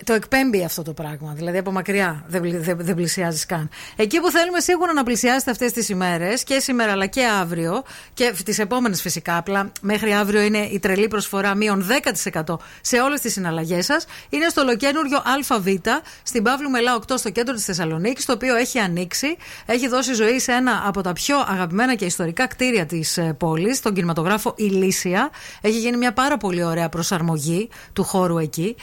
[0.04, 1.32] το εκπέμπει αυτό το πράγμα.
[1.36, 3.68] Δηλαδή από μακριά δεν, πλη- δεν, δεν πλησιάζει καν.
[3.96, 7.82] Εκεί που θέλουμε σίγουρα να πλησιάσετε αυτές τις ημέρες και σήμερα αλλά και αύριο
[8.14, 9.36] και τις επόμενες φυσικά.
[9.36, 11.86] Απλά μέχρι αύριο είναι η τρελή προσφορά μείον
[12.42, 14.04] 10% σε όλες τις συναλλαγές σας.
[14.28, 15.66] Είναι στο ολοκένουργιο ΑΒ
[16.22, 19.36] στην Παύλου Μελά 8 στο κέντρο της Θεσσαλονίκης, το οποίο έχει ανοίξει.
[19.66, 23.94] Έχει δώσει ζωή σε ένα από τα πιο αγαπημένα και ιστορικά κτίρια της πόλης, τον
[23.94, 25.30] κινηματογράφο Ηλίσια.
[25.60, 28.76] Έχει γίνει μια πάρα πολύ ωραία προσαρμογή του χώρου εκεί.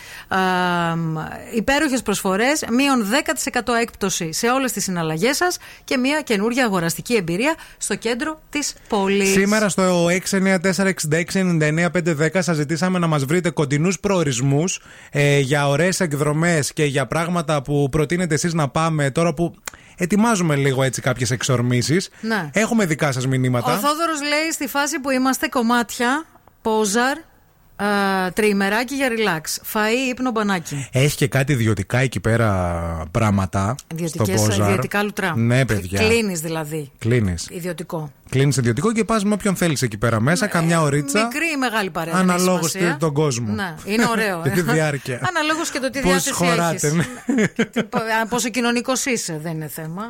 [1.55, 7.55] Υπέροχες προσφορές, μείον 10% έκπτωση σε όλες τις συναλλαγές σας και μια καινούργια αγοραστική εμπειρία
[7.77, 9.29] στο κέντρο της πόλης.
[9.29, 14.81] Σήμερα στο 694-6699-510 σας ζητήσαμε να μας βρείτε κοντινούς προορισμούς
[15.11, 19.55] ε, για ωραίες εκδρομές και για πράγματα που προτείνετε εσείς να πάμε τώρα που
[19.97, 22.09] ετοιμάζουμε λίγο έτσι κάποιες εξορμήσεις.
[22.21, 22.49] Ναι.
[22.53, 23.73] Έχουμε δικά σας μηνύματα.
[23.73, 26.25] Ο Θόδωρος λέει στη φάση που είμαστε κομμάτια,
[26.61, 27.17] πόζαρ,
[27.79, 29.61] ε, τριημεράκι για relax.
[29.73, 30.87] Φαΐ, ύπνο, μπανάκι.
[30.91, 32.49] Έχει και κάτι ιδιωτικά εκεί πέρα
[33.11, 33.75] πράγματα.
[33.93, 34.67] Ιδιωτικές, στο Πόζαρ.
[34.69, 35.33] ιδιωτικά λουτρά.
[35.37, 35.99] Ναι, παιδιά.
[35.99, 36.91] Κλείνεις δηλαδή.
[36.97, 37.47] Κλείνεις.
[37.51, 38.11] Ιδιωτικό.
[38.29, 41.23] Κλείνεις ιδιωτικό και πας με όποιον θέλεις εκεί πέρα μέσα, καμιά ωρίτσα.
[41.23, 42.13] Μικρή ή μεγάλη παρέα.
[42.13, 42.97] δεν έχει Αναλόγως σημασία.
[42.99, 43.53] τον κόσμο.
[43.53, 44.41] Ναι, είναι ωραίο.
[44.43, 45.21] Και τη διάρκεια.
[45.27, 46.93] Αναλόγως και το τι Πώς διάθεση χωράτε, έχεις.
[46.93, 47.03] ναι.
[48.21, 50.09] Α, Πόσο κοινωνικός είσαι, δεν είναι θέμα.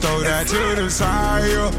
[0.00, 1.48] throw that to the side.
[1.50, 1.70] yeah.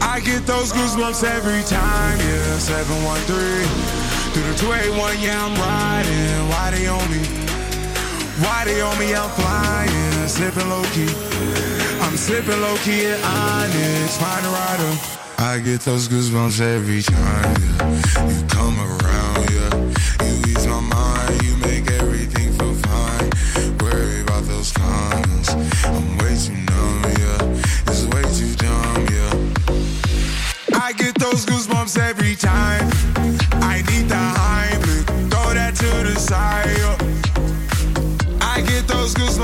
[0.00, 2.58] I get those goosebumps every time, yeah.
[2.58, 6.48] 713 through the 281, yeah, I'm riding.
[6.48, 7.22] Why they on me?
[8.42, 9.14] Why they on me?
[9.14, 11.10] I'm flying, slipping low key.
[12.00, 14.92] I'm slipping low key at Onyx, find a rider.
[15.38, 18.28] I get those goosebumps every time, yeah.
[18.30, 18.87] You come around,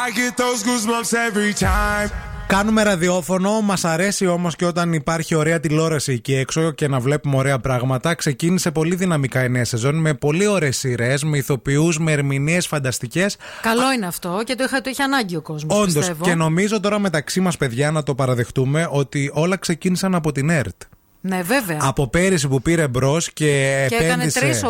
[0.00, 0.06] Yeah.
[0.06, 2.10] I get those goosebumps every time.
[2.46, 7.36] Κάνουμε ραδιόφωνο, μας αρέσει όμως και όταν υπάρχει ωραία τηλεόραση εκεί έξω και να βλέπουμε
[7.36, 8.14] ωραία πράγματα.
[8.14, 13.36] Ξεκίνησε πολύ δυναμικά η νέα σεζόν με πολύ ωραίες σειρές, με ηθοποιούς, με ερμηνείες φανταστικές.
[13.62, 15.78] Καλό είναι αυτό και το, είχα, το είχε ανάγκη ο κόσμος.
[15.78, 20.50] Όντως, και νομίζω τώρα μεταξύ μας, παιδιά, να το παραδεχτούμε ότι όλα ξεκίνησαν από την
[20.50, 20.82] ΕΡΤ.
[21.22, 21.78] Ναι, βέβαια.
[21.80, 23.44] Από πέρυσι που πήρε μπρος και,
[23.88, 24.40] και έκανε επένδυσε.
[24.40, 24.62] τρεις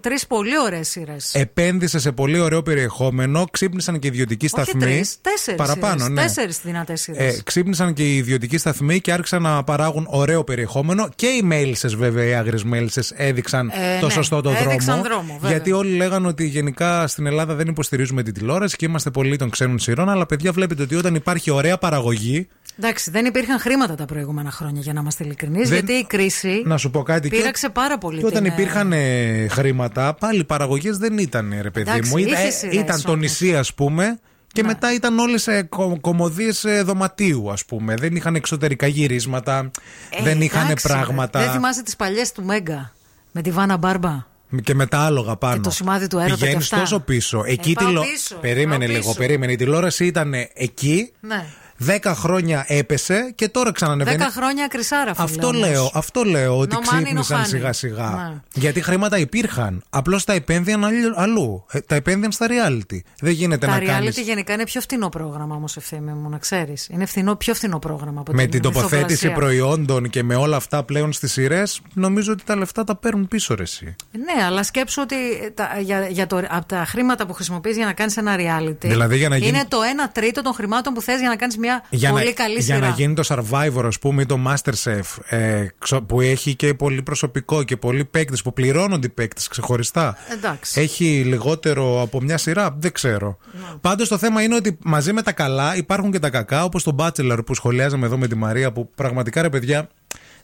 [0.00, 1.34] τρεις πολύ ωραίες σειρές.
[1.34, 4.80] Επένδυσε σε πολύ ωραίο περιεχόμενο, ξύπνησαν και οι ιδιωτικοί σταθμοί.
[4.80, 5.60] τρεις, τέσσερις.
[5.60, 6.22] Παραπάνω, ναι.
[6.22, 7.36] Τέσσερις δυνατές σειρές.
[7.36, 11.08] Ε, ξύπνησαν και οι ιδιωτικοί σταθμοί και άρχισαν να παράγουν ωραίο περιεχόμενο.
[11.14, 15.02] Και οι μέλισσες, βέβαια, οι άγριες μέλισσες έδειξαν Ε, το ναι, σωστό το έδειξαν δρόμο.
[15.02, 15.50] δρόμο, βέβαια.
[15.50, 19.50] γιατί όλοι λέγανε ότι γενικά στην Ελλάδα δεν υποστηρίζουμε την τηλεόραση και είμαστε πολύ των
[19.50, 20.08] ξένων σειρών.
[20.08, 22.48] Αλλά παιδιά, βλέπετε ότι όταν υπάρχει ωραία παραγωγή.
[22.78, 26.62] Εντάξει, δεν υπήρχαν χρήματα τα προηγούμενα χρόνια για να είμαστε ειλικρινείς, Δεν- γιατί η κρίση
[26.64, 27.28] Να σου πω κάτι.
[27.30, 28.18] και- πήραξε πάρα πολύ.
[28.20, 32.10] Και όταν την, ε, υπήρχαν ε, χρήματα, πάλι οι παραγωγές δεν ήταν, ρε παιδί Εντάξει,
[32.10, 32.16] μου.
[32.16, 33.20] Ήταν, είχε ε, σειρές ήταν το όμως.
[33.20, 34.18] νησί, ας πούμε.
[34.52, 34.68] Και Ναι.
[34.68, 37.94] μετά ήταν όλες κο, κομμωδίες δωματίου, ας πούμε.
[37.94, 39.70] Δεν είχαν εξωτερικά γυρίσματα,
[40.18, 41.40] Ε, δεν είχαν εντάξει, πράγματα.
[41.40, 42.92] Δεν θυμάσαι τις παλιές του Μέγκα
[43.32, 44.26] με τη Βάνα Μπάρμπα;
[44.62, 45.54] Και με τα άλογα πάνω.
[45.54, 46.78] Και το σημάδι του έρωτα και Πηγαίνεις αυτά.
[46.78, 47.42] τόσο πίσω.
[47.46, 49.18] Εκεί πάω τηλεο- πίσω, Περίμενε πάω λίγο, πίσω.
[49.18, 49.52] περίμενε.
[49.52, 51.12] Η τηλεόραση ήταν εκεί.
[51.20, 51.44] Ναι.
[51.76, 54.16] Δέκα χρόνια έπεσε και τώρα ξανανεβαίνει.
[54.16, 55.24] Δέκα χρόνια κρυσάρα, φίλε.
[55.24, 55.60] Αυτό όμως.
[55.60, 57.46] λέω, αυτό λέω ότι No money, no ξύπνησαν honey.
[57.46, 58.10] σιγά σιγά.
[58.10, 58.40] Ναι.
[58.60, 59.82] Γιατί χρήματα υπήρχαν.
[59.90, 61.64] Απλώς τα επένδυαν αλλού- αλλού.
[61.72, 62.98] Ε, Τα επένδυαν στα reality.
[63.20, 64.08] Δεν γίνεται Τα να reality κάνει.
[64.08, 66.88] γενικά είναι πιο φθηνό πρόγραμμα όμως, ευθύνη μου, να ξέρεις.
[66.90, 68.96] Είναι φθηνό, πιο φθηνό πρόγραμμα από Με την τοποθέτηση
[69.26, 69.32] ηθοπλασία.
[69.32, 73.54] προϊόντων και με όλα αυτά πλέον στις σειρές, νομίζω ότι τα λεφτά τα παίρνουν πίσω
[73.54, 73.94] ρε εσύ.
[74.12, 75.16] Ναι, αλλά σκέψου ότι
[75.54, 78.76] τα, για, για το, από τα χρήματα που χρησιμοποιείς για να κάνεις ένα reality.
[78.80, 81.56] Δηλαδή για να γίνει- Είναι το 1 τρίτο των χρημάτων που θες για να κάνεις
[81.66, 82.78] μια Για πολύ να, καλή για σειρά.
[82.88, 87.02] να γίνει το Survivor, ας πούμε, ή το Masterchef, ε, ξο- που έχει και πολύ
[87.02, 90.16] προσωπικό και πολλοί παίκτες που πληρώνονται οι παίκτες ξεχωριστά.
[90.32, 90.80] Εντάξει.
[90.80, 93.38] Έχει λιγότερο από μια σειρά, δεν ξέρω.
[93.52, 93.60] Ναι.
[93.80, 96.96] Πάντως το θέμα είναι ότι μαζί με τα καλά υπάρχουν και τα κακά, όπως το
[96.98, 99.88] Bachelor που σχολιάζαμε εδώ με τη Μαρία, που πραγματικά ρε παιδιά,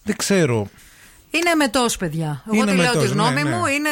[0.02, 0.68] δεν ξέρω.
[1.34, 2.42] Είναι μετός, παιδιά.
[2.46, 3.56] Εγώ Είναι τη λέω μετός, τη γνώμη ναι, ναι.
[3.56, 3.66] μου.
[3.66, 3.88] Είναι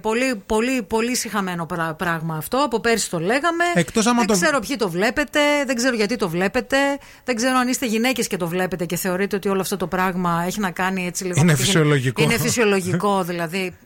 [0.00, 2.56] πολύ, πολύ, πολύ συχαμένο πρά- πράγμα αυτό.
[2.56, 3.64] Από πέρσι το λέγαμε.
[3.74, 6.76] Εκτός άμα δεν το- ξέρω ποιοι το βλέπετε, δεν ξέρω γιατί το βλέπετε.
[7.24, 10.42] Δεν ξέρω αν είστε γυναίκες και το βλέπετε και θεωρείτε ότι όλο αυτό το πράγμα
[10.46, 11.34] έχει να κάνει έτσι λίγο.
[11.40, 12.22] Είναι με τη γυ- φυσιολογικό.
[12.22, 13.76] Είναι φυσιολογικό, δηλαδή.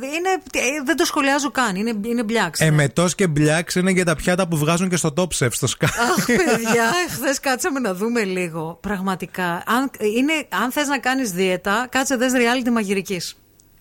[0.00, 1.74] Είναι, ε, δεν το σχολιάζω καν.
[1.76, 2.60] Είναι, είναι μπλιάξ.
[2.60, 5.84] Εμετό και μπλιάξ είναι για τα πιάτα που βγάζουν και στο Top Chef στο Sky.
[5.84, 8.78] Αχ, παιδιά, χθε κάτσαμε να δούμε λίγο.
[8.80, 9.62] Πραγματικά.
[9.66, 10.32] Αν, είναι,
[10.62, 13.36] αν θες να κάνεις δίαιτα, κάτσε δες reality μαγειρικής.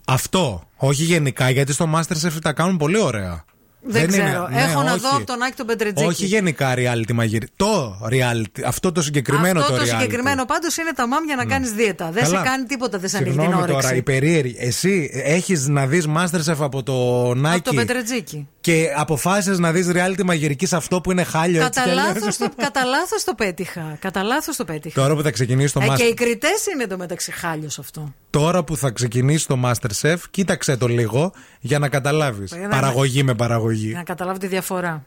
[0.06, 0.64] Αυτό.
[0.75, 3.45] Όχι γενικά, γιατί στο Masterchef τα κάνουν πολύ ωραία.
[3.84, 4.48] Δεν, ξέρω.
[4.51, 5.00] ναι, Έχω να όχι.
[5.01, 6.10] δω από τον Άκη τον Πετρετζίκη.
[6.10, 7.48] Όχι γενικά reality μαγειρι.
[7.56, 8.61] Το reality.
[8.66, 9.93] Αυτό το συγκεκριμένο Αυτό το, το, reality.
[9.93, 10.00] Ναι.
[10.00, 12.10] συγκεκριμένο πάντως είναι τα μάμια να κάνεις δίαιτα.
[12.11, 12.38] Δεν Καλά.
[12.38, 13.82] σε κάνει τίποτα, δεν σε ανοίγει την Συγγνώμη όρεξη.
[13.88, 14.56] τώρα, η περίεργη.
[14.60, 16.93] Εσύ έχεις να δεις Masterchef από το
[17.32, 18.48] από Nike τον Πετρετζίκη.
[18.61, 21.69] και αποφάσισες να δεις reality μαγειρική σε αυτό που είναι χάλιο έτσι.
[21.80, 23.98] Κατά κι αλλιώς; λάθος το, κατά λάθος το πέτυχα.
[24.00, 25.01] Κατά λάθος το πέτυχα.
[25.01, 26.14] Τώρα που θα ξεκινήσει το Ε, και οι Masterchef.
[26.16, 28.14] κριτές είναι το μεταξύ χάλιος αυτό.
[28.30, 32.51] Τώρα που θα ξεκινήσει το Masterchef, κοίταξε το λίγο για να καταλάβεις.
[32.51, 33.70] Για να- Παραγωγή με παραγωγή.
[33.72, 35.03] Για να καταλάβω τη διαφορά.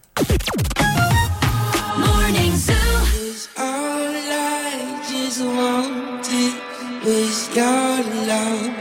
[2.02, 2.94] Morning Zoo.
[3.66, 4.14] All
[4.66, 4.74] I
[5.10, 6.54] just wanted
[7.06, 7.96] was your
[8.30, 8.74] love.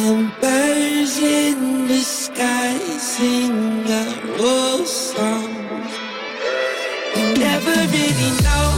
[0.00, 1.58] And birds in
[1.90, 2.76] the sky
[3.14, 4.04] sing a
[4.38, 5.50] rose song.
[7.16, 8.77] You never really know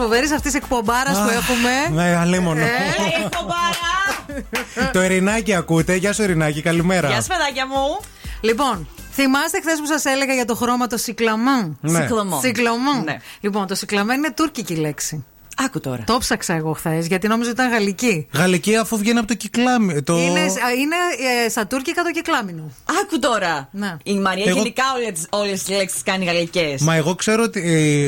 [0.00, 2.02] φοβερής αυτής εκπομπάρας που έχουμε.
[2.02, 2.60] Ναι, αλίμονο.
[2.60, 2.68] Ε,
[4.92, 5.94] Το Ερινάκι ακούτε.
[5.94, 7.08] Γεια σου, Ερινάκι, καλημέρα.
[7.08, 8.00] Γεια σα, παιδάκια μου.
[8.40, 11.78] Λοιπόν, θυμάστε χθες που σας έλεγα για το χρώμα το σικλαμάν.
[11.80, 12.00] Ναι.
[12.00, 12.40] Σικλαμάν.
[12.40, 13.04] Σικλαμάν.
[13.04, 13.16] Ναι.
[13.40, 15.24] Λοιπόν, το σικλαμάν είναι τουρκική λέξη.
[15.64, 16.02] Άκου τώρα.
[16.06, 18.28] Το ψάξα εγώ χθες γιατί νόμιζα ότι ήταν γαλλική.
[18.32, 20.02] Γαλλική αφού βγαίνει από το κυκλάμι.
[20.02, 20.16] Το...
[20.16, 20.40] Είναι,
[20.78, 20.96] είναι
[21.44, 22.72] ε, στα τουρκικά το κυκλάμινο.
[23.02, 23.68] Άκου τώρα.
[23.72, 23.96] Ναι.
[24.02, 24.82] Η Μαρία Εγώ- γενικά
[25.30, 26.80] όλες τι λέξεις κάνει γαλλικές.
[26.82, 27.60] Μα εγώ ξέρω ότι.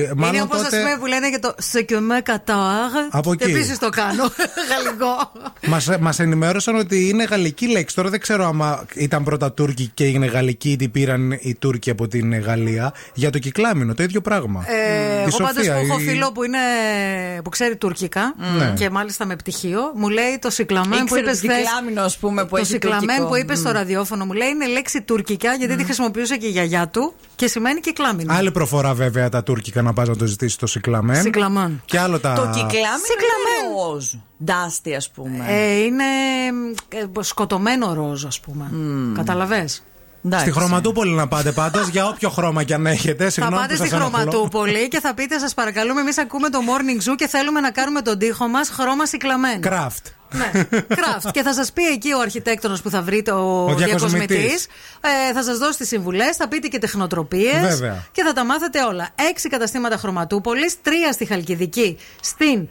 [0.08, 0.76] ε, μάλλον είναι όπως τότε...
[0.76, 2.90] ας πούμε που λένε για το σεκιωμέ κατάρ.
[3.10, 3.52] Από Και εκεί.
[3.52, 4.24] επίσης το κάνω.
[4.70, 5.32] Γαλλικό.
[5.66, 7.94] Μας, μας ενημέρωσαν ότι είναι γαλλική λέξη.
[7.96, 11.90] Τώρα δεν ξέρω άμα ήταν πρώτα Τούρκοι και έγινε γαλλική ή την πήραν οι Τούρκοι
[11.90, 12.92] από την Γαλλία.
[13.14, 14.64] Για το κυκλάμινο, το ίδιο πράγμα.
[14.68, 16.58] Ε, Η εγώ πάντως Σοφία, που έχω η- φίλο που, είναι,
[17.44, 18.72] που ξέρει τουρκικά Ναι.
[18.76, 22.42] και μάλιστα με πτυχίο, μου λέει το σικλαμέν που Ήξερε είπες το κυκλάμινο, ας πούμε,
[22.42, 23.28] που Το έχει σικλαμέν τουρκικό.
[23.28, 23.72] που είπες στο Μμ.
[23.74, 27.80] ραδιόφωνο μου λέει είναι λέξη τουρκικά γιατί τη χρησιμοποιούσε και η γιαγιά του και σημαίνει
[27.80, 28.34] κυκλάμινο.
[28.34, 31.22] Άλλη προφορά βέβαια τα τουρκικά να πα να το ζητήσει το σικλαμέν.
[31.22, 31.82] Σικλαμάν.
[31.84, 32.34] Και άλλο τα.
[32.34, 34.12] Το κυκλάμινο είναι ροζ.
[34.44, 35.44] Ντάστι, ας πούμε.
[35.48, 36.04] Ε, είναι
[36.88, 38.70] ε, σκοτωμένο ροζ, ας πούμε.
[39.14, 39.84] Καταλαβες;
[40.38, 43.24] Στη χρωματούπολη να πάτε πάντως, για όποιο χρώμα κι αν έχετε.
[43.24, 44.18] Θα Συγγνώμη πάτε που στη σας ενοχλώ.
[44.18, 48.00] χρωματούπολη και θα πείτε, σας παρακαλούμε, εμείς ακούμε το morning zoo και θέλουμε να κάνουμε
[48.02, 49.60] τον τοίχο μας χρώμα συκλαμένο.
[49.60, 50.06] Κράφτ.
[50.32, 50.50] Ναι,
[50.88, 51.30] craft.
[51.32, 54.10] και θα σας πει εκεί ο αρχιτέκτονος που θα βρείτε, ο, Ο διακοσμητής.
[54.10, 54.66] διακοσμητής.
[55.28, 57.60] Ε, θα σας δώσει τις συμβουλές, θα πείτε και τεχνοτροπίες.
[57.60, 58.04] Βέβαια.
[58.12, 59.08] Και θα τα μάθετε όλα.
[59.30, 62.68] Έξι καταστήματα χρωματούπολης, τρία στη Χαλκιδική, στην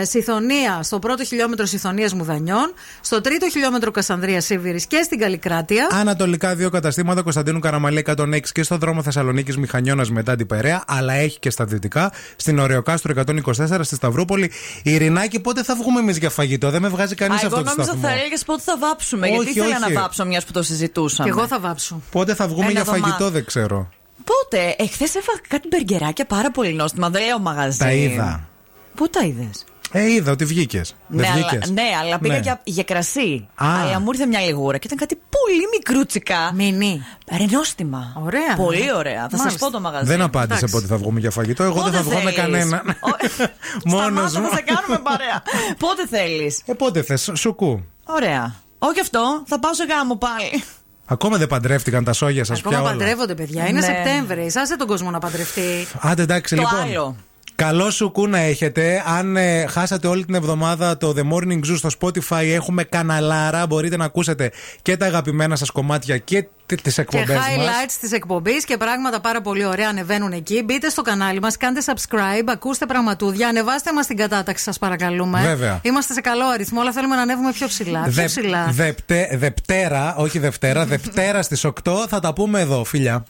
[0.00, 5.88] ε, Συθωνία, στο πρώτο χιλιόμετρο Συθωνία Μουδανιών, στο τρίτο χιλιόμετρο Κασανδρία Σίβηρης και στην Καλλικράτεια.
[5.92, 11.12] Ανατολικά δύο καταστήματα Κωνσταντίνου Καραμαλή 106 και στο δρόμο Θεσσαλονίκης Μηχανιώνας μετά την Περαία, αλλά
[11.12, 14.50] έχει και στα δυτικά, στην Ωρεοκάστρο 124 στη Σταυρούπολη.
[14.82, 17.70] Ειρηνάκη, πότε θα βγούμε εμείς για φαγητό, δεν με βγάζει κανείς Α, αυτό εγώ το
[17.70, 18.08] νόμιζα σταθμό.
[18.08, 19.26] θα έλεγες πότε θα βάψουμε.
[19.26, 19.92] Όχι, γιατί ήθελα όχι.
[19.94, 21.30] να βάψω μιας που το συζητούσαμε.
[21.30, 22.00] Και εγώ θα βάψω.
[22.10, 23.06] Πότε θα βγούμε Ένα για δωμάτιο.
[23.06, 23.88] φαγητό, δεν ξέρω.
[24.24, 27.10] Πότε, εχθές έφαγα κάτι μπεργκεράκια πάρα πολύ νόστιμα.
[27.10, 27.78] Δεν λέω μαγαζί.
[27.78, 28.48] Τα είδα.
[28.94, 30.94] Πού τα είδες; Ε, είδα ότι βγήκες.
[31.08, 33.48] Ναι, Δεν αλλά, βγήκες; ναι, αλλά πήγα για, για κρασί.
[33.54, 33.66] Α.
[33.82, 36.52] Αλλά μου ήρθε μια λιγούρα και ήταν κάτι πολύ μικρούτσικα.
[36.54, 37.04] Μινί.
[37.38, 38.12] Ρε νόστιμα.
[38.24, 38.54] Ωραία.
[38.56, 39.20] Πολύ ωραία.
[39.22, 39.66] Θα σας Μάλιστα.
[39.66, 40.04] πω το μαγαζί.
[40.06, 40.74] Δεν απάντησε Εντάξει.
[40.74, 41.62] πότε θα βγούμε για φαγητό.
[41.62, 42.82] Εγώ δεν Πότε θα βγω με θέλεις; κανένα.
[43.84, 44.48] Μόνος Σταμάτα, μου.
[44.48, 45.42] θα σε κάνουμε παρέα.
[45.84, 47.84] Πότε θέλεις; Ε, πότε θες, σουκού.
[48.04, 48.54] Ωραία.
[48.78, 50.62] Όχι αυτό, θα πάω σε γάμο πάλι.
[51.06, 52.90] Ακόμα δεν παντρεύτηκαν τα σόγια σας Ακόμα πια όλα.
[52.96, 53.68] παντρεύονται, παιδιά.
[53.68, 53.84] Είναι Ναι.
[53.86, 54.52] Σεπτέμβρη.
[54.54, 55.86] Άσε τον κόσμο να παντρευτεί.
[56.00, 57.16] Άντε εντάξει Το λοιπόν.
[57.64, 57.78] Άλλο.
[57.78, 59.02] Καλό σου κου να έχετε.
[59.06, 63.66] Αν ε, χάσατε όλη την εβδομάδα το The Morning Zoo στο Spotify, έχουμε καναλάρα.
[63.66, 64.50] Μπορείτε να ακούσετε
[64.82, 66.46] και τα αγαπημένα σας κομμάτια και
[66.82, 67.46] τις Και εκπομπές μας.
[67.46, 70.62] highlights της εκπομπής και πράγματα πάρα πολύ ωραία ανεβαίνουν εκεί.
[70.64, 75.40] Μπείτε στο κανάλι μας, κάντε subscribe, ακούστε πραγματούδια, ανεβάστε μας την κατάταξη, σας παρακαλούμε.
[75.42, 75.78] Βέβαια.
[75.82, 78.02] Είμαστε σε καλό αριθμό, αλλά θέλουμε να ανέβουμε πιο ψηλά.
[78.02, 78.66] Πιο Δε, ψηλά.
[78.70, 81.72] δεπτε- Δευτέρα, όχι Δευτέρα, Δευτέρα στις 8
[82.08, 83.24] θα τα πούμε εδώ, φίλια.